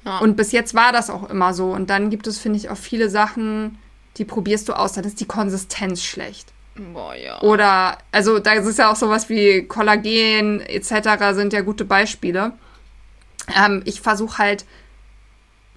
Ja. 0.05 0.19
Und 0.19 0.37
bis 0.37 0.53
jetzt 0.53 0.75
war 0.75 0.93
das 0.93 1.11
auch 1.11 1.31
immer 1.31 1.55
so. 1.55 1.73
Und 1.73 1.91
dann 1.91 2.11
gibt 2.11 2.27
es, 2.27 2.39
finde 2.39 2.59
ich, 2.59 2.69
auch 2.69 2.77
viele 2.77 3.09
Sachen, 3.09 3.79
die 4.17 4.25
probierst 4.25 4.69
du 4.69 4.75
aus. 4.75 4.93
Dann 4.93 5.05
ist 5.05 5.21
die 5.21 5.27
Konsistenz 5.27 6.03
schlecht. 6.03 6.53
Boah, 6.93 7.15
ja. 7.15 7.41
Oder, 7.41 7.99
also 8.11 8.39
da 8.39 8.53
ist 8.53 8.79
ja 8.79 8.91
auch 8.91 8.97
sowas 8.97 9.29
wie 9.29 9.67
Kollagen 9.67 10.61
etc. 10.61 11.33
sind 11.33 11.53
ja 11.53 11.61
gute 11.61 11.85
Beispiele. 11.85 12.53
Ähm, 13.55 13.83
ich 13.85 14.01
versuche 14.01 14.39
halt 14.39 14.65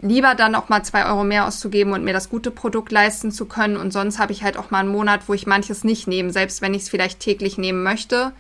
lieber 0.02 0.36
dann 0.36 0.56
auch 0.56 0.70
mal 0.70 0.84
zwei 0.84 1.06
Euro 1.08 1.24
mehr 1.24 1.48
auszugeben 1.48 1.94
und 1.94 2.04
mir 2.04 2.14
das 2.14 2.30
gute 2.30 2.52
Produkt 2.52 2.92
leisten 2.92 3.32
zu 3.32 3.46
können. 3.46 3.78
Und 3.78 3.92
sonst 3.92 4.20
habe 4.20 4.32
ich 4.32 4.44
halt 4.44 4.58
auch 4.58 4.72
mal 4.72 4.80
einen 4.80 4.90
Monat, 4.90 5.22
wo 5.28 5.34
ich 5.34 5.48
manches 5.48 5.84
nicht 5.84 6.08
nehme, 6.08 6.32
selbst 6.32 6.62
wenn 6.62 6.74
ich 6.74 6.84
es 6.84 6.90
vielleicht 6.90 7.20
täglich 7.20 7.58
nehmen 7.58 7.84
möchte. 7.84 8.34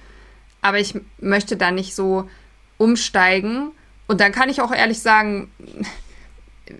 Aber 0.61 0.79
ich 0.79 0.99
möchte 1.19 1.57
da 1.57 1.71
nicht 1.71 1.95
so 1.95 2.29
umsteigen. 2.77 3.71
Und 4.07 4.21
dann 4.21 4.31
kann 4.31 4.49
ich 4.49 4.61
auch 4.61 4.71
ehrlich 4.71 5.01
sagen, 5.01 5.51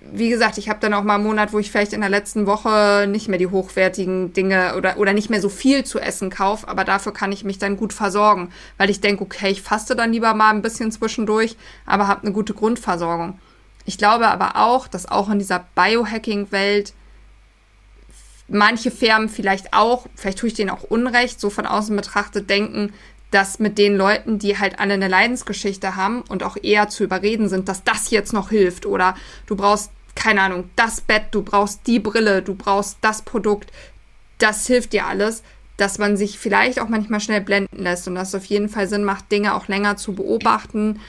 wie 0.01 0.29
gesagt, 0.29 0.57
ich 0.57 0.69
habe 0.69 0.79
dann 0.79 0.93
auch 0.93 1.03
mal 1.03 1.15
einen 1.15 1.23
Monat, 1.23 1.53
wo 1.53 1.59
ich 1.59 1.71
vielleicht 1.71 1.93
in 1.93 2.01
der 2.01 2.09
letzten 2.09 2.45
Woche 2.45 3.07
nicht 3.07 3.27
mehr 3.27 3.39
die 3.39 3.47
hochwertigen 3.47 4.33
Dinge 4.33 4.75
oder, 4.75 4.97
oder 4.97 5.13
nicht 5.13 5.29
mehr 5.29 5.41
so 5.41 5.49
viel 5.49 5.85
zu 5.85 5.99
essen 5.99 6.29
kaufe, 6.29 6.67
aber 6.67 6.83
dafür 6.83 7.13
kann 7.13 7.31
ich 7.31 7.43
mich 7.43 7.57
dann 7.57 7.77
gut 7.77 7.93
versorgen, 7.93 8.51
weil 8.77 8.89
ich 8.89 9.01
denke, 9.01 9.23
okay, 9.23 9.49
ich 9.49 9.61
faste 9.61 9.95
dann 9.95 10.11
lieber 10.11 10.33
mal 10.33 10.49
ein 10.49 10.61
bisschen 10.61 10.91
zwischendurch, 10.91 11.55
aber 11.85 12.07
habe 12.07 12.23
eine 12.23 12.33
gute 12.33 12.53
Grundversorgung. 12.53 13.39
Ich 13.85 13.97
glaube 13.97 14.27
aber 14.27 14.57
auch, 14.57 14.87
dass 14.87 15.09
auch 15.09 15.29
in 15.29 15.39
dieser 15.39 15.65
Biohacking-Welt 15.75 16.93
manche 18.49 18.91
Firmen 18.91 19.29
vielleicht 19.29 19.73
auch, 19.73 20.07
vielleicht 20.15 20.39
tue 20.39 20.47
ich 20.47 20.55
denen 20.55 20.69
auch 20.69 20.83
Unrecht, 20.83 21.39
so 21.39 21.49
von 21.49 21.65
außen 21.65 21.95
betrachtet 21.95 22.49
denken, 22.49 22.93
dass 23.31 23.59
mit 23.59 23.77
den 23.77 23.95
Leuten, 23.97 24.39
die 24.39 24.57
halt 24.57 24.79
alle 24.79 24.93
eine 24.93 25.07
Leidensgeschichte 25.07 25.95
haben 25.95 26.21
und 26.29 26.43
auch 26.43 26.57
eher 26.61 26.87
zu 26.87 27.03
überreden 27.03 27.49
sind, 27.49 27.67
dass 27.67 27.83
das 27.83 28.09
jetzt 28.09 28.33
noch 28.33 28.49
hilft 28.49 28.85
oder 28.85 29.15
du 29.47 29.55
brauchst, 29.55 29.91
keine 30.15 30.41
Ahnung, 30.41 30.69
das 30.75 31.01
Bett, 31.01 31.25
du 31.31 31.43
brauchst 31.43 31.85
die 31.87 31.99
Brille, 31.99 32.41
du 32.41 32.55
brauchst 32.55 32.97
das 33.01 33.21
Produkt, 33.21 33.71
das 34.37 34.65
hilft 34.65 34.93
dir 34.93 35.05
alles, 35.05 35.43
dass 35.75 35.99
man 35.99 36.17
sich 36.17 36.39
vielleicht 36.39 36.79
auch 36.79 36.89
manchmal 36.89 37.19
schnell 37.19 37.41
blenden 37.41 37.83
lässt 37.83 38.07
und 38.07 38.15
dass 38.15 38.29
es 38.29 38.35
auf 38.35 38.45
jeden 38.45 38.69
Fall 38.69 38.87
Sinn 38.87 39.03
macht, 39.03 39.31
Dinge 39.31 39.53
auch 39.53 39.67
länger 39.67 39.97
zu 39.97 40.13
beobachten 40.13 40.99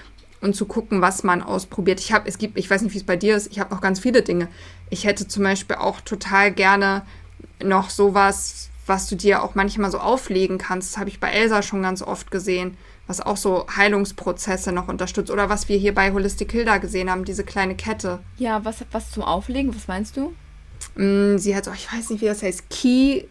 und 0.40 0.54
zu 0.54 0.66
gucken, 0.66 1.00
was 1.00 1.24
man 1.24 1.42
ausprobiert. 1.42 2.00
Ich 2.00 2.12
habe, 2.12 2.28
es 2.28 2.38
gibt, 2.38 2.58
ich 2.58 2.68
weiß 2.68 2.82
nicht, 2.82 2.94
wie 2.94 2.98
es 2.98 3.04
bei 3.04 3.16
dir 3.16 3.36
ist, 3.36 3.50
ich 3.50 3.60
habe 3.60 3.74
noch 3.74 3.80
ganz 3.80 4.00
viele 4.00 4.22
Dinge. 4.22 4.48
Ich 4.90 5.04
hätte 5.04 5.26
zum 5.26 5.42
Beispiel 5.42 5.76
auch 5.76 6.00
total 6.00 6.52
gerne 6.52 7.02
noch 7.62 7.90
sowas, 7.90 8.67
was 8.88 9.08
du 9.08 9.16
dir 9.16 9.42
auch 9.42 9.54
manchmal 9.54 9.90
so 9.90 9.98
auflegen 9.98 10.58
kannst. 10.58 10.92
Das 10.92 10.98
habe 10.98 11.10
ich 11.10 11.20
bei 11.20 11.30
Elsa 11.30 11.62
schon 11.62 11.82
ganz 11.82 12.02
oft 12.02 12.30
gesehen, 12.30 12.76
was 13.06 13.20
auch 13.20 13.36
so 13.36 13.66
Heilungsprozesse 13.74 14.72
noch 14.72 14.88
unterstützt. 14.88 15.30
Oder 15.30 15.48
was 15.48 15.68
wir 15.68 15.76
hier 15.76 15.94
bei 15.94 16.12
Holistic 16.12 16.52
Hilda 16.52 16.78
gesehen 16.78 17.10
haben, 17.10 17.24
diese 17.24 17.44
kleine 17.44 17.74
Kette. 17.74 18.20
Ja, 18.36 18.64
was, 18.64 18.84
was 18.92 19.10
zum 19.10 19.22
Auflegen, 19.22 19.74
was 19.74 19.88
meinst 19.88 20.16
du? 20.16 20.34
Mm, 20.96 21.38
sie 21.38 21.54
hat 21.54 21.64
so, 21.64 21.72
ich 21.72 21.92
weiß 21.92 22.10
nicht, 22.10 22.20
wie 22.20 22.26
das 22.26 22.42
heißt, 22.42 22.70
Key 22.70 23.24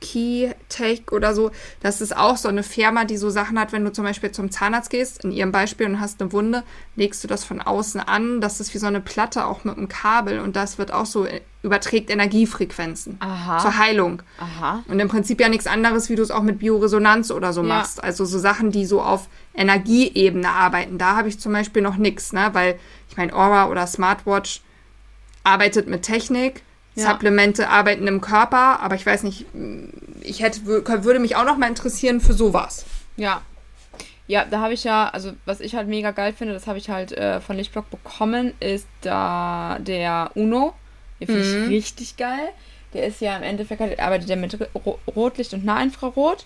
Key 0.00 0.50
Take 0.68 1.14
oder 1.14 1.34
so. 1.34 1.50
Das 1.80 2.00
ist 2.00 2.16
auch 2.16 2.36
so 2.36 2.48
eine 2.48 2.62
Firma, 2.62 3.04
die 3.04 3.16
so 3.16 3.30
Sachen 3.30 3.58
hat, 3.58 3.72
wenn 3.72 3.84
du 3.84 3.92
zum 3.92 4.04
Beispiel 4.04 4.30
zum 4.30 4.50
Zahnarzt 4.50 4.90
gehst, 4.90 5.24
in 5.24 5.32
ihrem 5.32 5.52
Beispiel, 5.52 5.86
und 5.86 6.00
hast 6.00 6.20
eine 6.20 6.32
Wunde, 6.32 6.62
legst 6.96 7.22
du 7.24 7.28
das 7.28 7.44
von 7.44 7.60
außen 7.60 8.00
an. 8.00 8.40
Das 8.40 8.60
ist 8.60 8.72
wie 8.74 8.78
so 8.78 8.86
eine 8.86 9.00
Platte, 9.00 9.46
auch 9.46 9.64
mit 9.64 9.76
einem 9.76 9.88
Kabel. 9.88 10.38
Und 10.40 10.56
das 10.56 10.78
wird 10.78 10.92
auch 10.92 11.06
so, 11.06 11.26
äh, 11.26 11.40
überträgt 11.62 12.10
Energiefrequenzen 12.10 13.16
Aha. 13.20 13.58
zur 13.58 13.76
Heilung. 13.78 14.22
Aha. 14.38 14.84
Und 14.86 15.00
im 15.00 15.08
Prinzip 15.08 15.40
ja 15.40 15.48
nichts 15.48 15.66
anderes, 15.66 16.08
wie 16.08 16.14
du 16.14 16.22
es 16.22 16.30
auch 16.30 16.42
mit 16.42 16.60
Bioresonanz 16.60 17.30
oder 17.30 17.52
so 17.52 17.62
Ja. 17.62 17.68
machst. 17.68 18.02
Also 18.02 18.24
so 18.24 18.38
Sachen, 18.38 18.70
die 18.70 18.86
so 18.86 19.02
auf 19.02 19.28
Energieebene 19.54 20.48
arbeiten. 20.48 20.98
Da 20.98 21.16
habe 21.16 21.28
ich 21.28 21.40
zum 21.40 21.52
Beispiel 21.52 21.82
noch 21.82 21.96
nichts, 21.96 22.32
ne? 22.32 22.50
Weil 22.52 22.78
ich 23.10 23.16
meine, 23.16 23.32
Aura 23.34 23.68
oder 23.68 23.86
Smartwatch 23.86 24.62
arbeitet 25.42 25.88
mit 25.88 26.02
Technik. 26.02 26.62
Ja. 26.98 27.10
Supplemente 27.12 27.68
arbeiten 27.68 28.06
im 28.06 28.20
Körper, 28.20 28.80
aber 28.80 28.94
ich 28.94 29.04
weiß 29.06 29.22
nicht, 29.22 29.46
ich 30.22 30.42
hätte, 30.42 30.60
wür- 30.60 31.04
würde 31.04 31.20
mich 31.20 31.36
auch 31.36 31.44
noch 31.44 31.56
mal 31.56 31.68
interessieren 31.68 32.20
für 32.20 32.32
sowas. 32.34 32.84
Ja. 33.16 33.42
Ja, 34.26 34.44
da 34.44 34.60
habe 34.60 34.74
ich 34.74 34.84
ja, 34.84 35.08
also 35.08 35.32
was 35.46 35.60
ich 35.60 35.74
halt 35.74 35.88
mega 35.88 36.10
geil 36.10 36.34
finde, 36.34 36.52
das 36.52 36.66
habe 36.66 36.76
ich 36.78 36.90
halt 36.90 37.12
äh, 37.12 37.40
von 37.40 37.56
Lichtblock 37.56 37.88
bekommen, 37.90 38.52
ist 38.60 38.86
da 39.00 39.78
der 39.80 40.30
Uno. 40.34 40.74
Den 41.20 41.26
finde 41.28 41.42
ich 41.42 41.70
richtig 41.70 42.16
geil. 42.18 42.50
Der 42.94 43.06
ist 43.06 43.20
ja 43.20 43.36
im 43.36 43.42
Endeffekt, 43.42 43.80
halt- 43.80 43.98
arbeitet 43.98 44.28
der 44.28 44.36
mit 44.36 44.56
Ro 44.74 44.98
Rotlicht 45.16 45.54
und 45.54 45.64
Nahinfrarot. 45.64 46.44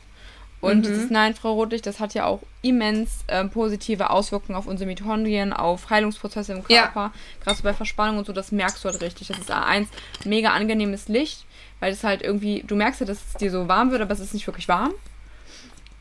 Und 0.62 0.86
dieses 0.86 1.10
Nahinfrarotlicht, 1.10 1.84
das 1.86 1.98
hat 1.98 2.14
ja 2.14 2.24
auch 2.26 2.40
immens 2.62 3.24
ähm, 3.28 3.50
positive 3.50 4.10
Auswirkungen 4.10 4.56
auf 4.56 4.66
unsere 4.66 4.88
Mitochondrien, 4.88 5.52
auf 5.52 5.90
Heilungsprozesse 5.90 6.52
im 6.52 6.62
Ja. 6.68 6.82
Körper. 6.86 7.12
Gerade 7.42 7.56
so 7.56 7.62
bei 7.64 7.74
Verspannung 7.74 8.18
und 8.18 8.26
so, 8.26 8.32
das 8.32 8.52
merkst 8.52 8.82
du 8.84 8.88
halt 8.88 9.02
richtig. 9.02 9.26
Das 9.28 9.38
ist 9.38 9.50
A1 9.50 9.66
ein 9.66 9.88
mega 10.24 10.50
angenehmes 10.52 11.08
Licht, 11.08 11.44
weil 11.80 11.92
es 11.92 12.04
halt 12.04 12.22
irgendwie, 12.22 12.62
du 12.66 12.76
merkst 12.76 13.00
ja, 13.00 13.06
dass 13.06 13.18
es 13.26 13.34
dir 13.34 13.50
so 13.50 13.66
warm 13.66 13.90
wird, 13.90 14.02
aber 14.02 14.12
es 14.12 14.20
ist 14.20 14.34
nicht 14.34 14.46
wirklich 14.46 14.68
warm. 14.68 14.92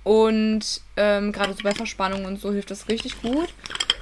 Und 0.04 0.82
ähm, 0.98 1.32
gerade 1.32 1.54
so 1.54 1.64
bei 1.64 1.74
Verspannung 1.74 2.26
und 2.26 2.40
so 2.40 2.52
hilft 2.52 2.72
das 2.72 2.88
richtig 2.88 3.22
gut. 3.22 3.50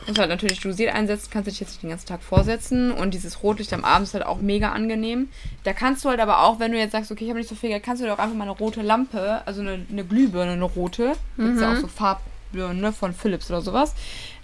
Und 0.08 0.18
halt 0.18 0.30
natürlich 0.30 0.60
dosiert 0.60 0.94
einsetzen, 0.94 1.30
kannst 1.32 1.48
du 1.48 1.52
dich 1.52 1.60
jetzt 1.60 1.70
nicht 1.70 1.84
den 1.84 1.90
ganzen 1.90 2.08
Tag 2.08 2.24
vorsetzen. 2.24 2.92
Und 2.92 3.14
dieses 3.14 3.44
Rotlicht 3.44 3.74
am 3.74 3.84
Abend 3.84 4.08
ist 4.08 4.14
halt 4.14 4.26
auch 4.26 4.40
mega 4.40 4.72
angenehm. 4.72 5.30
Da 5.64 5.74
kannst 5.74 6.04
du 6.04 6.10
halt 6.10 6.20
aber 6.20 6.44
auch, 6.44 6.60
wenn 6.60 6.72
du 6.72 6.78
jetzt 6.78 6.94
sagst, 6.94 7.12
okay, 7.12 7.26
ich 7.26 7.30
habe 7.30 7.40
nicht 7.40 7.50
so 7.50 7.56
viel 7.56 7.70
Geld, 7.70 7.84
kannst 7.84 8.02
du 8.02 8.06
dir 8.06 8.14
auch 8.14 8.20
einfach 8.20 8.36
mal 8.36 8.44
eine 8.46 8.58
rote 8.58 8.82
Lampe, 8.82 9.42
also 9.46 9.62
eine, 9.62 9.86
eine 9.90 10.04
Glühbirne, 10.04 10.54
eine 10.54 10.64
rote, 10.64 11.14
gibt's 11.38 11.62
ja 11.62 11.74
auch 11.74 11.78
so 11.78 11.88
Farbbirnen 11.88 12.82
ne, 12.82 12.92
von 12.92 13.14
Philips 13.14 13.50
oder 13.52 13.62
sowas, 13.62 13.94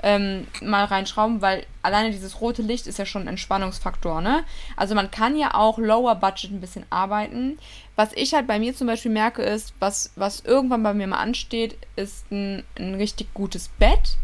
ähm, 0.03 0.45
mal 0.61 0.85
reinschrauben, 0.85 1.41
weil 1.41 1.65
alleine 1.81 2.11
dieses 2.11 2.41
rote 2.41 2.61
Licht 2.61 2.85
ist 2.85 2.99
ja 2.99 3.05
schon 3.05 3.23
ein 3.23 3.29
Entspannungsfaktor, 3.29 4.21
ne? 4.21 4.43
Also 4.75 4.93
man 4.93 5.09
kann 5.09 5.35
ja 5.35 5.55
auch 5.55 5.79
lower 5.79 6.15
budget 6.15 6.51
ein 6.51 6.61
bisschen 6.61 6.85
arbeiten. 6.91 7.57
Was 7.95 8.09
ich 8.13 8.33
halt 8.33 8.45
bei 8.45 8.59
mir 8.59 8.75
zum 8.75 8.87
Beispiel 8.87 9.11
merke, 9.11 9.41
ist, 9.41 9.73
was, 9.79 10.11
was 10.15 10.41
irgendwann 10.41 10.83
bei 10.83 10.93
mir 10.93 11.07
mal 11.07 11.17
ansteht, 11.17 11.77
ist 11.95 12.29
ein, 12.31 12.63
ein 12.77 12.95
richtig 12.95 13.33
gutes 13.33 13.69
Bett. 13.79 14.17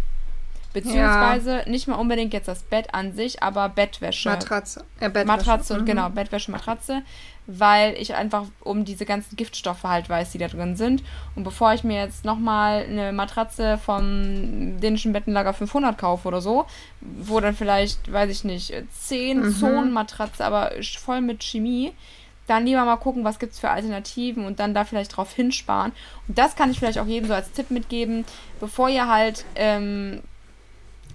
Beziehungsweise 0.74 1.64
nicht 1.68 1.88
mal 1.88 1.96
unbedingt 1.96 2.34
jetzt 2.34 2.48
das 2.48 2.64
Bett 2.64 2.94
an 2.94 3.14
sich, 3.14 3.44
aber 3.44 3.70
Bettwäsche. 3.70 4.30
Matratze. 4.30 4.86
Äh, 5.00 5.10
Bettwäsche. 5.10 5.26
Matratze 5.28 5.74
und 5.74 5.82
Mhm. 5.82 5.86
genau, 5.86 6.10
Bettwäsche, 6.10 6.52
Matratze, 6.52 7.02
weil 7.48 7.94
ich 7.96 8.16
einfach 8.16 8.46
um 8.62 8.86
diese 8.86 9.06
ganzen 9.06 9.36
Giftstoffe 9.36 9.84
halt 9.84 10.08
weiß, 10.10 10.32
die 10.32 10.38
da 10.38 10.48
drin 10.48 10.76
sind. 10.78 11.04
Und 11.36 11.44
bevor 11.44 11.74
ich 11.74 11.84
mir 11.84 11.98
jetzt 12.02 12.24
nochmal 12.24 12.86
eine 12.90 13.12
Matratze 13.12 13.78
vom 13.80 14.80
dänischen 14.80 15.12
Bettenlager 15.12 15.54
500 15.54 15.98
kaufe 15.98 16.28
oder 16.28 16.40
so, 16.42 16.66
wo 17.02 17.40
dann 17.40 17.56
vielleicht, 17.56 18.12
weiß 18.12 18.30
ich 18.30 18.44
nicht, 18.44 18.74
10 18.92 19.42
Mhm. 19.42 19.56
Zonen 19.56 19.92
Matratze, 19.92 20.46
aber 20.46 20.72
voll 21.00 21.22
mit 21.22 21.44
Chemie, 21.44 21.94
dann 22.48 22.66
lieber 22.66 22.84
mal 22.86 22.98
gucken, 22.98 23.24
was 23.24 23.40
gibt 23.40 23.54
es 23.54 23.60
für 23.60 23.70
Alternativen 23.70 24.46
und 24.46 24.60
dann 24.60 24.74
da 24.74 24.84
vielleicht 24.84 25.16
drauf 25.16 25.34
hinsparen. 25.34 25.92
Und 26.28 26.38
das 26.38 26.56
kann 26.56 26.72
ich 26.72 26.80
vielleicht 26.80 27.00
auch 27.00 27.06
jedem 27.06 27.28
so 27.28 27.34
als 27.34 27.52
Tipp 27.52 27.72
mitgeben, 27.72 28.26
bevor 28.60 28.90
ihr 28.90 29.08
halt 29.08 29.46
ähm, 29.56 30.22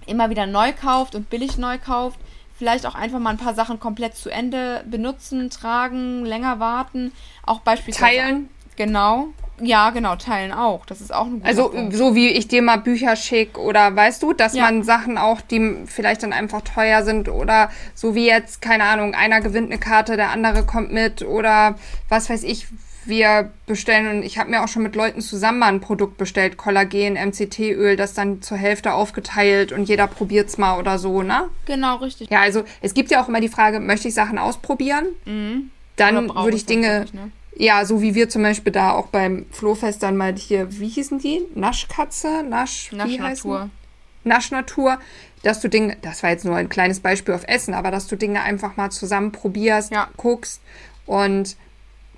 immer 0.07 0.29
wieder 0.29 0.45
neu 0.45 0.71
kauft 0.73 1.15
und 1.15 1.29
billig 1.29 1.57
neu 1.57 1.77
kauft, 1.77 2.19
vielleicht 2.57 2.85
auch 2.85 2.95
einfach 2.95 3.19
mal 3.19 3.31
ein 3.31 3.37
paar 3.37 3.53
Sachen 3.53 3.79
komplett 3.79 4.15
zu 4.15 4.29
Ende 4.29 4.83
benutzen, 4.89 5.49
tragen, 5.49 6.25
länger 6.25 6.59
warten, 6.59 7.11
auch 7.45 7.59
beispielsweise 7.59 8.17
Teilen. 8.17 8.49
Genau. 8.75 9.27
Ja, 9.59 9.89
genau, 9.89 10.15
teilen 10.15 10.51
auch. 10.51 10.85
Das 10.85 11.01
ist 11.01 11.11
auch 11.11 11.25
ein 11.25 11.33
guter 11.39 11.47
Also 11.47 11.69
Punkt. 11.69 11.95
so 11.95 12.13
wie 12.13 12.27
ich 12.27 12.47
dir 12.47 12.61
mal 12.61 12.77
Bücher 12.77 13.15
schick 13.15 13.57
oder 13.57 13.95
weißt 13.95 14.21
du, 14.21 14.33
dass 14.33 14.53
Ja. 14.53 14.61
man 14.63 14.83
Sachen 14.83 15.17
auch, 15.17 15.41
die 15.41 15.77
vielleicht 15.87 16.21
dann 16.21 16.31
einfach 16.31 16.61
teuer 16.61 17.01
sind 17.03 17.27
oder 17.27 17.71
so 17.95 18.13
wie 18.13 18.27
jetzt, 18.27 18.61
keine 18.61 18.83
Ahnung, 18.83 19.15
einer 19.15 19.41
gewinnt 19.41 19.71
eine 19.71 19.79
Karte, 19.79 20.15
der 20.15 20.29
andere 20.29 20.63
kommt 20.63 20.91
mit 20.93 21.23
oder 21.23 21.73
was 22.07 22.29
weiß 22.29 22.43
ich, 22.43 22.67
wir 23.07 23.51
bestellen 23.65 24.07
und 24.17 24.23
ich 24.23 24.37
habe 24.37 24.49
mir 24.49 24.63
auch 24.63 24.67
schon 24.67 24.83
mit 24.83 24.95
Leuten 24.95 25.21
zusammen 25.21 25.59
mal 25.59 25.67
ein 25.67 25.81
Produkt 25.81 26.17
bestellt, 26.17 26.57
Kollagen, 26.57 27.13
MCT-Öl, 27.13 27.95
das 27.95 28.13
dann 28.13 28.41
zur 28.41 28.57
Hälfte 28.57 28.93
aufgeteilt 28.93 29.71
und 29.71 29.83
jeder 29.89 30.07
probiert's 30.07 30.57
mal 30.57 30.79
oder 30.79 30.99
so, 30.99 31.21
ne? 31.23 31.49
Genau, 31.65 31.97
richtig. 31.97 32.29
Ja, 32.29 32.41
also 32.41 32.63
es 32.81 32.93
gibt 32.93 33.11
ja 33.11 33.21
auch 33.23 33.27
immer 33.27 33.41
die 33.41 33.49
Frage, 33.49 33.79
möchte 33.79 34.07
ich 34.07 34.13
Sachen 34.13 34.37
ausprobieren? 34.37 35.07
Mhm. 35.25 35.71
Dann 35.95 36.29
würde 36.35 36.55
ich 36.55 36.65
Dinge, 36.65 37.05
ne? 37.11 37.31
ja, 37.55 37.83
so 37.85 38.01
wie 38.01 38.13
wir 38.13 38.29
zum 38.29 38.43
Beispiel 38.43 38.71
da 38.71 38.91
auch 38.91 39.07
beim 39.07 39.45
Flohfest 39.51 40.03
dann 40.03 40.15
mal 40.15 40.35
hier, 40.35 40.79
wie 40.79 40.87
hießen 40.89 41.19
die? 41.19 41.41
Naschkatze? 41.55 42.43
Nasch, 42.43 42.91
wie 42.91 42.99
heißen? 42.99 43.49
Naschnatur. 43.49 43.69
Naschnatur, 44.23 44.99
dass 45.43 45.61
du 45.61 45.69
Dinge, 45.69 45.97
das 46.01 46.21
war 46.23 46.29
jetzt 46.31 46.45
nur 46.45 46.55
ein 46.55 46.69
kleines 46.69 46.99
Beispiel 46.99 47.33
auf 47.33 47.47
Essen, 47.47 47.73
aber 47.73 47.91
dass 47.91 48.07
du 48.07 48.15
Dinge 48.15 48.41
einfach 48.41 48.77
mal 48.77 48.91
zusammen 48.91 49.31
probierst, 49.31 49.91
Ja. 49.91 50.09
guckst 50.17 50.61
und 51.05 51.55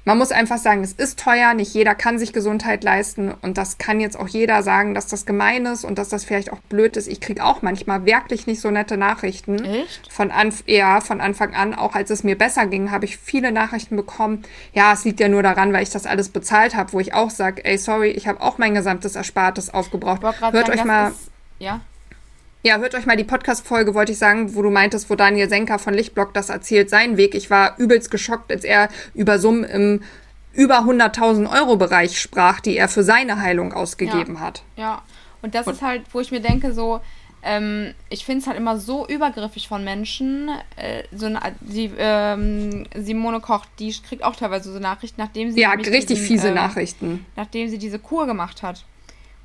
man 0.05 0.17
muss 0.17 0.31
einfach 0.31 0.57
sagen, 0.57 0.83
es 0.83 0.93
ist 0.93 1.19
teuer, 1.19 1.53
nicht 1.53 1.73
jeder 1.73 1.95
kann 1.95 2.17
sich 2.17 2.33
Gesundheit 2.33 2.83
leisten 2.83 3.31
und 3.41 3.57
das 3.57 3.77
kann 3.77 3.99
jetzt 3.99 4.19
auch 4.19 4.27
jeder 4.27 4.63
sagen, 4.63 4.93
dass 4.93 5.07
das 5.07 5.25
gemein 5.25 5.65
ist 5.65 5.85
und 5.85 5.99
dass 5.99 6.09
das 6.09 6.23
vielleicht 6.23 6.51
auch 6.51 6.59
blöd 6.69 6.97
ist. 6.97 7.07
Ich 7.07 7.21
kriege 7.21 7.43
auch 7.43 7.62
manchmal 7.62 8.05
wirklich 8.05 8.47
nicht 8.47 8.62
so 8.62 8.71
nette 8.71 8.97
Nachrichten. 8.97 9.63
Echt? 9.63 10.12
Von, 10.12 10.31
Anf 10.31 10.63
ja, 10.67 11.01
von 11.01 11.21
Anfang 11.21 11.53
an, 11.53 11.73
auch 11.73 11.95
als 11.95 12.09
es 12.09 12.23
mir 12.23 12.38
besser 12.38 12.65
ging, 12.65 12.91
habe 12.91 13.05
ich 13.05 13.17
viele 13.17 13.51
Nachrichten 13.51 13.95
bekommen. 13.95 14.43
Ja, 14.73 14.93
es 14.93 15.05
liegt 15.05 15.19
ja 15.19 15.27
nur 15.27 15.43
daran, 15.43 15.73
weil 15.73 15.83
ich 15.83 15.89
das 15.89 16.05
alles 16.05 16.29
bezahlt 16.29 16.75
habe, 16.75 16.93
wo 16.93 16.99
ich 16.99 17.13
auch 17.13 17.29
sage, 17.29 17.63
ey, 17.65 17.77
sorry, 17.77 18.09
ich 18.09 18.27
habe 18.27 18.41
auch 18.41 18.57
mein 18.57 18.73
gesamtes 18.73 19.15
Erspartes 19.15 19.73
aufgebraucht. 19.73 20.23
Hört 20.23 20.39
sagen, 20.39 20.71
euch 20.71 20.85
mal 20.85 21.09
ist, 21.09 21.31
ja. 21.59 21.81
Ja, 22.63 22.77
hört 22.77 22.93
euch 22.95 23.05
mal 23.05 23.15
die 23.17 23.23
Podcast-Folge, 23.23 23.93
wollte 23.93 24.11
ich 24.11 24.17
sagen, 24.17 24.53
wo 24.55 24.61
du 24.61 24.69
meintest, 24.69 25.09
wo 25.09 25.15
Daniel 25.15 25.47
Senker 25.49 25.79
von 25.79 25.93
Lichtblock 25.93 26.33
das 26.33 26.49
erzählt, 26.49 26.89
seinen 26.89 27.17
Weg. 27.17 27.33
Ich 27.35 27.49
war 27.49 27.77
übelst 27.77 28.11
geschockt, 28.11 28.51
als 28.51 28.63
er 28.63 28.89
über 29.13 29.39
Summen 29.39 29.63
im 29.63 30.03
über 30.51 30.79
100.000 30.79 31.49
Euro 31.53 31.77
Bereich 31.77 32.19
sprach, 32.19 32.59
die 32.59 32.75
er 32.75 32.89
für 32.89 33.03
seine 33.03 33.39
Heilung 33.41 33.71
ausgegeben 33.71 34.35
Ja. 34.35 34.39
hat. 34.41 34.63
Ja, 34.75 35.01
und 35.41 35.55
das 35.55 35.67
ist 35.67 35.81
halt, 35.81 36.01
wo 36.11 36.19
ich 36.19 36.31
mir 36.31 36.41
denke, 36.41 36.73
so, 36.73 36.99
ähm, 37.43 37.93
ich 38.09 38.25
finde 38.25 38.41
es 38.41 38.47
halt 38.47 38.57
immer 38.57 38.77
so 38.77 39.07
übergriffig 39.07 39.67
von 39.69 39.83
Menschen. 39.85 40.49
Äh, 40.75 41.03
so 41.15 41.27
eine, 41.27 41.39
die, 41.61 41.91
ähm, 41.97 42.85
Simone 42.95 43.39
Koch, 43.39 43.65
die 43.77 43.93
kriegt 44.05 44.23
auch 44.23 44.35
teilweise 44.35 44.73
so 44.73 44.79
Nachrichten, 44.79 45.21
nachdem 45.21 45.51
sie 45.51 45.61
Ja, 45.61 45.71
richtig 45.71 46.07
diesen, 46.07 46.25
fiese 46.25 46.49
ähm, 46.49 46.55
Nachrichten. 46.55 47.25
nachdem 47.37 47.69
sie 47.69 47.77
diese 47.77 47.99
Kur 47.99 48.25
gemacht 48.25 48.61
hat. 48.63 48.83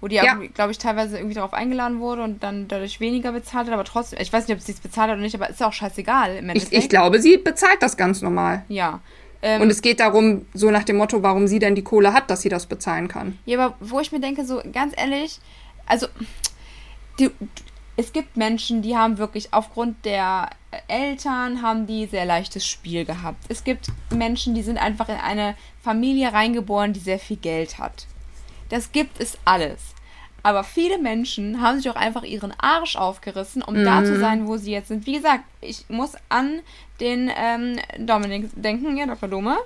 Wo 0.05 0.09
die, 0.09 0.17
Ja. 0.17 0.35
glaube 0.53 0.71
ich, 0.71 0.77
teilweise 0.77 1.17
irgendwie 1.17 1.35
darauf 1.35 1.55
eingeladen 1.55 1.99
wurde 1.99 2.23
und 2.25 2.43
dann 2.43 2.69
dadurch 2.69 3.01
weniger 3.01 3.33
bezahlt 3.33 3.69
hat, 3.69 3.73
aber 3.73 3.85
trotzdem, 3.85 4.19
ich 4.21 4.31
weiß 4.31 4.47
nicht, 4.47 4.55
ob 4.55 4.63
sie 4.63 4.73
es 4.73 4.81
bezahlt 4.81 5.09
hat 5.09 5.15
oder 5.15 5.23
nicht, 5.23 5.35
aber 5.35 5.49
ist 5.49 5.61
ja 5.61 5.67
auch 5.67 5.73
scheißegal 5.73 6.33
im 6.37 6.45
Ich, 6.45 6.51
Endeffekt. 6.57 6.73
ich 6.75 6.89
glaube, 6.91 7.23
sie 7.23 7.39
bezahlt 7.39 7.79
das 7.83 7.97
ganz 7.97 8.21
normal. 8.21 8.65
Ja. 8.69 9.01
Ähm, 9.41 9.63
Und 9.63 9.71
es 9.71 9.81
geht 9.81 10.01
darum, 10.01 10.45
so 10.53 10.71
nach 10.71 10.85
dem 10.85 10.97
Motto, 10.99 11.23
warum 11.23 11.47
sie 11.47 11.59
denn 11.59 11.75
die 11.75 11.83
Kohle 11.83 12.13
hat, 12.13 12.29
dass 12.29 12.43
sie 12.43 12.51
das 12.51 12.67
bezahlen 12.67 13.09
kann. 13.09 13.39
Ja, 13.47 13.59
aber 13.59 13.77
wo 13.81 13.99
ich 13.99 14.13
mir 14.13 14.21
denke, 14.21 14.45
so 14.45 14.61
ganz 14.75 14.93
ehrlich, 14.95 15.39
also 15.87 16.07
die, 17.19 17.31
es 17.97 18.13
gibt 18.13 18.37
Menschen, 18.37 18.83
die 18.83 18.99
haben 18.99 19.17
wirklich 19.17 19.55
aufgrund 19.55 20.05
der 20.05 20.51
Eltern 20.89 21.63
haben 21.63 21.87
die 21.87 22.05
sehr 22.05 22.27
leichtes 22.27 22.67
Spiel 22.67 23.07
gehabt. 23.07 23.43
Es 23.49 23.65
gibt 23.65 23.87
Menschen, 24.15 24.55
die 24.55 24.63
sind 24.63 24.77
einfach 24.77 25.09
in 25.09 25.15
eine 25.17 25.57
Familie 25.83 26.35
reingeboren, 26.35 26.93
die 26.93 27.01
sehr 27.01 27.19
viel 27.19 27.39
Geld 27.39 27.79
hat. 27.79 28.07
Das 28.69 28.93
gibt 28.93 29.19
es 29.21 29.39
alles. 29.45 29.94
Aber 30.45 30.63
viele 30.63 30.99
Menschen 30.99 31.61
haben 31.61 31.79
sich 31.79 31.91
auch 31.91 31.97
einfach 31.97 32.23
ihren 32.23 32.53
Arsch 32.59 32.95
aufgerissen, 32.97 33.63
um 33.63 33.83
da 33.83 34.05
zu 34.05 34.19
sein, 34.21 34.47
wo 34.47 34.57
sie 34.59 34.71
jetzt 34.73 34.89
sind. 34.89 35.07
Wie 35.07 35.15
gesagt, 35.15 35.43
ich 35.63 35.87
muss 35.89 36.13
an 36.29 36.61
den 37.01 37.31
ähm, 37.37 37.79
Dominik 37.99 38.51
denken, 38.55 38.97
ja, 38.97 39.07
Dr. 39.07 39.29
Dome 39.29 39.57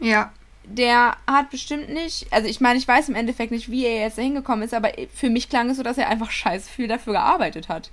Ja. 0.00 0.32
der 0.64 1.16
hat 1.26 1.50
bestimmt 1.50 1.90
nicht, 1.90 2.26
also 2.32 2.48
ich 2.48 2.60
meine, 2.60 2.78
ich 2.78 2.88
weiß 2.88 3.10
im 3.10 3.14
Endeffekt 3.14 3.52
nicht, 3.52 3.70
wie 3.70 3.84
er 3.84 4.00
jetzt 4.00 4.16
da 4.18 4.22
hingekommen 4.22 4.64
ist, 4.64 4.72
aber 4.74 4.90
für 5.14 5.28
mich 5.28 5.50
klang 5.50 5.68
es 5.70 5.76
so, 5.76 5.82
dass 5.82 5.98
er 5.98 6.08
einfach 6.08 6.30
scheiß 6.30 6.68
viel 6.70 6.88
dafür 6.88 7.12
gearbeitet 7.12 7.68
hat. 7.68 7.90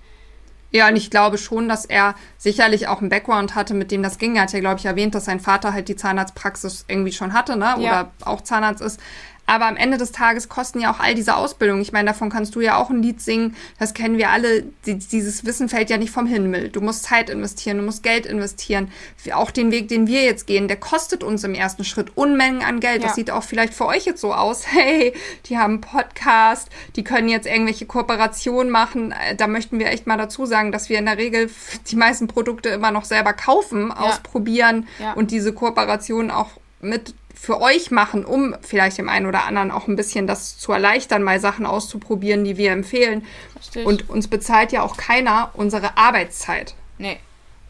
Ja, 0.73 0.87
und 0.87 0.95
ich 0.95 1.09
glaube 1.11 1.37
schon, 1.37 1.67
dass 1.67 1.83
er 1.83 2.15
sicherlich 2.37 2.87
auch 2.87 3.01
einen 3.01 3.09
Background 3.09 3.55
hatte, 3.55 3.73
mit 3.73 3.91
dem 3.91 4.01
das 4.03 4.17
ging. 4.19 4.37
Er 4.37 4.43
hat 4.43 4.53
ja, 4.53 4.61
glaube 4.61 4.79
ich, 4.79 4.85
erwähnt, 4.85 5.13
dass 5.13 5.25
sein 5.25 5.41
Vater 5.41 5.73
halt 5.73 5.89
die 5.89 5.97
Zahnarztpraxis 5.97 6.85
irgendwie 6.87 7.11
schon 7.11 7.33
hatte, 7.33 7.57
ne? 7.57 7.75
Oder 7.75 7.83
Ja. 7.83 8.11
auch 8.23 8.39
Zahnarzt 8.39 8.81
ist. 8.81 8.97
Aber 9.51 9.65
am 9.65 9.75
Ende 9.75 9.97
des 9.97 10.13
Tages 10.13 10.47
kosten 10.47 10.79
ja 10.79 10.93
auch 10.93 11.01
all 11.01 11.13
diese 11.13 11.35
Ausbildungen. 11.35 11.81
Ich 11.81 11.91
meine, 11.91 12.07
davon 12.07 12.29
kannst 12.29 12.55
du 12.55 12.61
ja 12.61 12.77
auch 12.77 12.89
ein 12.89 13.03
Lied 13.03 13.19
singen. 13.19 13.57
Das 13.79 13.93
kennen 13.93 14.17
wir 14.17 14.29
alle. 14.29 14.63
dieses 14.85 15.45
Wissen 15.45 15.67
fällt 15.67 15.89
ja 15.89 15.97
nicht 15.97 16.11
vom 16.11 16.25
Himmel. 16.25 16.69
Du 16.69 16.79
musst 16.79 17.03
Zeit 17.03 17.29
investieren, 17.29 17.75
du 17.75 17.83
musst 17.83 18.01
Geld 18.01 18.25
investieren. 18.25 18.93
Auch 19.33 19.51
den 19.51 19.73
Weg, 19.73 19.89
den 19.89 20.07
wir 20.07 20.23
jetzt 20.23 20.47
gehen, 20.47 20.69
der 20.69 20.77
kostet 20.77 21.21
uns 21.21 21.43
im 21.43 21.53
ersten 21.53 21.83
Schritt 21.83 22.15
Unmengen 22.15 22.63
an 22.63 22.79
Geld. 22.79 23.01
Ja. 23.01 23.07
Das 23.07 23.15
sieht 23.15 23.29
auch 23.29 23.43
vielleicht 23.43 23.73
für 23.73 23.87
euch 23.87 24.05
jetzt 24.05 24.21
so 24.21 24.33
aus. 24.33 24.67
Hey, 24.71 25.13
die 25.47 25.57
haben 25.57 25.73
einen 25.73 25.81
Podcast, 25.81 26.69
die 26.95 27.03
können 27.03 27.27
jetzt 27.27 27.45
irgendwelche 27.45 27.85
Kooperationen 27.85 28.71
machen. 28.71 29.11
Äh, 29.11 29.35
da 29.35 29.47
möchten 29.47 29.79
wir 29.79 29.87
echt 29.87 30.07
mal 30.07 30.15
dazu 30.15 30.45
sagen, 30.45 30.71
dass 30.71 30.87
wir 30.87 30.97
in 30.97 31.07
der 31.07 31.17
Regel 31.17 31.49
die 31.91 31.97
meisten 31.97 32.27
Produkte 32.27 32.69
immer 32.69 32.91
noch 32.91 33.03
selber 33.03 33.33
kaufen, 33.33 33.89
ja. 33.89 33.95
ausprobieren 33.97 34.87
ja. 34.97 35.11
und 35.11 35.31
diese 35.31 35.51
Kooperationen 35.51 36.31
auch 36.31 36.51
mit 36.79 37.13
für 37.41 37.59
euch 37.59 37.89
machen, 37.89 38.23
um 38.23 38.55
vielleicht 38.61 38.99
dem 38.99 39.09
einen 39.09 39.25
oder 39.25 39.45
anderen 39.45 39.71
auch 39.71 39.87
ein 39.87 39.95
bisschen 39.95 40.27
das 40.27 40.59
zu 40.59 40.73
erleichtern, 40.73 41.23
mal 41.23 41.39
Sachen 41.39 41.65
auszuprobieren, 41.65 42.43
die 42.43 42.55
wir 42.55 42.71
empfehlen. 42.71 43.25
Richtig. 43.57 43.83
Und 43.83 44.11
uns 44.11 44.27
bezahlt 44.27 44.71
ja 44.71 44.83
auch 44.83 44.95
keiner 44.95 45.49
unsere 45.55 45.97
Arbeitszeit. 45.97 46.75
Nee. 46.99 47.17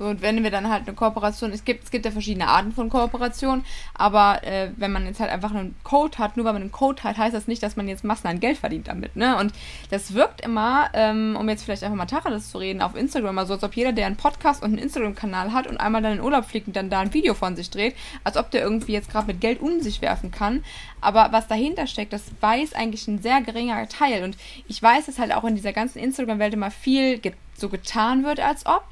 Und 0.02 0.22
wenn 0.22 0.44
wir 0.44 0.52
dann 0.52 0.70
halt 0.70 0.88
eine 0.88 0.96
Kooperation, 0.96 1.52
es 1.52 1.66
gibt, 1.66 1.84
es 1.84 1.92
gibt 1.92 2.06
ja 2.06 2.12
verschiedene 2.12 2.48
Arten 2.48 2.72
von 2.72 2.90
Kooperation, 2.90 3.64
aber 3.94 4.44
äh, 4.44 4.72
wenn 4.78 4.92
man 4.92 5.06
jetzt 5.06 5.20
halt 5.20 5.32
einfach 5.32 5.52
einen 5.52 5.76
Code 5.84 6.18
hat, 6.18 6.38
nur 6.38 6.46
weil 6.46 6.54
man 6.54 6.64
einen 6.64 6.72
Code 6.72 7.04
hat, 7.04 7.18
heißt 7.18 7.36
das 7.36 7.48
nicht, 7.48 7.64
dass 7.64 7.76
man 7.76 7.88
jetzt 7.88 8.04
Massen 8.04 8.28
an 8.28 8.40
Geld 8.40 8.58
verdient 8.58 8.88
damit, 8.88 9.16
ne? 9.16 9.38
Und 9.38 9.54
das 9.90 10.14
wirkt 10.14 10.42
immer, 10.42 10.90
ähm, 10.94 11.38
um 11.40 11.48
jetzt 11.50 11.64
vielleicht 11.64 11.84
einfach 11.84 11.98
mal 11.98 12.06
Tacheles 12.06 12.52
zu 12.52 12.58
reden, 12.58 12.82
auf 12.82 12.96
Instagram, 12.96 13.38
also 13.38 13.54
als 13.54 13.64
ob 13.64 13.76
jeder, 13.76 13.92
der 13.92 14.08
einen 14.08 14.18
Podcast 14.18 14.64
und 14.64 14.70
einen 14.70 14.80
Instagram-Kanal 14.80 15.54
hat 15.54 15.68
und 15.68 15.78
einmal 15.78 16.02
dann 16.02 16.14
in 16.14 16.22
Urlaub 16.22 16.46
fliegt 16.46 16.68
und 16.68 16.76
dann 16.76 16.90
da 16.90 17.00
ein 17.00 17.14
Video 17.14 17.34
von 17.34 17.56
sich 17.56 17.70
dreht, 17.70 17.96
als 18.24 18.38
ob 18.38 18.52
der 18.52 18.62
irgendwie 18.62 18.94
jetzt 18.94 19.12
gerade 19.12 19.28
mit 19.28 19.42
Geld 19.42 19.62
um 19.62 19.82
sich 19.82 20.02
werfen 20.02 20.32
kann. 20.32 20.64
Aber 21.02 21.30
was 21.32 21.48
dahinter 21.48 21.88
steckt, 21.88 22.14
das 22.14 22.24
weiß 22.40 22.74
eigentlich 22.74 23.08
ein 23.08 23.22
sehr 23.22 23.42
geringer 23.42 23.88
Teil. 23.90 24.24
Und 24.24 24.38
ich 24.68 24.82
weiß, 24.82 25.08
dass 25.08 25.20
halt 25.20 25.34
auch 25.34 25.44
in 25.44 25.56
dieser 25.56 25.74
ganzen 25.74 26.00
Instagram-Welt 26.00 26.54
immer 26.54 26.72
viel 26.72 27.18
ge 27.18 27.34
so 27.58 27.70
getan 27.70 28.24
wird, 28.24 28.40
als 28.40 28.66
ob 28.66 28.84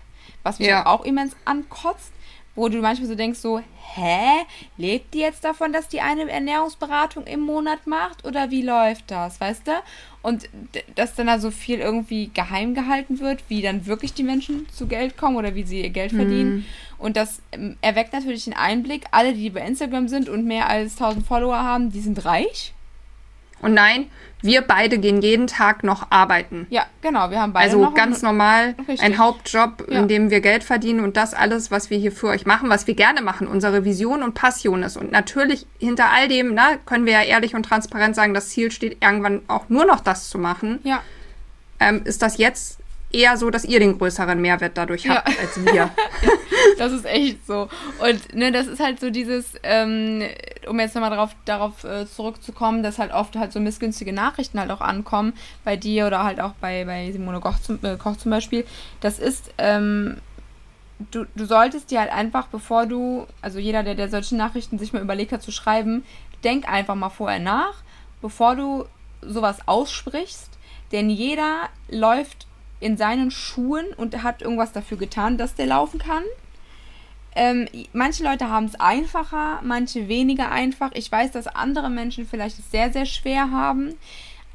was 0.43 0.59
mich 0.59 0.67
ja. 0.67 0.85
auch 0.85 1.05
immens 1.05 1.35
ankotzt, 1.45 2.11
wo 2.55 2.67
du 2.67 2.79
manchmal 2.79 3.07
so 3.07 3.15
denkst, 3.15 3.39
so, 3.39 3.61
hä, 3.95 4.45
lebt 4.77 5.13
die 5.13 5.19
jetzt 5.19 5.45
davon, 5.45 5.71
dass 5.71 5.87
die 5.87 6.01
eine 6.01 6.29
Ernährungsberatung 6.29 7.25
im 7.25 7.39
Monat 7.39 7.87
macht 7.87 8.25
oder 8.25 8.51
wie 8.51 8.61
läuft 8.61 9.11
das, 9.11 9.39
weißt 9.39 9.67
du? 9.67 9.71
Und 10.21 10.49
dass 10.95 11.15
dann 11.15 11.27
da 11.27 11.39
so 11.39 11.51
viel 11.51 11.79
irgendwie 11.79 12.29
geheim 12.33 12.73
gehalten 12.73 13.19
wird, 13.19 13.43
wie 13.47 13.61
dann 13.61 13.85
wirklich 13.85 14.13
die 14.13 14.23
Menschen 14.23 14.67
zu 14.69 14.87
Geld 14.87 15.15
kommen 15.15 15.37
oder 15.37 15.55
wie 15.55 15.63
sie 15.63 15.81
ihr 15.81 15.89
Geld 15.89 16.11
verdienen. 16.11 16.55
Mhm. 16.55 16.65
Und 16.97 17.15
das 17.15 17.41
ähm, 17.53 17.77
erweckt 17.81 18.11
natürlich 18.11 18.43
den 18.43 18.53
Einblick, 18.53 19.05
alle, 19.11 19.33
die 19.33 19.49
bei 19.49 19.61
Instagram 19.61 20.09
sind 20.09 20.27
und 20.27 20.45
mehr 20.45 20.67
als 20.67 20.93
1000 20.93 21.25
Follower 21.25 21.57
haben, 21.57 21.91
die 21.91 22.01
sind 22.01 22.25
reich. 22.25 22.73
Und 23.61 23.73
nein, 23.73 24.09
wir 24.41 24.61
beide 24.61 24.99
gehen 24.99 25.21
jeden 25.21 25.47
Tag 25.47 25.83
noch 25.83 26.07
arbeiten. 26.11 26.65
Ja, 26.69 26.85
genau, 27.01 27.29
wir 27.29 27.41
haben 27.41 27.51
beide 27.51 27.71
Also 27.71 27.91
ganz 27.91 28.21
normal 28.21 28.75
Richtig. 28.77 29.01
ein 29.01 29.17
Hauptjob, 29.17 29.85
ja. 29.89 29.99
in 29.99 30.07
dem 30.07 30.29
wir 30.29 30.39
Geld 30.39 30.63
verdienen 30.63 31.01
und 31.01 31.17
das 31.17 31.33
alles, 31.33 31.71
was 31.71 31.89
wir 31.89 31.97
hier 31.97 32.11
für 32.11 32.27
euch 32.27 32.45
machen, 32.45 32.69
was 32.69 32.87
wir 32.87 32.93
gerne 32.93 33.21
machen, 33.21 33.47
unsere 33.47 33.83
Vision 33.83 34.23
und 34.23 34.35
Passion 34.35 34.83
ist. 34.83 34.95
Und 34.95 35.11
natürlich 35.11 35.65
hinter 35.77 36.11
all 36.11 36.29
dem, 36.29 36.53
na, 36.53 36.71
ne, 36.71 36.79
können 36.85 37.05
wir 37.05 37.13
ja 37.13 37.23
ehrlich 37.23 37.53
und 37.53 37.63
transparent 37.63 38.15
sagen, 38.15 38.33
das 38.33 38.49
Ziel 38.49 38.71
steht 38.71 39.03
irgendwann 39.03 39.41
auch 39.47 39.67
nur 39.67 39.85
noch 39.85 39.99
das 39.99 40.29
zu 40.29 40.37
machen. 40.37 40.79
Ja. 40.83 41.01
Ähm, 41.81 42.01
ist 42.05 42.21
das 42.21 42.37
jetzt 42.37 42.79
eher 43.11 43.37
so, 43.37 43.49
dass 43.49 43.65
ihr 43.65 43.79
den 43.79 43.97
größeren 43.97 44.39
Mehrwert 44.39 44.77
dadurch 44.77 45.09
habt 45.09 45.27
ja. 45.29 45.35
als 45.39 45.65
wir. 45.65 45.89
das 46.77 46.91
ist 46.93 47.05
echt 47.05 47.45
so. 47.45 47.67
Und 47.99 48.35
ne, 48.35 48.51
das 48.51 48.67
ist 48.67 48.79
halt 48.79 48.99
so 48.99 49.09
dieses, 49.09 49.53
ähm, 49.63 50.23
um 50.69 50.79
jetzt 50.79 50.95
nochmal 50.95 51.09
darauf, 51.09 51.35
darauf 51.45 51.83
äh, 51.83 52.05
zurückzukommen, 52.07 52.83
dass 52.83 52.99
halt 52.99 53.11
oft 53.11 53.35
halt 53.35 53.51
so 53.51 53.59
missgünstige 53.59 54.13
Nachrichten 54.13 54.59
halt 54.59 54.71
auch 54.71 54.81
ankommen, 54.81 55.33
bei 55.63 55.75
dir 55.75 56.07
oder 56.07 56.23
halt 56.23 56.39
auch 56.39 56.53
bei, 56.61 56.85
bei 56.85 57.11
Simone 57.11 57.39
Koch 57.39 57.59
zum, 57.59 57.79
äh, 57.83 57.97
Koch 57.97 58.17
zum 58.17 58.31
Beispiel. 58.31 58.65
Das 59.01 59.19
ist, 59.19 59.51
ähm, 59.57 60.17
du, 61.11 61.25
du 61.35 61.45
solltest 61.45 61.91
dir 61.91 61.99
halt 61.99 62.11
einfach, 62.11 62.47
bevor 62.47 62.85
du, 62.85 63.25
also 63.41 63.59
jeder, 63.59 63.83
der, 63.83 63.95
der 63.95 64.09
solche 64.09 64.35
Nachrichten 64.35 64.79
sich 64.79 64.93
mal 64.93 65.01
überlegt 65.01 65.31
hat 65.31 65.41
zu 65.41 65.51
schreiben, 65.51 66.03
denk 66.43 66.69
einfach 66.71 66.95
mal 66.95 67.09
vorher 67.09 67.39
nach, 67.39 67.83
bevor 68.21 68.55
du 68.55 68.85
sowas 69.21 69.67
aussprichst. 69.67 70.49
Denn 70.91 71.09
jeder 71.09 71.69
läuft 71.89 72.47
in 72.79 72.97
seinen 72.97 73.31
Schuhen 73.31 73.87
und 73.97 74.23
hat 74.23 74.41
irgendwas 74.41 74.71
dafür 74.71 74.97
getan, 74.97 75.37
dass 75.37 75.55
der 75.55 75.67
laufen 75.67 75.99
kann. 75.99 76.23
Ähm, 77.35 77.67
manche 77.93 78.23
Leute 78.23 78.49
haben 78.49 78.65
es 78.65 78.79
einfacher, 78.79 79.59
manche 79.63 80.07
weniger 80.07 80.51
einfach. 80.51 80.91
Ich 80.93 81.11
weiß, 81.11 81.31
dass 81.31 81.47
andere 81.47 81.89
Menschen 81.89 82.25
vielleicht 82.25 82.59
es 82.59 82.71
sehr, 82.71 82.91
sehr 82.91 83.05
schwer 83.05 83.51
haben. 83.51 83.95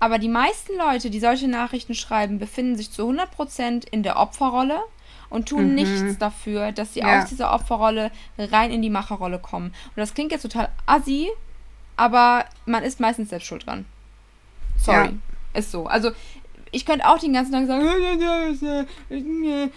Aber 0.01 0.19
die 0.19 0.29
meisten 0.29 0.77
Leute, 0.77 1.09
die 1.09 1.21
solche 1.21 1.49
Nachrichten 1.49 1.95
schreiben, 1.95 2.39
befinden 2.39 2.77
sich 2.77 2.91
zu 2.91 3.09
100% 3.09 3.87
in 3.91 4.03
der 4.03 4.19
Opferrolle 4.19 4.81
und 5.31 5.49
tun 5.49 5.71
mhm. 5.71 5.75
nichts 5.75 6.19
dafür, 6.19 6.73
dass 6.73 6.95
sie 6.95 7.01
ja. 7.01 7.23
aus 7.23 7.29
dieser 7.29 7.53
Opferrolle 7.55 8.11
rein 8.39 8.71
in 8.71 8.83
die 8.83 8.91
Macherrolle 8.91 9.39
kommen. 9.39 9.69
Und 9.69 9.97
das 9.97 10.15
klingt 10.15 10.33
jetzt 10.33 10.43
total 10.43 10.69
assi, 10.87 11.29
aber 11.97 12.45
man 12.67 12.83
ist 12.83 13.01
meistens 13.01 13.31
selbst 13.31 13.47
schuld 13.47 13.67
dran. 13.67 13.85
Sorry. 14.77 15.07
Ja. 15.07 15.59
Ist 15.59 15.71
so. 15.71 15.87
Also 15.87 16.11
ich 16.73 16.85
könnte 16.85 17.09
auch 17.09 17.19
den 17.19 17.33
ganzen 17.33 17.53
Tag 17.53 17.67
sagen, 17.67 17.87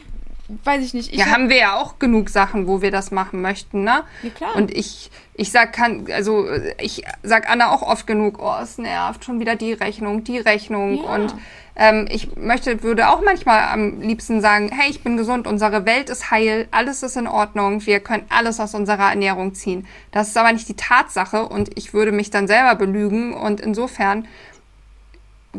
weiß 0.63 0.83
ich 0.83 0.93
nicht. 0.93 1.11
Ich 1.11 1.19
ja, 1.19 1.25
hab, 1.25 1.33
haben 1.33 1.49
wir 1.49 1.57
ja 1.57 1.75
auch 1.75 1.99
genug 1.99 2.29
Sachen, 2.29 2.67
wo 2.67 2.81
wir 2.81 2.91
das 2.91 3.11
machen 3.11 3.41
möchten, 3.41 3.83
ne? 3.83 4.03
Ja, 4.23 4.29
klar. 4.29 4.55
Und 4.55 4.75
ich, 4.75 5.11
ich 5.33 5.51
sag, 5.51 5.73
kann, 5.73 6.07
also 6.11 6.47
ich 6.79 7.03
sag 7.23 7.49
Anna 7.49 7.71
auch 7.71 7.81
oft 7.81 8.07
genug, 8.07 8.39
oh, 8.41 8.55
es 8.61 8.77
nervt, 8.77 9.25
schon 9.25 9.39
wieder 9.39 9.55
die 9.55 9.73
Rechnung, 9.73 10.23
die 10.23 10.39
Rechnung. 10.39 11.03
Ja. 11.03 11.15
Und 11.15 11.35
ähm, 11.75 12.07
ich 12.09 12.35
möchte, 12.35 12.81
würde 12.81 13.09
auch 13.09 13.21
manchmal 13.23 13.67
am 13.67 14.01
liebsten 14.01 14.41
sagen, 14.41 14.71
hey, 14.73 14.89
ich 14.89 15.03
bin 15.03 15.15
gesund, 15.15 15.45
unsere 15.45 15.85
Welt 15.85 16.09
ist 16.09 16.31
heil, 16.31 16.67
alles 16.71 17.03
ist 17.03 17.17
in 17.17 17.27
Ordnung, 17.27 17.85
wir 17.85 17.99
können 17.99 18.25
alles 18.29 18.59
aus 18.59 18.73
unserer 18.73 19.09
Ernährung 19.09 19.53
ziehen. 19.53 19.85
Das 20.11 20.29
ist 20.29 20.37
aber 20.37 20.51
nicht 20.53 20.67
die 20.67 20.75
Tatsache 20.75 21.47
und 21.47 21.77
ich 21.77 21.93
würde 21.93 22.11
mich 22.11 22.31
dann 22.31 22.47
selber 22.47 22.75
belügen 22.75 23.33
und 23.33 23.61
insofern 23.61 24.27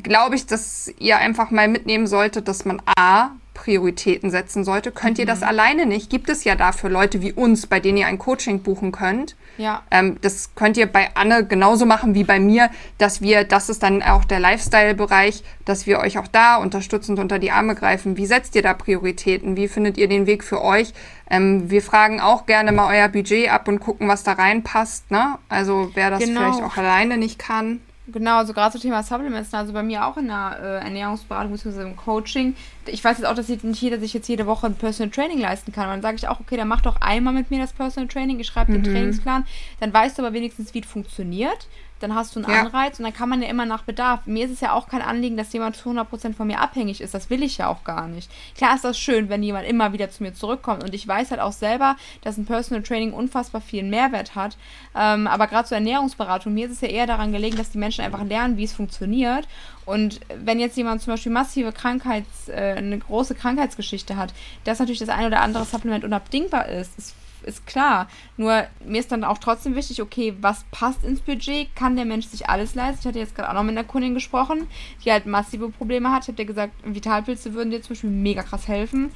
glaube 0.03 0.35
ich, 0.35 0.47
dass 0.47 0.93
ihr 0.99 1.19
einfach 1.19 1.51
mal 1.51 1.69
mitnehmen 1.69 2.07
solltet, 2.07 2.49
dass 2.49 2.65
man 2.65 2.83
A, 2.97 3.31
Prioritäten 3.59 4.31
setzen 4.31 4.63
sollte. 4.63 4.93
Könnt 4.93 5.19
ihr 5.19 5.27
das 5.27 5.41
mhm. 5.41 5.49
alleine 5.49 5.87
nicht? 5.87 6.11
Gibt 6.11 6.31
es 6.31 6.45
ja 6.45 6.55
dafür 6.55 6.91
Leute 6.91 7.21
wie 7.23 7.33
uns, 7.33 7.67
bei 7.67 7.81
denen 7.81 7.99
ihr 7.99 8.07
ein 8.07 8.19
Coaching 8.19 8.63
buchen 8.63 8.93
könnt. 8.93 9.35
Ja. 9.57 9.83
Ähm, 9.91 10.19
das 10.21 10.55
könnt 10.55 10.77
ihr 10.77 10.87
bei 10.87 11.09
Anne 11.15 11.45
genauso 11.45 11.85
machen 11.85 12.15
wie 12.15 12.23
bei 12.23 12.39
mir, 12.39 12.71
dass 12.99 13.21
wir, 13.21 13.43
das 13.43 13.69
ist 13.69 13.83
dann 13.83 14.01
auch 14.03 14.25
der 14.25 14.39
Lifestyle-Bereich, 14.39 15.43
dass 15.65 15.87
wir 15.87 15.99
euch 15.99 16.19
auch 16.19 16.29
da 16.29 16.57
unterstützend 16.57 17.19
unter 17.19 17.41
die 17.41 17.51
Arme 17.51 17.75
greifen. 17.75 18.17
Wie 18.17 18.27
setzt 18.27 18.55
ihr 18.55 18.63
da 18.63 18.75
Prioritäten? 18.75 19.57
Wie 19.57 19.67
findet 19.67 19.99
ihr 19.99 20.07
den 20.07 20.27
Weg 20.27 20.45
für 20.45 20.63
euch? 20.63 20.95
Ähm, 21.29 21.69
wir 21.69 21.83
fragen 21.83 22.21
auch 22.21 22.47
gerne 22.47 22.71
mal 22.71 22.95
euer 22.97 23.09
Budget 23.09 23.51
ab 23.51 23.67
und 23.67 23.81
gucken, 23.81 24.07
was 24.07 24.23
da 24.23 24.33
reinpasst. 24.35 25.11
Ne? 25.11 25.37
Also 25.49 25.91
wer 25.95 26.11
das 26.11 26.21
genau. 26.21 26.41
vielleicht 26.41 26.63
auch 26.63 26.77
alleine 26.77 27.19
nicht 27.19 27.41
kann. 27.41 27.81
Genau, 28.11 28.39
also 28.39 28.55
gerade 28.55 28.73
zum 28.73 28.81
Thema 28.81 29.03
Supplements, 29.03 29.53
also 29.53 29.75
bei 29.75 29.83
mir 29.83 30.07
auch 30.07 30.17
in 30.17 30.29
der 30.29 30.59
äh, 30.63 30.85
Ernährungsberatung 30.85 31.53
bzw. 31.53 31.83
im 31.83 31.97
Coaching. 31.97 32.57
Ich 32.87 33.05
weiß 33.05 33.19
jetzt 33.19 33.27
auch, 33.27 33.35
dass 33.35 33.49
nicht 33.49 33.83
jeder 33.83 34.01
sich 34.01 34.15
jetzt 34.15 34.29
jede 34.29 34.47
Woche 34.47 34.67
ein 34.67 34.75
Personal 34.75 35.11
Training 35.11 35.39
leisten 35.39 35.73
kann. 35.73 35.85
Und 35.85 35.91
dann 35.91 36.03
sage 36.03 36.17
ich 36.17 36.27
auch, 36.27 36.41
okay, 36.41 36.57
dann 36.57 36.69
mach 36.69 36.81
doch 36.81 37.01
einmal 37.03 37.35
mit 37.35 37.51
mir 37.51 37.61
das 37.61 37.75
Personal 37.75 38.09
Training, 38.09 38.41
ich 38.41 38.47
schreibe 38.47 38.73
mhm. 38.73 38.83
den 38.83 38.93
Trainingsplan, 38.93 39.47
dann 39.81 39.93
weißt 39.93 40.17
du 40.19 40.23
aber 40.23 40.33
wenigstens, 40.33 40.73
wie 40.73 40.81
es 40.81 40.87
funktioniert 40.87 41.69
dann 42.01 42.15
hast 42.15 42.35
du 42.37 42.41
einen 42.41 42.53
ja. 42.53 42.61
Anreiz 42.63 42.99
und 42.99 43.05
dann 43.05 43.13
kann 43.13 43.29
man 43.29 43.43
ja 43.43 43.49
immer 43.49 43.67
nach 43.67 43.83
Bedarf. 43.83 44.27
Mir 44.27 44.47
ist 44.47 44.53
es 44.53 44.61
ja 44.61 44.73
auch 44.73 44.89
kein 44.89 45.03
Anliegen, 45.03 45.37
dass 45.37 45.53
jemand 45.53 45.77
zu 45.77 45.91
100% 45.91 46.35
von 46.35 46.47
mir 46.47 46.61
abhängig 46.61 47.01
ist. 47.01 47.15
Das 47.15 47.31
will 47.31 47.43
ich 47.43 47.59
ja 47.59 47.69
auch 47.69 47.85
gar 47.85 48.09
nicht. 48.09 48.31
Klar 48.57 48.75
ist 48.75 48.85
das 48.85 48.99
schön, 48.99 49.29
wenn 49.29 49.43
jemand 49.43 49.67
immer 49.67 49.93
wieder 49.93 50.11
zu 50.11 50.23
mir 50.23 50.35
zurückkommt 50.35 50.85
und 50.85 50.95
ich 50.95 51.07
weiß 51.07 51.31
halt 51.31 51.41
auch 51.41 51.53
selber, 51.53 51.97
dass 52.23 52.37
ein 52.37 52.47
Personal 52.47 52.83
Training 52.83 53.13
unfassbar 53.13 53.61
viel 53.61 53.83
Mehrwert 53.83 54.35
hat. 54.35 54.57
Ähm, 54.95 55.27
aber 55.27 55.47
gerade 55.47 55.69
zur 55.69 55.77
Ernährungsberatung, 55.77 56.55
mir 56.55 56.67
ist 56.67 56.73
es 56.73 56.81
ja 56.81 56.89
eher 56.89 57.07
daran 57.07 57.33
gelegen, 57.33 57.57
dass 57.57 57.71
die 57.71 57.79
Menschen 57.79 58.05
einfach 58.05 58.25
lernen, 58.25 58.57
wie 58.57 58.65
es 58.65 58.73
funktioniert. 58.73 59.49
Und 59.85 60.21
wenn 60.45 60.61
jetzt 60.61 60.77
jemand 60.77 61.01
zum 61.01 61.15
Beispiel 61.15 61.33
massive 61.33 61.73
Krankheits, 61.73 62.49
äh, 62.49 62.75
eine 62.77 62.99
große 62.99 63.35
Krankheitsgeschichte 63.35 64.17
hat, 64.17 64.35
dass 64.65 64.79
natürlich 64.79 64.99
das 64.99 65.09
ein 65.09 65.27
oder 65.27 65.41
andere 65.41 65.65
Supplement 65.65 66.05
unabdingbar 66.05 66.69
ist, 66.69 66.99
ist 66.99 67.15
ist 67.49 67.67
klar. 67.67 68.09
Nur 68.37 68.67
mir 68.85 69.01
ist 69.01 69.11
dann 69.11 69.25
auch 69.25 69.39
trotzdem 69.39 69.75
wichtig, 69.75 70.01
okay, 70.01 70.35
was 70.41 70.65
passt 70.71 71.05
ins 71.05 71.21
Budget? 71.21 71.75
Kann 71.75 71.97
der 71.97 72.05
Mensch 72.05 72.27
sich 72.27 72.49
alles 72.49 72.75
leisten? 72.75 73.01
Ich 73.01 73.07
hatte 73.07 73.19
jetzt 73.19 73.35
gerade 73.35 73.49
auch 73.51 73.55
noch 73.55 73.65
mit 73.65 73.77
einer 73.77 73.87
Kundin 73.87 74.15
gesprochen, 74.15 74.69
die 75.05 75.11
halt 75.11 75.27
massive 75.27 75.71
Probleme 75.71 76.11
hat. 76.13 76.23
Ich 76.23 76.29
habe 76.29 76.37
dir 76.37 76.45
gesagt, 76.45 76.73
Vitalpilze 76.85 77.55
würden 77.55 77.71
dir 77.71 77.83
zum 77.83 77.91
Beispiel 77.91 78.11
mega 78.11 78.43
krass 78.43 78.69
helfen. 78.69 79.11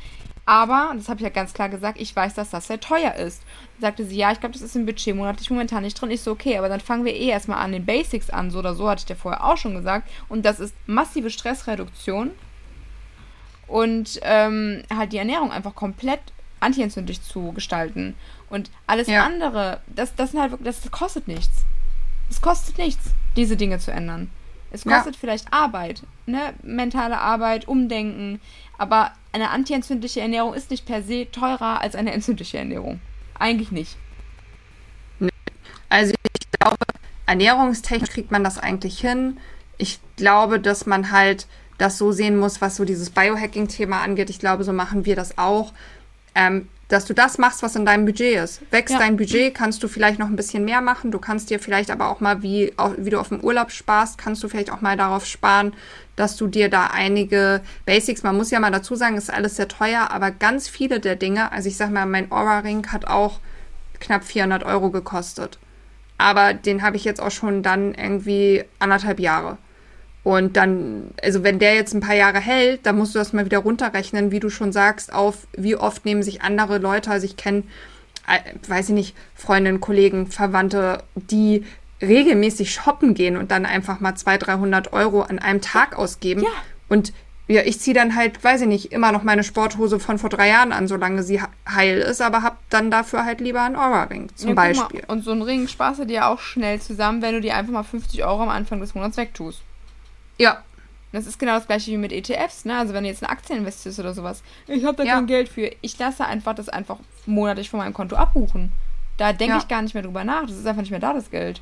Aber, 0.44 0.92
das 0.96 1.08
habe 1.08 1.18
ich 1.18 1.24
ja 1.24 1.28
ganz 1.28 1.54
klar 1.54 1.68
gesagt, 1.68 2.00
ich 2.00 2.16
weiß, 2.16 2.34
dass 2.34 2.50
das 2.50 2.66
sehr 2.66 2.80
teuer 2.80 3.14
ist. 3.14 3.44
Dann 3.74 3.90
sagte 3.90 4.04
sie, 4.04 4.16
ja, 4.16 4.32
ich 4.32 4.40
glaube, 4.40 4.54
das 4.54 4.62
ist 4.62 4.74
im 4.74 4.86
Budget 4.86 5.14
monatlich 5.14 5.48
momentan 5.50 5.84
nicht 5.84 6.00
drin. 6.00 6.10
Ich 6.10 6.22
so, 6.22 6.32
okay, 6.32 6.58
aber 6.58 6.68
dann 6.68 6.80
fangen 6.80 7.04
wir 7.04 7.14
eh 7.14 7.28
erstmal 7.28 7.58
an 7.58 7.70
den 7.70 7.86
Basics 7.86 8.28
an, 8.28 8.50
so 8.50 8.58
oder 8.58 8.74
so, 8.74 8.88
hatte 8.88 9.00
ich 9.00 9.06
dir 9.06 9.14
vorher 9.14 9.44
auch 9.44 9.56
schon 9.56 9.74
gesagt. 9.74 10.10
Und 10.28 10.44
das 10.44 10.58
ist 10.58 10.74
massive 10.86 11.30
Stressreduktion 11.30 12.32
und 13.72 14.20
ähm, 14.22 14.82
halt 14.94 15.12
die 15.12 15.18
Ernährung 15.18 15.50
einfach 15.50 15.74
komplett 15.74 16.20
antientzündlich 16.62 17.22
zu 17.22 17.52
gestalten. 17.52 18.14
Und 18.48 18.70
alles 18.86 19.08
ja. 19.08 19.24
andere, 19.24 19.80
das, 19.86 20.14
das 20.14 20.30
sind 20.30 20.40
halt 20.40 20.52
wirklich, 20.52 20.74
das 20.74 20.90
kostet 20.90 21.28
nichts. 21.28 21.64
Es 22.30 22.40
kostet 22.40 22.78
nichts, 22.78 23.10
diese 23.36 23.56
Dinge 23.56 23.78
zu 23.78 23.90
ändern. 23.90 24.30
Es 24.70 24.84
kostet 24.84 25.16
ja. 25.16 25.20
vielleicht 25.20 25.52
Arbeit, 25.52 26.02
ne? 26.24 26.54
mentale 26.62 27.18
Arbeit, 27.18 27.68
Umdenken, 27.68 28.40
aber 28.78 29.12
eine 29.32 29.50
antientzündliche 29.50 30.20
Ernährung 30.20 30.54
ist 30.54 30.70
nicht 30.70 30.86
per 30.86 31.02
se 31.02 31.30
teurer 31.30 31.82
als 31.82 31.94
eine 31.94 32.12
entzündliche 32.12 32.58
Ernährung. 32.58 33.00
Eigentlich 33.38 33.70
nicht. 33.70 33.96
Also 35.90 36.14
ich 36.40 36.50
glaube, 36.58 36.76
ernährungstechnisch 37.26 38.10
kriegt 38.10 38.30
man 38.30 38.44
das 38.44 38.58
eigentlich 38.58 38.98
hin. 38.98 39.38
Ich 39.76 40.00
glaube, 40.16 40.58
dass 40.58 40.86
man 40.86 41.10
halt 41.10 41.46
das 41.76 41.98
so 41.98 42.12
sehen 42.12 42.38
muss, 42.38 42.62
was 42.62 42.76
so 42.76 42.84
dieses 42.84 43.10
Biohacking-Thema 43.10 44.00
angeht. 44.00 44.30
Ich 44.30 44.38
glaube, 44.38 44.64
so 44.64 44.72
machen 44.72 45.04
wir 45.04 45.16
das 45.16 45.36
auch. 45.36 45.72
Ähm, 46.34 46.68
dass 46.92 47.06
du 47.06 47.14
das 47.14 47.38
machst, 47.38 47.62
was 47.62 47.74
in 47.74 47.86
deinem 47.86 48.04
Budget 48.04 48.36
ist. 48.36 48.60
Wächst 48.70 48.92
ja. 48.92 48.98
dein 48.98 49.16
Budget, 49.16 49.54
kannst 49.54 49.82
du 49.82 49.88
vielleicht 49.88 50.18
noch 50.18 50.26
ein 50.26 50.36
bisschen 50.36 50.66
mehr 50.66 50.82
machen. 50.82 51.10
Du 51.10 51.18
kannst 51.18 51.48
dir 51.48 51.58
vielleicht 51.58 51.90
aber 51.90 52.10
auch 52.10 52.20
mal, 52.20 52.42
wie, 52.42 52.74
auch, 52.76 52.92
wie 52.98 53.08
du 53.08 53.18
auf 53.18 53.30
dem 53.30 53.40
Urlaub 53.40 53.70
sparst, 53.70 54.18
kannst 54.18 54.42
du 54.42 54.48
vielleicht 54.48 54.70
auch 54.70 54.82
mal 54.82 54.98
darauf 54.98 55.24
sparen, 55.24 55.72
dass 56.16 56.36
du 56.36 56.48
dir 56.48 56.68
da 56.68 56.88
einige 56.88 57.62
Basics, 57.86 58.22
man 58.22 58.36
muss 58.36 58.50
ja 58.50 58.60
mal 58.60 58.70
dazu 58.70 58.94
sagen, 58.94 59.16
ist 59.16 59.32
alles 59.32 59.56
sehr 59.56 59.68
teuer, 59.68 60.10
aber 60.10 60.30
ganz 60.30 60.68
viele 60.68 61.00
der 61.00 61.16
Dinge, 61.16 61.50
also 61.50 61.66
ich 61.66 61.78
sag 61.78 61.90
mal, 61.90 62.04
mein 62.04 62.30
Aura-Ring 62.30 62.86
hat 62.88 63.06
auch 63.06 63.40
knapp 63.98 64.22
400 64.22 64.62
Euro 64.64 64.90
gekostet. 64.90 65.58
Aber 66.18 66.52
den 66.52 66.82
habe 66.82 66.96
ich 66.96 67.04
jetzt 67.04 67.22
auch 67.22 67.30
schon 67.30 67.62
dann 67.62 67.94
irgendwie 67.94 68.64
anderthalb 68.78 69.18
Jahre. 69.18 69.56
Und 70.24 70.56
dann, 70.56 71.10
also 71.20 71.42
wenn 71.42 71.58
der 71.58 71.74
jetzt 71.74 71.94
ein 71.94 72.00
paar 72.00 72.14
Jahre 72.14 72.38
hält, 72.38 72.86
dann 72.86 72.96
musst 72.96 73.14
du 73.14 73.18
das 73.18 73.32
mal 73.32 73.44
wieder 73.44 73.58
runterrechnen, 73.58 74.30
wie 74.30 74.38
du 74.38 74.50
schon 74.50 74.72
sagst, 74.72 75.12
auf 75.12 75.48
wie 75.56 75.74
oft 75.74 76.04
nehmen 76.04 76.22
sich 76.22 76.42
andere 76.42 76.78
Leute, 76.78 77.10
also 77.10 77.26
ich 77.26 77.36
kenne, 77.36 77.64
äh, 78.28 78.38
weiß 78.68 78.90
ich 78.90 78.94
nicht, 78.94 79.16
Freundinnen, 79.34 79.80
Kollegen, 79.80 80.28
Verwandte, 80.28 81.02
die 81.16 81.64
regelmäßig 82.00 82.72
shoppen 82.72 83.14
gehen 83.14 83.36
und 83.36 83.50
dann 83.50 83.66
einfach 83.66 84.00
mal 84.00 84.14
200, 84.14 84.46
300 84.46 84.92
Euro 84.92 85.22
an 85.22 85.38
einem 85.38 85.60
Tag 85.60 85.98
ausgeben. 85.98 86.42
Ja. 86.42 86.50
Und 86.88 87.12
ja, 87.48 87.62
ich 87.62 87.80
ziehe 87.80 87.94
dann 87.94 88.14
halt, 88.14 88.42
weiß 88.42 88.62
ich 88.62 88.66
nicht, 88.68 88.92
immer 88.92 89.10
noch 89.10 89.24
meine 89.24 89.42
Sporthose 89.42 89.98
von 89.98 90.18
vor 90.18 90.30
drei 90.30 90.48
Jahren 90.48 90.72
an, 90.72 90.86
solange 90.86 91.22
sie 91.22 91.40
heil 91.68 91.98
ist, 91.98 92.22
aber 92.22 92.42
hab 92.42 92.58
dann 92.70 92.90
dafür 92.90 93.24
halt 93.24 93.40
lieber 93.40 93.62
einen 93.62 93.76
Aura-Ring 93.76 94.30
zum 94.36 94.50
ja, 94.50 94.54
Beispiel. 94.54 95.00
Mal, 95.00 95.12
und 95.12 95.24
so 95.24 95.32
einen 95.32 95.42
Ring 95.42 95.66
sparst 95.66 96.00
du 96.00 96.04
dir 96.04 96.28
auch 96.28 96.38
schnell 96.38 96.80
zusammen, 96.80 97.22
wenn 97.22 97.34
du 97.34 97.40
dir 97.40 97.56
einfach 97.56 97.72
mal 97.72 97.82
50 97.82 98.24
Euro 98.24 98.42
am 98.42 98.48
Anfang 98.48 98.80
des 98.80 98.94
Monats 98.94 99.16
wegtust. 99.16 99.62
Ja. 100.38 100.62
Das 101.12 101.26
ist 101.26 101.38
genau 101.38 101.56
das 101.56 101.66
gleiche 101.66 101.90
wie 101.90 101.98
mit 101.98 102.10
ETFs, 102.10 102.64
ne? 102.64 102.78
Also 102.78 102.94
wenn 102.94 103.04
du 103.04 103.10
jetzt 103.10 103.20
in 103.20 103.28
Aktien 103.28 103.58
investierst 103.58 103.98
oder 103.98 104.14
sowas. 104.14 104.42
Ich 104.66 104.84
habe 104.84 104.96
da 104.96 105.04
ja. 105.04 105.14
kein 105.14 105.26
Geld 105.26 105.48
für. 105.48 105.70
Ich 105.82 105.98
lasse 105.98 106.24
einfach 106.24 106.54
das 106.54 106.70
einfach 106.70 106.98
monatlich 107.26 107.68
von 107.68 107.80
meinem 107.80 107.92
Konto 107.92 108.16
abbuchen. 108.16 108.72
Da 109.18 109.34
denke 109.34 109.54
ja. 109.54 109.58
ich 109.58 109.68
gar 109.68 109.82
nicht 109.82 109.92
mehr 109.92 110.02
drüber 110.02 110.24
nach. 110.24 110.46
Das 110.46 110.56
ist 110.56 110.66
einfach 110.66 110.80
nicht 110.80 110.90
mehr 110.90 111.00
da, 111.00 111.12
das 111.12 111.30
Geld. 111.30 111.60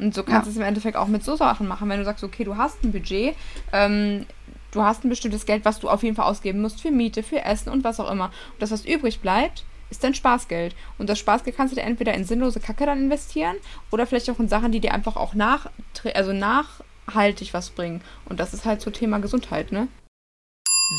Und 0.00 0.14
so 0.14 0.22
kannst 0.24 0.46
du 0.46 0.50
ja. 0.50 0.52
es 0.52 0.56
im 0.56 0.64
Endeffekt 0.64 0.96
auch 0.96 1.06
mit 1.06 1.22
so 1.22 1.36
Sachen 1.36 1.68
machen. 1.68 1.88
Wenn 1.88 1.98
du 1.98 2.04
sagst, 2.04 2.24
okay, 2.24 2.42
du 2.42 2.56
hast 2.56 2.82
ein 2.82 2.90
Budget, 2.90 3.36
ähm, 3.72 4.26
du 4.72 4.82
hast 4.82 5.04
ein 5.04 5.08
bestimmtes 5.08 5.46
Geld, 5.46 5.64
was 5.64 5.78
du 5.78 5.88
auf 5.88 6.02
jeden 6.02 6.16
Fall 6.16 6.26
ausgeben 6.26 6.60
musst 6.60 6.80
für 6.80 6.90
Miete, 6.90 7.22
für 7.22 7.44
Essen 7.44 7.70
und 7.70 7.84
was 7.84 8.00
auch 8.00 8.10
immer. 8.10 8.26
Und 8.26 8.60
das, 8.62 8.70
was 8.70 8.84
übrig 8.84 9.20
bleibt, 9.20 9.64
ist 9.90 10.02
dein 10.02 10.14
Spaßgeld. 10.14 10.74
Und 10.98 11.08
das 11.08 11.18
Spaßgeld 11.18 11.56
kannst 11.56 11.72
du 11.72 11.76
dir 11.76 11.86
entweder 11.86 12.14
in 12.14 12.24
sinnlose 12.24 12.60
Kacke 12.60 12.86
dann 12.86 12.98
investieren 12.98 13.56
oder 13.90 14.06
vielleicht 14.06 14.30
auch 14.30 14.40
in 14.40 14.48
Sachen, 14.48 14.72
die 14.72 14.80
dir 14.80 14.94
einfach 14.94 15.16
auch 15.16 15.34
nach, 15.34 15.70
also 16.14 16.32
nach 16.32 16.80
nachhaltig 17.10 17.52
was 17.52 17.70
bringen. 17.70 18.02
Und 18.28 18.40
das 18.40 18.54
ist 18.54 18.64
halt 18.64 18.80
so 18.80 18.90
Thema 18.90 19.18
Gesundheit, 19.18 19.72
ne? 19.72 19.88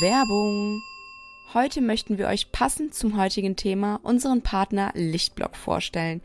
Werbung. 0.02 0.82
Heute 1.54 1.82
möchten 1.82 2.18
wir 2.18 2.28
euch 2.28 2.52
passend 2.52 2.94
zum 2.94 3.18
heutigen 3.18 3.56
Thema 3.56 4.00
unseren 4.04 4.42
Partner 4.42 4.92
Lichtblock 4.94 5.56
vorstellen. 5.56 6.22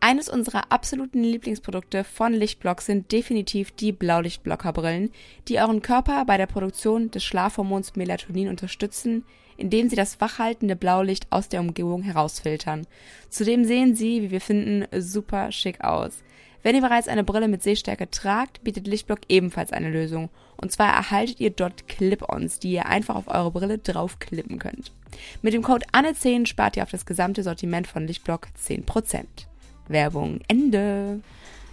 Eines 0.00 0.28
unserer 0.28 0.70
absoluten 0.70 1.22
Lieblingsprodukte 1.22 2.04
von 2.04 2.34
Lichtblock 2.34 2.82
sind 2.82 3.10
definitiv 3.10 3.70
die 3.70 3.92
Blaulichtblockerbrillen, 3.92 5.10
die 5.48 5.58
euren 5.58 5.80
Körper 5.80 6.24
bei 6.26 6.36
der 6.36 6.46
Produktion 6.46 7.10
des 7.10 7.24
Schlafhormons 7.24 7.96
Melatonin 7.96 8.48
unterstützen, 8.48 9.24
indem 9.56 9.88
sie 9.88 9.96
das 9.96 10.20
wachhaltende 10.20 10.76
Blaulicht 10.76 11.28
aus 11.30 11.48
der 11.48 11.60
Umgebung 11.60 12.02
herausfiltern. 12.02 12.86
Zudem 13.30 13.64
sehen 13.64 13.94
sie, 13.94 14.22
wie 14.22 14.30
wir 14.30 14.40
finden, 14.40 14.86
super 15.00 15.52
schick 15.52 15.82
aus. 15.82 16.22
Wenn 16.64 16.74
ihr 16.74 16.80
bereits 16.80 17.08
eine 17.08 17.24
Brille 17.24 17.46
mit 17.46 17.62
Sehstärke 17.62 18.10
tragt, 18.10 18.64
bietet 18.64 18.86
Lichtblock 18.86 19.20
ebenfalls 19.28 19.70
eine 19.70 19.90
Lösung. 19.90 20.30
Und 20.56 20.72
zwar 20.72 20.94
erhaltet 20.94 21.38
ihr 21.38 21.50
dort 21.50 21.86
Clip-Ons, 21.88 22.58
die 22.58 22.72
ihr 22.72 22.86
einfach 22.86 23.16
auf 23.16 23.28
eure 23.28 23.50
Brille 23.50 23.76
draufklippen 23.78 24.58
könnt. 24.58 24.90
Mit 25.42 25.52
dem 25.52 25.62
Code 25.62 25.84
ANNE10 25.92 26.46
spart 26.46 26.78
ihr 26.78 26.82
auf 26.82 26.90
das 26.90 27.04
gesamte 27.04 27.42
Sortiment 27.42 27.86
von 27.86 28.06
Lichtblock 28.06 28.48
10%. 28.66 29.24
Werbung 29.88 30.40
Ende. 30.48 31.20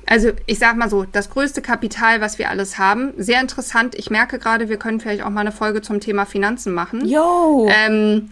Also 0.05 0.31
ich 0.45 0.59
sag 0.59 0.75
mal 0.75 0.89
so, 0.89 1.05
das 1.05 1.29
größte 1.29 1.61
Kapital, 1.61 2.19
was 2.19 2.37
wir 2.37 2.49
alles 2.49 2.77
haben, 2.77 3.13
sehr 3.15 3.39
interessant. 3.39 3.95
Ich 3.95 4.09
merke 4.09 4.39
gerade, 4.39 4.67
wir 4.67 4.77
können 4.77 4.99
vielleicht 4.99 5.23
auch 5.23 5.29
mal 5.29 5.41
eine 5.41 5.53
Folge 5.53 5.81
zum 5.81 6.01
Thema 6.01 6.25
Finanzen 6.25 6.73
machen. 6.73 7.07
Jo. 7.07 7.69
Ähm, 7.69 8.31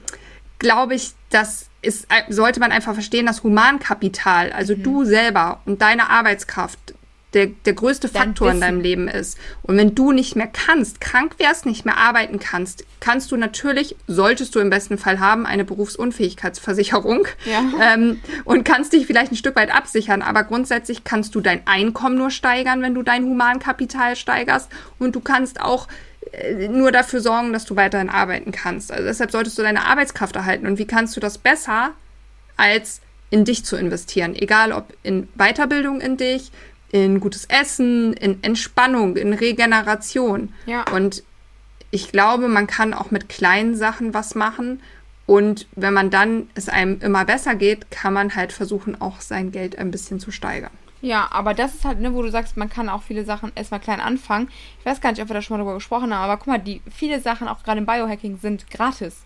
Glaube 0.58 0.96
ich, 0.96 1.12
dass 1.30 1.69
ist, 1.82 2.08
sollte 2.30 2.60
man 2.60 2.72
einfach 2.72 2.94
verstehen, 2.94 3.26
dass 3.26 3.44
Humankapital, 3.44 4.52
also 4.52 4.76
mhm. 4.76 4.84
du 4.84 5.06
selber 5.06 5.62
und 5.66 5.82
deine 5.82 6.10
Arbeitskraft, 6.10 6.94
der, 7.34 7.48
der 7.48 7.74
größte 7.74 8.08
Faktor 8.08 8.50
in 8.50 8.60
deinem 8.60 8.82
Leben 8.82 9.08
ist. 9.08 9.38
Und 9.62 9.78
wenn 9.78 9.94
du 9.94 10.12
nicht 10.12 10.36
mehr 10.36 10.48
kannst, 10.48 11.00
krank 11.00 11.36
wärst, 11.38 11.68
nicht 11.68 11.86
mehr 11.86 11.98
arbeiten 11.98 12.40
kannst, 12.40 12.86
kannst 13.00 13.32
du 13.32 13.38
natürlich, 13.38 13.96
solltest 14.08 14.56
du 14.56 14.60
im 14.60 14.72
besten 14.72 14.98
Fall 14.98 15.20
haben, 15.20 15.46
eine 15.46 15.64
Berufsunfähigkeitsversicherung 15.64 17.28
ja. 17.46 17.64
ähm, 17.94 18.20
und 18.46 18.64
kannst 18.64 18.94
dich 18.94 19.06
vielleicht 19.06 19.32
ein 19.32 19.36
Stück 19.36 19.56
weit 19.56 19.74
absichern. 19.74 20.24
Aber 20.24 20.44
grundsätzlich 20.44 21.04
kannst 21.04 21.36
du 21.36 21.42
dein 21.42 21.68
Einkommen 21.68 22.18
nur 22.18 22.32
steigern, 22.32 22.82
wenn 22.82 22.96
du 22.96 23.04
dein 23.04 23.24
Humankapital 23.24 24.16
steigerst. 24.16 24.70
Und 24.98 25.16
du 25.16 25.20
kannst 25.20 25.62
auch 25.62 25.88
äh, 25.88 26.09
nur 26.70 26.92
dafür 26.92 27.22
sorgen, 27.22 27.54
dass 27.54 27.66
du 27.66 27.76
weiterhin 27.76 28.10
arbeiten 28.10 28.52
kannst. 28.52 28.92
Also 28.92 29.06
deshalb 29.06 29.32
solltest 29.32 29.58
du 29.58 29.62
deine 29.62 29.86
Arbeitskraft 29.86 30.36
erhalten. 30.36 30.68
Und 30.68 30.78
wie 30.78 30.88
kannst 30.88 31.16
du 31.16 31.20
das 31.20 31.38
besser, 31.38 31.92
als 32.58 33.02
in 33.30 33.46
dich 33.46 33.66
zu 33.66 33.76
investieren? 33.76 34.36
Egal 34.36 34.72
ob 34.72 34.94
in 35.04 35.28
Weiterbildung 35.36 36.02
in 36.02 36.18
dich, 36.18 36.52
in 36.92 37.20
gutes 37.20 37.46
Essen, 37.46 38.14
in 38.14 38.44
Entspannung, 38.44 39.16
in 39.16 39.34
Regeneration. 39.34 40.54
Ja. 40.66 40.86
Und 40.92 41.24
ich 41.92 42.12
glaube, 42.12 42.48
man 42.48 42.68
kann 42.68 42.94
auch 42.94 43.12
mit 43.12 43.30
kleinen 43.30 43.76
Sachen 43.76 44.14
was 44.14 44.36
machen. 44.36 44.82
Und 45.26 45.68
wenn 45.76 45.94
man 45.94 46.10
dann 46.10 46.50
es 46.56 46.70
einem 46.70 47.00
immer 47.02 47.26
besser 47.26 47.56
geht, 47.56 47.92
kann 47.92 48.14
man 48.14 48.36
halt 48.36 48.52
versuchen, 48.52 49.00
auch 49.00 49.22
sein 49.22 49.52
Geld 49.52 49.78
ein 49.78 49.92
bisschen 49.92 50.20
zu 50.20 50.32
steigern. 50.32 50.72
Ja, 51.02 51.30
aber 51.32 51.54
das 51.54 51.76
ist 51.76 51.86
halt, 51.86 52.00
ne, 52.00 52.14
wo 52.14 52.22
du 52.22 52.30
sagst, 52.30 52.58
man 52.58 52.70
kann 52.70 52.90
auch 52.90 53.04
viele 53.04 53.24
Sachen 53.24 53.52
erstmal 53.56 53.80
klein 53.80 54.02
anfangen. 54.02 54.50
Ich 54.80 54.86
weiß 54.86 55.00
gar 55.00 55.12
nicht, 55.12 55.22
ob 55.22 55.30
wir 55.30 55.34
da 55.34 55.42
schon 55.42 55.58
mal 55.58 55.64
drüber 55.64 55.76
gesprochen 55.76 56.14
haben, 56.14 56.24
aber 56.24 56.38
guck 56.38 56.48
mal, 56.48 56.60
die 56.60 56.82
viele 56.94 57.22
Sachen, 57.22 57.48
auch 57.48 57.64
gerade 57.64 57.80
im 57.80 57.86
Biohacking, 57.86 58.38
sind 58.38 58.70
gratis. 58.70 59.26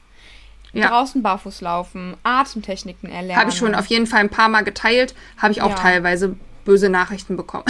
Ja. 0.72 0.90
Draußen 0.90 1.22
barfuß 1.22 1.62
laufen, 1.62 2.16
Atemtechniken 2.24 3.10
erlernen. 3.10 3.40
Habe 3.40 3.52
ich 3.52 3.58
schon 3.58 3.76
auf 3.76 3.86
jeden 3.88 4.08
Fall 4.08 4.22
ein 4.22 4.30
paar 4.30 4.50
Mal 4.50 4.64
geteilt, 4.64 5.14
habe 5.38 5.52
ich 5.52 5.62
auch 5.62 5.70
ja. 5.70 5.76
teilweise 5.76 6.36
böse 6.66 6.90
Nachrichten 6.90 7.38
bekommen. 7.38 7.66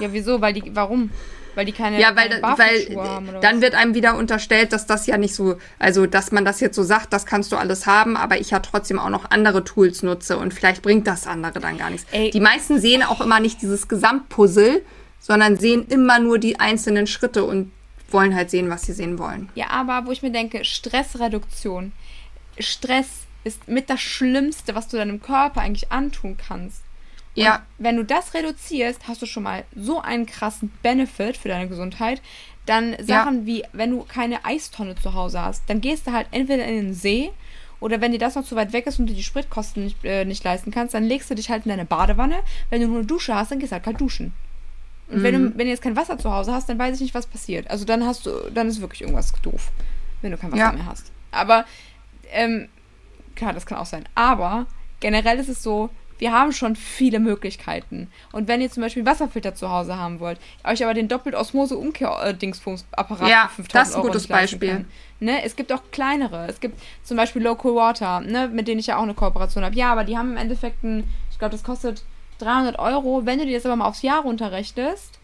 Ja, 0.00 0.12
wieso? 0.12 0.40
Weil 0.40 0.54
die, 0.54 0.74
warum? 0.74 1.10
Weil 1.54 1.66
die 1.66 1.72
keine, 1.72 2.00
ja, 2.00 2.16
weil, 2.16 2.28
keine 2.40 2.58
weil 2.58 2.96
haben, 2.96 3.28
dann 3.40 3.56
was? 3.56 3.62
wird 3.62 3.74
einem 3.74 3.94
wieder 3.94 4.16
unterstellt, 4.16 4.72
dass 4.72 4.86
das 4.86 5.06
ja 5.06 5.18
nicht 5.18 5.34
so, 5.34 5.56
also 5.78 6.06
dass 6.06 6.32
man 6.32 6.44
das 6.44 6.60
jetzt 6.60 6.76
so 6.76 6.82
sagt, 6.82 7.12
das 7.12 7.26
kannst 7.26 7.52
du 7.52 7.56
alles 7.56 7.86
haben, 7.86 8.16
aber 8.16 8.40
ich 8.40 8.50
ja 8.50 8.60
trotzdem 8.60 8.98
auch 8.98 9.10
noch 9.10 9.30
andere 9.30 9.64
Tools 9.64 10.02
nutze 10.02 10.38
und 10.38 10.54
vielleicht 10.54 10.82
bringt 10.82 11.06
das 11.06 11.26
andere 11.26 11.60
dann 11.60 11.78
gar 11.78 11.90
nichts. 11.90 12.06
Ey. 12.12 12.30
Die 12.30 12.40
meisten 12.40 12.80
sehen 12.80 13.02
auch 13.02 13.20
immer 13.20 13.40
nicht 13.40 13.60
dieses 13.60 13.88
Gesamtpuzzle, 13.88 14.82
sondern 15.20 15.56
sehen 15.56 15.86
immer 15.88 16.18
nur 16.18 16.38
die 16.38 16.58
einzelnen 16.58 17.06
Schritte 17.06 17.44
und 17.44 17.72
wollen 18.10 18.34
halt 18.34 18.50
sehen, 18.50 18.70
was 18.70 18.82
sie 18.82 18.92
sehen 18.92 19.18
wollen. 19.18 19.48
Ja, 19.54 19.70
aber 19.70 20.06
wo 20.06 20.12
ich 20.12 20.22
mir 20.22 20.32
denke, 20.32 20.64
Stressreduktion. 20.64 21.92
Stress 22.58 23.08
ist 23.44 23.68
mit 23.68 23.90
das 23.90 24.00
Schlimmste, 24.00 24.74
was 24.74 24.88
du 24.88 24.96
deinem 24.96 25.22
Körper 25.22 25.60
eigentlich 25.60 25.90
antun 25.90 26.36
kannst. 26.36 26.81
Ja. 27.34 27.56
Und 27.56 27.62
wenn 27.78 27.96
du 27.96 28.04
das 28.04 28.34
reduzierst, 28.34 29.08
hast 29.08 29.22
du 29.22 29.26
schon 29.26 29.42
mal 29.42 29.64
so 29.74 30.00
einen 30.00 30.26
krassen 30.26 30.72
Benefit 30.82 31.36
für 31.36 31.48
deine 31.48 31.68
Gesundheit. 31.68 32.20
Dann 32.66 32.94
Sachen 33.00 33.40
ja. 33.40 33.46
wie, 33.46 33.64
wenn 33.72 33.90
du 33.90 34.04
keine 34.04 34.44
Eistonne 34.44 34.94
zu 34.94 35.14
Hause 35.14 35.42
hast, 35.42 35.64
dann 35.68 35.80
gehst 35.80 36.06
du 36.06 36.12
halt 36.12 36.28
entweder 36.30 36.64
in 36.64 36.76
den 36.76 36.94
See 36.94 37.32
oder 37.80 38.00
wenn 38.00 38.12
dir 38.12 38.18
das 38.18 38.36
noch 38.36 38.44
zu 38.44 38.54
weit 38.54 38.72
weg 38.72 38.86
ist 38.86 39.00
und 39.00 39.08
du 39.08 39.12
die 39.12 39.24
Spritkosten 39.24 39.82
nicht, 39.82 40.04
äh, 40.04 40.24
nicht 40.24 40.44
leisten 40.44 40.70
kannst, 40.70 40.94
dann 40.94 41.02
legst 41.02 41.28
du 41.28 41.34
dich 41.34 41.50
halt 41.50 41.66
in 41.66 41.70
deine 41.70 41.84
Badewanne. 41.84 42.40
Wenn 42.70 42.80
du 42.80 42.86
nur 42.86 42.98
eine 42.98 43.06
Dusche 43.06 43.34
hast, 43.34 43.50
dann 43.50 43.58
gehst 43.58 43.72
du 43.72 43.74
halt 43.74 43.84
kalt 43.84 44.00
duschen. 44.00 44.32
Und 45.08 45.18
mhm. 45.18 45.22
wenn, 45.24 45.34
du, 45.34 45.38
mhm. 45.40 45.52
wenn 45.56 45.66
du 45.66 45.70
jetzt 45.70 45.82
kein 45.82 45.96
Wasser 45.96 46.16
zu 46.16 46.32
Hause 46.32 46.52
hast, 46.52 46.68
dann 46.68 46.78
weiß 46.78 46.94
ich 46.94 47.00
nicht, 47.02 47.14
was 47.14 47.26
passiert. 47.26 47.68
Also 47.68 47.84
dann 47.84 48.06
hast 48.06 48.24
du, 48.26 48.30
dann 48.54 48.68
ist 48.68 48.80
wirklich 48.80 49.00
irgendwas 49.00 49.32
doof, 49.42 49.72
wenn 50.20 50.30
du 50.30 50.36
kein 50.36 50.52
Wasser 50.52 50.60
ja. 50.60 50.72
mehr 50.72 50.86
hast. 50.86 51.10
Aber, 51.32 51.64
ähm, 52.30 52.68
klar, 53.34 53.52
das 53.52 53.66
kann 53.66 53.78
auch 53.78 53.86
sein. 53.86 54.04
Aber 54.14 54.66
generell 55.00 55.40
ist 55.40 55.48
es 55.48 55.60
so, 55.60 55.90
wir 56.22 56.30
haben 56.32 56.52
schon 56.52 56.76
viele 56.76 57.18
Möglichkeiten. 57.18 58.08
Und 58.30 58.46
wenn 58.46 58.60
ihr 58.60 58.70
zum 58.70 58.80
Beispiel 58.84 59.00
einen 59.00 59.08
Wasserfilter 59.08 59.56
zu 59.56 59.70
Hause 59.70 59.96
haben 59.96 60.20
wollt, 60.20 60.38
euch 60.62 60.84
aber 60.84 60.94
den 60.94 61.08
doppelt 61.08 61.34
osmose 61.34 61.76
umkehr 61.76 62.32
dingsbums 62.32 62.84
apparat 62.92 63.28
ja, 63.28 63.48
für 63.48 63.64
5000 63.64 63.74
das 63.74 63.88
ist 63.88 63.96
ein 63.96 64.02
gutes 64.02 64.26
Beispiel. 64.28 64.68
Kann, 64.68 64.86
ne? 65.18 65.42
Es 65.42 65.56
gibt 65.56 65.72
auch 65.72 65.82
kleinere. 65.90 66.46
Es 66.48 66.60
gibt 66.60 66.80
zum 67.02 67.16
Beispiel 67.16 67.42
Local 67.42 67.74
Water, 67.74 68.20
ne? 68.20 68.46
mit 68.46 68.68
denen 68.68 68.78
ich 68.78 68.86
ja 68.86 68.98
auch 68.98 69.02
eine 69.02 69.14
Kooperation 69.14 69.64
habe. 69.64 69.74
Ja, 69.74 69.90
aber 69.90 70.04
die 70.04 70.16
haben 70.16 70.30
im 70.30 70.36
Endeffekt 70.36 70.84
ein, 70.84 71.02
ich 71.32 71.40
glaube, 71.40 71.50
das 71.50 71.64
kostet 71.64 72.04
300 72.38 72.78
Euro, 72.78 73.26
wenn 73.26 73.40
du 73.40 73.44
dir 73.44 73.56
das 73.56 73.66
aber 73.66 73.74
mal 73.74 73.86
aufs 73.86 74.02
Jahr 74.02 74.22
runterrechnest, 74.22 75.18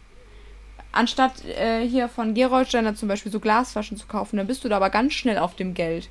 anstatt 0.90 1.44
äh, 1.44 1.86
hier 1.86 2.08
von 2.08 2.34
Gerolsteiner 2.34 2.96
zum 2.96 3.06
Beispiel 3.08 3.30
so 3.30 3.38
Glasflaschen 3.38 3.96
zu 3.96 4.08
kaufen, 4.08 4.36
dann 4.36 4.48
bist 4.48 4.64
du 4.64 4.68
da 4.68 4.76
aber 4.78 4.90
ganz 4.90 5.12
schnell 5.12 5.38
auf 5.38 5.54
dem 5.54 5.74
Geld. 5.74 6.08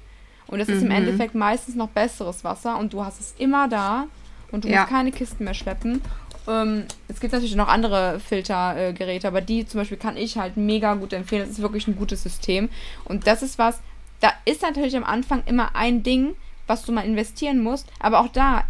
Und 0.48 0.62
es 0.62 0.70
ist 0.70 0.82
im 0.82 0.88
Mhm. 0.88 0.96
Endeffekt 0.96 1.36
meistens 1.36 1.76
noch 1.76 1.90
besseres 1.90 2.46
Wasser 2.46 2.78
und 2.80 2.94
du 2.94 3.04
hast 3.04 3.20
es 3.20 3.36
immer 3.38 3.68
da 3.68 4.06
und 4.52 4.64
du 4.64 4.70
Ja. 4.70 4.82
musst 4.82 4.90
keine 4.90 5.12
Kisten 5.12 5.44
mehr 5.44 5.54
schleppen. 5.54 6.02
Ähm, 6.48 6.86
es 7.08 7.20
gibt 7.20 7.34
natürlich 7.34 7.56
noch 7.56 7.68
andere 7.68 8.20
Filtergeräte, 8.20 9.28
äh, 9.28 9.30
aber 9.30 9.42
die 9.42 9.66
zum 9.68 9.82
Beispiel 9.82 9.98
kann 9.98 10.16
ich 10.18 10.38
halt 10.38 10.56
mega 10.58 10.94
gut 10.96 11.12
empfehlen. 11.14 11.42
Das 11.44 11.52
ist 11.52 11.62
wirklich 11.62 11.88
ein 11.88 11.96
gutes 11.98 12.24
System. 12.24 12.70
Und 13.06 13.28
das 13.28 13.42
ist 13.44 13.58
was, 13.58 13.80
da 14.22 14.32
ist 14.46 14.62
natürlich 14.62 14.96
am 14.96 15.04
Anfang 15.04 15.44
immer 15.46 15.76
ein 15.76 16.04
Ding, 16.04 16.36
was 16.66 16.84
du 16.84 16.92
mal 16.92 17.06
investieren 17.06 17.62
musst. 17.62 17.88
Aber 18.00 18.20
auch 18.22 18.30
da, 18.30 18.64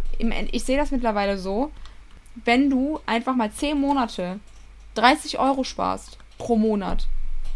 ich 0.50 0.64
sehe 0.64 0.76
das 0.76 0.90
mittlerweile 0.90 1.38
so, 1.38 1.70
wenn 2.44 2.68
du 2.70 3.00
einfach 3.06 3.34
mal 3.36 3.50
10 3.50 3.80
Monate 3.80 4.40
30 4.94 5.38
Euro 5.38 5.62
sparst 5.64 6.18
pro 6.38 6.56
Monat, 6.56 7.06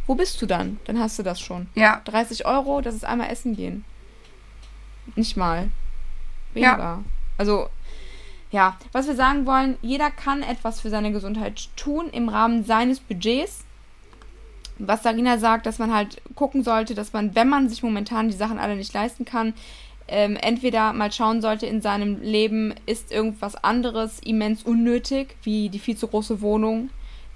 wo 0.06 0.14
bist 0.14 0.40
du 0.42 0.46
dann? 0.46 0.78
Dann 0.84 0.98
hast 0.98 1.18
du 1.18 1.22
das 1.22 1.40
schon. 1.40 1.68
Ja, 1.74 2.00
30 2.04 2.46
Euro, 2.46 2.80
das 2.80 2.94
ist 2.94 3.04
einmal 3.04 3.30
essen 3.30 3.54
gehen. 3.56 3.84
Nicht 5.16 5.36
mal. 5.36 5.68
Weniger. 6.54 7.02
Also, 7.38 7.68
ja, 8.52 8.76
was 8.92 9.06
wir 9.06 9.16
sagen 9.16 9.46
wollen, 9.46 9.76
jeder 9.80 10.10
kann 10.10 10.42
etwas 10.42 10.80
für 10.80 10.90
seine 10.90 11.10
Gesundheit 11.10 11.68
tun 11.74 12.10
im 12.12 12.28
Rahmen 12.28 12.64
seines 12.64 13.00
Budgets. 13.00 13.64
Was 14.78 15.02
Sarina 15.02 15.38
sagt, 15.38 15.66
dass 15.66 15.78
man 15.78 15.92
halt 15.92 16.20
gucken 16.34 16.62
sollte, 16.62 16.94
dass 16.94 17.12
man, 17.12 17.34
wenn 17.34 17.48
man 17.48 17.68
sich 17.68 17.82
momentan 17.82 18.28
die 18.28 18.36
Sachen 18.36 18.58
alle 18.58 18.76
nicht 18.76 18.92
leisten 18.92 19.24
kann, 19.24 19.54
ähm, 20.06 20.36
entweder 20.36 20.92
mal 20.92 21.10
schauen 21.10 21.40
sollte 21.40 21.66
in 21.66 21.80
seinem 21.80 22.20
Leben, 22.20 22.74
ist 22.84 23.10
irgendwas 23.10 23.56
anderes 23.56 24.18
immens 24.20 24.62
unnötig, 24.64 25.36
wie 25.42 25.70
die 25.70 25.78
viel 25.78 25.96
zu 25.96 26.08
große 26.08 26.42
Wohnung, 26.42 26.90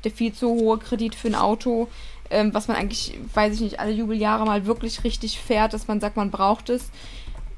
der 0.04 0.10
viel 0.10 0.34
zu 0.34 0.48
hohe 0.48 0.78
Kredit 0.78 1.14
für 1.14 1.28
ein 1.28 1.34
Auto, 1.34 1.88
ähm, 2.28 2.52
was 2.52 2.68
man 2.68 2.76
eigentlich, 2.76 3.18
weiß 3.32 3.54
ich 3.54 3.60
nicht, 3.60 3.80
alle 3.80 3.92
Jubeljahre 3.92 4.44
mal 4.44 4.66
wirklich 4.66 5.04
richtig 5.04 5.38
fährt, 5.38 5.72
dass 5.72 5.88
man 5.88 6.00
sagt, 6.00 6.16
man 6.16 6.30
braucht 6.30 6.68
es. 6.68 6.90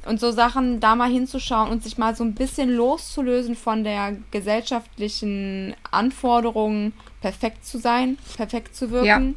Und 0.09 0.21
so 0.21 0.31
Sachen 0.31 0.81
da 0.81 0.95
mal 0.95 1.11
hinzuschauen 1.11 1.69
und 1.69 1.83
sich 1.83 1.99
mal 1.99 2.17
so 2.17 2.25
ein 2.25 2.35
bisschen 2.35 2.71
loszulösen 2.71 3.55
von 3.55 3.85
der 3.85 4.17
gesellschaftlichen 4.31 5.77
Anforderung, 5.91 6.95
perfekt 7.21 7.67
zu 7.67 7.79
sein, 7.79 8.17
perfekt 8.35 8.75
zu 8.75 8.91
wirken, 8.91 9.35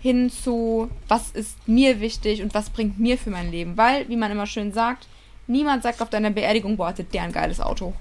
hin 0.00 0.28
zu, 0.28 0.90
was 1.08 1.30
ist 1.30 1.66
mir 1.66 2.00
wichtig 2.00 2.42
und 2.42 2.52
was 2.52 2.68
bringt 2.68 2.98
mir 2.98 3.16
für 3.16 3.30
mein 3.30 3.50
Leben. 3.50 3.78
Weil, 3.78 4.06
wie 4.10 4.16
man 4.16 4.30
immer 4.30 4.46
schön 4.46 4.72
sagt, 4.72 5.08
niemand 5.46 5.82
sagt 5.82 6.02
auf 6.02 6.10
deiner 6.10 6.30
Beerdigung, 6.30 6.76
boah, 6.76 6.88
hatte 6.88 7.04
der 7.04 7.22
ein 7.22 7.32
geiles 7.32 7.60
Auto. 7.60 7.94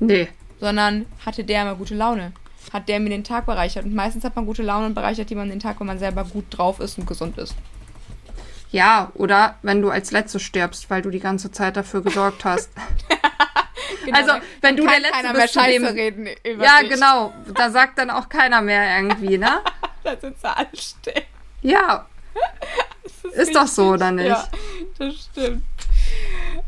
nee. 0.00 0.28
Sondern 0.58 1.06
hatte 1.24 1.44
der 1.44 1.62
immer 1.62 1.76
gute 1.76 1.94
Laune. 1.94 2.32
Hat 2.72 2.88
der 2.88 2.98
mir 2.98 3.10
den 3.10 3.24
Tag 3.24 3.46
bereichert. 3.46 3.84
Und 3.84 3.94
meistens 3.94 4.24
hat 4.24 4.34
man 4.34 4.44
gute 4.46 4.62
Laune 4.62 4.86
und 4.86 4.94
bereichert 4.94 5.30
jemand 5.30 5.52
den 5.52 5.60
Tag, 5.60 5.78
wenn 5.78 5.86
man 5.86 5.98
selber 5.98 6.24
gut 6.24 6.46
drauf 6.50 6.80
ist 6.80 6.98
und 6.98 7.06
gesund 7.06 7.38
ist. 7.38 7.54
Ja, 8.70 9.10
oder 9.14 9.56
wenn 9.62 9.80
du 9.82 9.90
als 9.90 10.10
Letzte 10.10 10.38
stirbst, 10.40 10.90
weil 10.90 11.02
du 11.02 11.10
die 11.10 11.20
ganze 11.20 11.50
Zeit 11.50 11.76
dafür 11.76 12.02
gesorgt 12.02 12.44
hast. 12.44 12.70
Also, 14.10 14.32
wenn 14.62 14.74
du 14.76 14.86
der 14.86 15.00
Letzte 15.00 15.32
bist, 15.34 15.56
mehr 15.56 15.66
dem- 15.66 15.84
reden 15.84 16.28
über 16.42 16.64
ja, 16.64 16.80
dich. 16.80 16.90
genau. 16.90 17.34
Da 17.54 17.70
sagt 17.70 17.98
dann 17.98 18.08
auch 18.10 18.28
keiner 18.30 18.62
mehr 18.62 18.96
irgendwie, 18.96 19.36
ne? 19.36 19.60
Da 20.02 20.16
sind 20.16 20.38
sie 20.40 20.48
alle 20.56 20.68
still. 20.74 21.22
Ja, 21.60 22.06
Das 23.22 23.32
ist 23.34 23.54
doch 23.54 23.66
so, 23.66 23.90
oder 23.90 24.10
nicht? 24.10 24.28
Ja, 24.28 24.48
das 24.98 25.14
stimmt. 25.14 25.62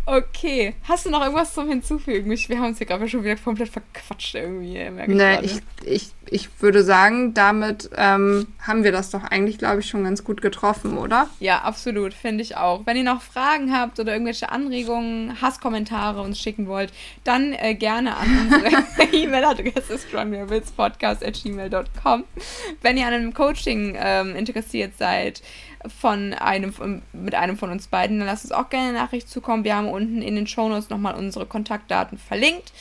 Okay. 0.07 0.75
Hast 0.89 1.05
du 1.07 1.11
noch 1.11 1.21
irgendwas 1.21 1.55
zum 1.55 1.69
Hinzufügen? 1.69 2.29
Wir 2.31 2.59
haben 2.59 2.67
uns 2.67 2.79
hier 2.79 2.87
gerade 2.87 3.09
schon 3.09 3.23
wieder 3.23 3.37
komplett 3.37 3.69
verquatscht 3.69 4.35
irgendwie. 4.35 4.91
merke 4.91 5.45
ich, 5.45 5.61
ich, 5.85 6.09
ich 6.27 6.49
würde 6.61 6.83
sagen, 6.83 7.33
damit 7.33 7.91
ähm, 7.97 8.49
haben 8.61 8.83
wir 8.83 8.91
das 8.91 9.11
doch 9.11 9.23
eigentlich, 9.23 9.59
glaube 9.59 9.79
ich, 9.81 9.87
schon 9.87 10.03
ganz 10.05 10.25
gut 10.25 10.43
getroffen, 10.43 10.99
oder? 10.99 11.29
Ja, 11.39 11.61
absolut, 11.61 12.13
finde 12.13 12.43
ich 12.43 12.57
auch. 12.57 12.85
Wenn 12.87 12.97
ihr 12.97 13.05
noch 13.05 13.23
Fragen 13.23 13.73
habt 13.73 14.01
oder 14.01 14.13
irgendwelche 14.13 14.51
Anregungen, 14.51 15.41
Hasskommentare 15.41 16.23
uns 16.23 16.41
schicken 16.41 16.67
wollt, 16.67 16.93
dann 17.23 17.53
äh, 17.53 17.77
gerne 17.77 18.17
an 18.17 18.27
unsere 18.43 18.85
E-Mail-Adresse 19.13 19.97
strongyourwillspodcast.gmail.com. 19.99 22.25
Wenn 22.83 22.97
ihr 22.97 23.07
an 23.07 23.13
einem 23.13 23.35
Coaching 23.35 23.97
ähm, 23.97 24.35
interessiert 24.35 24.99
seid 24.99 25.41
von 26.01 26.35
einem 26.35 27.03
mit 27.13 27.35
einem 27.35 27.57
von 27.57 27.71
uns 27.71 27.87
beiden, 27.87 28.19
dann 28.19 28.27
lasst 28.27 28.45
uns 28.45 28.53
auch 28.53 28.69
gerne 28.69 28.91
eine 28.91 28.99
Nachricht 28.99 29.29
zukommen. 29.29 29.65
Wir 29.65 29.77
haben 29.77 29.89
unten 29.89 30.23
in 30.23 30.37
den 30.37 30.47
Shownotes 30.47 30.91
nochmal 30.91 31.15
unsere 31.15 31.47
Kontaktdaten 31.47 32.19
verlinkt. 32.19 32.73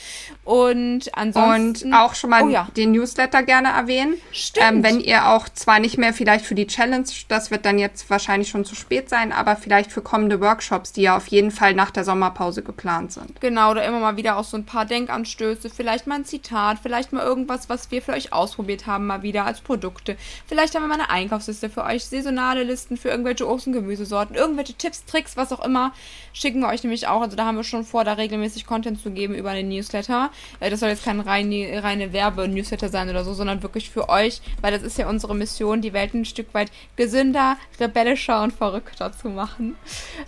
Und 0.44 1.14
ansonsten... 1.14 1.88
Und 1.88 1.94
auch 1.94 2.14
schon 2.14 2.30
mal 2.30 2.40
Oh 2.42 2.48
ja. 2.48 2.68
den 2.76 2.92
Newsletter 2.92 3.42
gerne 3.42 3.68
erwähnen. 3.68 4.14
Stimmt. 4.32 4.66
Ähm, 4.66 4.82
wenn 4.82 5.00
ihr 5.00 5.28
auch 5.28 5.48
zwar 5.48 5.78
nicht 5.78 5.98
mehr 5.98 6.12
vielleicht 6.12 6.44
für 6.44 6.54
die 6.54 6.66
Challenge, 6.66 7.06
das 7.28 7.50
wird 7.50 7.64
dann 7.64 7.78
jetzt 7.78 8.08
wahrscheinlich 8.10 8.48
schon 8.48 8.64
zu 8.64 8.74
spät 8.74 9.08
sein, 9.08 9.32
aber 9.32 9.56
vielleicht 9.56 9.92
für 9.92 10.02
kommende 10.02 10.40
Workshops, 10.40 10.92
die 10.92 11.02
ja 11.02 11.16
auf 11.16 11.26
jeden 11.28 11.50
Fall 11.50 11.74
nach 11.74 11.90
der 11.90 12.04
Sommerpause 12.04 12.62
geplant 12.62 13.12
sind. 13.12 13.40
Genau, 13.40 13.74
da 13.74 13.82
immer 13.82 14.00
mal 14.00 14.16
wieder 14.16 14.36
auch 14.36 14.44
so 14.44 14.56
ein 14.56 14.64
paar 14.64 14.84
Denkanstöße, 14.86 15.70
vielleicht 15.70 16.06
mal 16.06 16.16
ein 16.16 16.24
Zitat, 16.24 16.78
vielleicht 16.82 17.12
mal 17.12 17.24
irgendwas, 17.24 17.68
was 17.68 17.90
wir 17.90 18.02
für 18.02 18.12
euch 18.12 18.32
ausprobiert 18.32 18.86
haben, 18.86 19.06
mal 19.06 19.22
wieder 19.22 19.44
als 19.44 19.60
Produkte. 19.60 20.16
Vielleicht 20.46 20.74
haben 20.74 20.82
wir 20.82 20.88
mal 20.88 20.94
eine 20.94 21.10
Einkaufsliste 21.10 21.70
für 21.70 21.84
euch, 21.84 22.04
saisonale 22.04 22.62
Listen 22.64 22.89
für 22.96 23.08
irgendwelche 23.08 23.46
Obst- 23.48 23.66
und 23.66 23.72
Gemüsesorten, 23.72 24.34
irgendwelche 24.36 24.74
Tipps, 24.74 25.04
Tricks, 25.04 25.36
was 25.36 25.52
auch 25.52 25.64
immer, 25.64 25.92
schicken 26.32 26.60
wir 26.60 26.68
euch 26.68 26.82
nämlich 26.82 27.06
auch. 27.08 27.20
Also 27.22 27.36
da 27.36 27.44
haben 27.44 27.56
wir 27.56 27.64
schon 27.64 27.84
vor, 27.84 28.04
da 28.04 28.14
regelmäßig 28.14 28.66
Content 28.66 29.00
zu 29.00 29.10
geben 29.10 29.34
über 29.34 29.52
den 29.54 29.68
Newsletter. 29.68 30.30
Äh, 30.60 30.70
Das 30.70 30.80
soll 30.80 30.88
jetzt 30.90 31.04
kein 31.04 31.20
reine, 31.20 31.82
reine 31.82 32.12
Werbe-Newsletter 32.12 32.88
sein 32.88 33.08
oder 33.10 33.24
so, 33.24 33.34
sondern 33.34 33.62
wirklich 33.62 33.90
für 33.90 34.08
euch, 34.08 34.40
weil 34.60 34.72
das 34.72 34.82
ist 34.82 34.98
ja 34.98 35.08
unsere 35.08 35.34
Mission, 35.34 35.80
die 35.80 35.92
Welt 35.92 36.14
ein 36.14 36.24
Stück 36.24 36.52
weit 36.54 36.70
gesünder, 36.96 37.56
rebellischer 37.78 38.42
und 38.42 38.52
verrückter 38.52 39.12
zu 39.12 39.28
machen. 39.28 39.76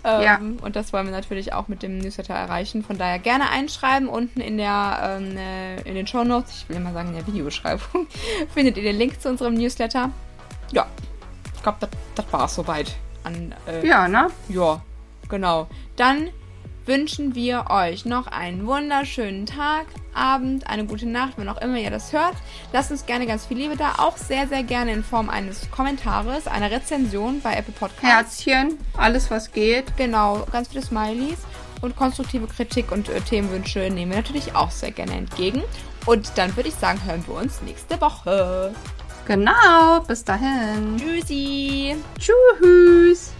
Ähm, 0.03 0.21
Ja. 0.21 0.39
Und 0.61 0.75
das 0.75 0.93
wollen 0.93 1.05
wir 1.05 1.11
natürlich 1.11 1.53
auch 1.53 1.67
mit 1.67 1.83
dem 1.83 1.97
Newsletter 1.99 2.33
erreichen. 2.33 2.83
Von 2.83 2.97
daher 2.97 3.19
gerne 3.19 3.49
einschreiben. 3.49 4.07
Unten 4.07 4.41
in 4.41 4.57
der 4.57 5.19
ähm, 5.21 5.37
äh, 5.37 5.81
in 5.81 5.95
den 5.95 6.07
Show 6.07 6.23
Notes, 6.23 6.61
ich 6.63 6.69
will 6.69 6.77
immer 6.77 6.93
sagen 6.93 7.09
in 7.09 7.15
der 7.15 7.27
Videobeschreibung, 7.27 8.07
findet 8.53 8.77
ihr 8.77 8.83
den 8.83 8.97
Link 8.97 9.21
zu 9.21 9.29
unserem 9.29 9.53
Newsletter. 9.55 10.09
Ja, 10.71 10.87
ich 11.63 11.77
glaube, 11.79 11.87
das, 12.15 12.25
war 12.33 12.45
es 12.45 12.55
soweit. 12.55 12.93
An, 13.23 13.55
äh, 13.67 13.87
Ja, 13.87 14.09
ne? 14.09 14.27
ja, 14.49 14.81
genau. 15.29 15.67
Dann 15.95 16.29
wünschen 16.85 17.35
wir 17.35 17.67
euch 17.69 18.03
noch 18.03 18.27
einen 18.27 18.67
wunderschönen 18.67 19.45
Tag, 19.45 19.85
Abend, 20.13 20.67
eine 20.67 20.85
gute 20.85 21.07
Nacht, 21.07 21.37
wenn 21.37 21.47
auch 21.47 21.61
immer 21.61 21.77
ihr 21.77 21.89
das 21.89 22.11
hört. 22.11 22.35
Lasst 22.73 22.91
uns 22.91 23.05
gerne 23.05 23.25
ganz 23.25 23.45
viel 23.45 23.55
Liebe 23.55 23.77
da, 23.77 23.93
auch 23.99 24.17
sehr, 24.17 24.45
sehr 24.49 24.63
gerne 24.63 24.91
in 24.91 25.05
Form 25.05 25.29
eines 25.29 25.71
Kommentares, 25.71 26.47
einer 26.47 26.69
Rezension 26.69 27.39
bei 27.39 27.53
Apple 27.53 27.73
Podcasts. 27.73 28.45
Herzchen, 28.45 28.77
alles 28.97 29.31
was 29.31 29.53
geht. 29.53 29.95
Genau, 29.95 30.45
ganz 30.51 30.67
viele 30.67 30.81
Smileys 30.81 31.37
und 31.79 31.95
konstruktive 31.95 32.47
Kritik 32.47 32.91
und 32.91 33.07
äh, 33.07 33.21
Themenwünsche 33.21 33.89
nehmen 33.89 34.11
wir 34.11 34.17
natürlich 34.17 34.53
auch 34.53 34.71
sehr 34.71 34.91
gerne 34.91 35.13
entgegen. 35.13 35.63
Und 36.05 36.37
dann 36.37 36.53
würde 36.57 36.67
ich 36.67 36.75
sagen, 36.75 36.99
hören 37.05 37.23
wir 37.25 37.35
uns 37.35 37.61
nächste 37.61 38.01
Woche. 38.01 38.75
Genau, 39.25 40.01
bis 40.07 40.23
dahin. 40.23 40.97
Tschüssi! 40.97 41.95
Tschüss. 42.19 43.31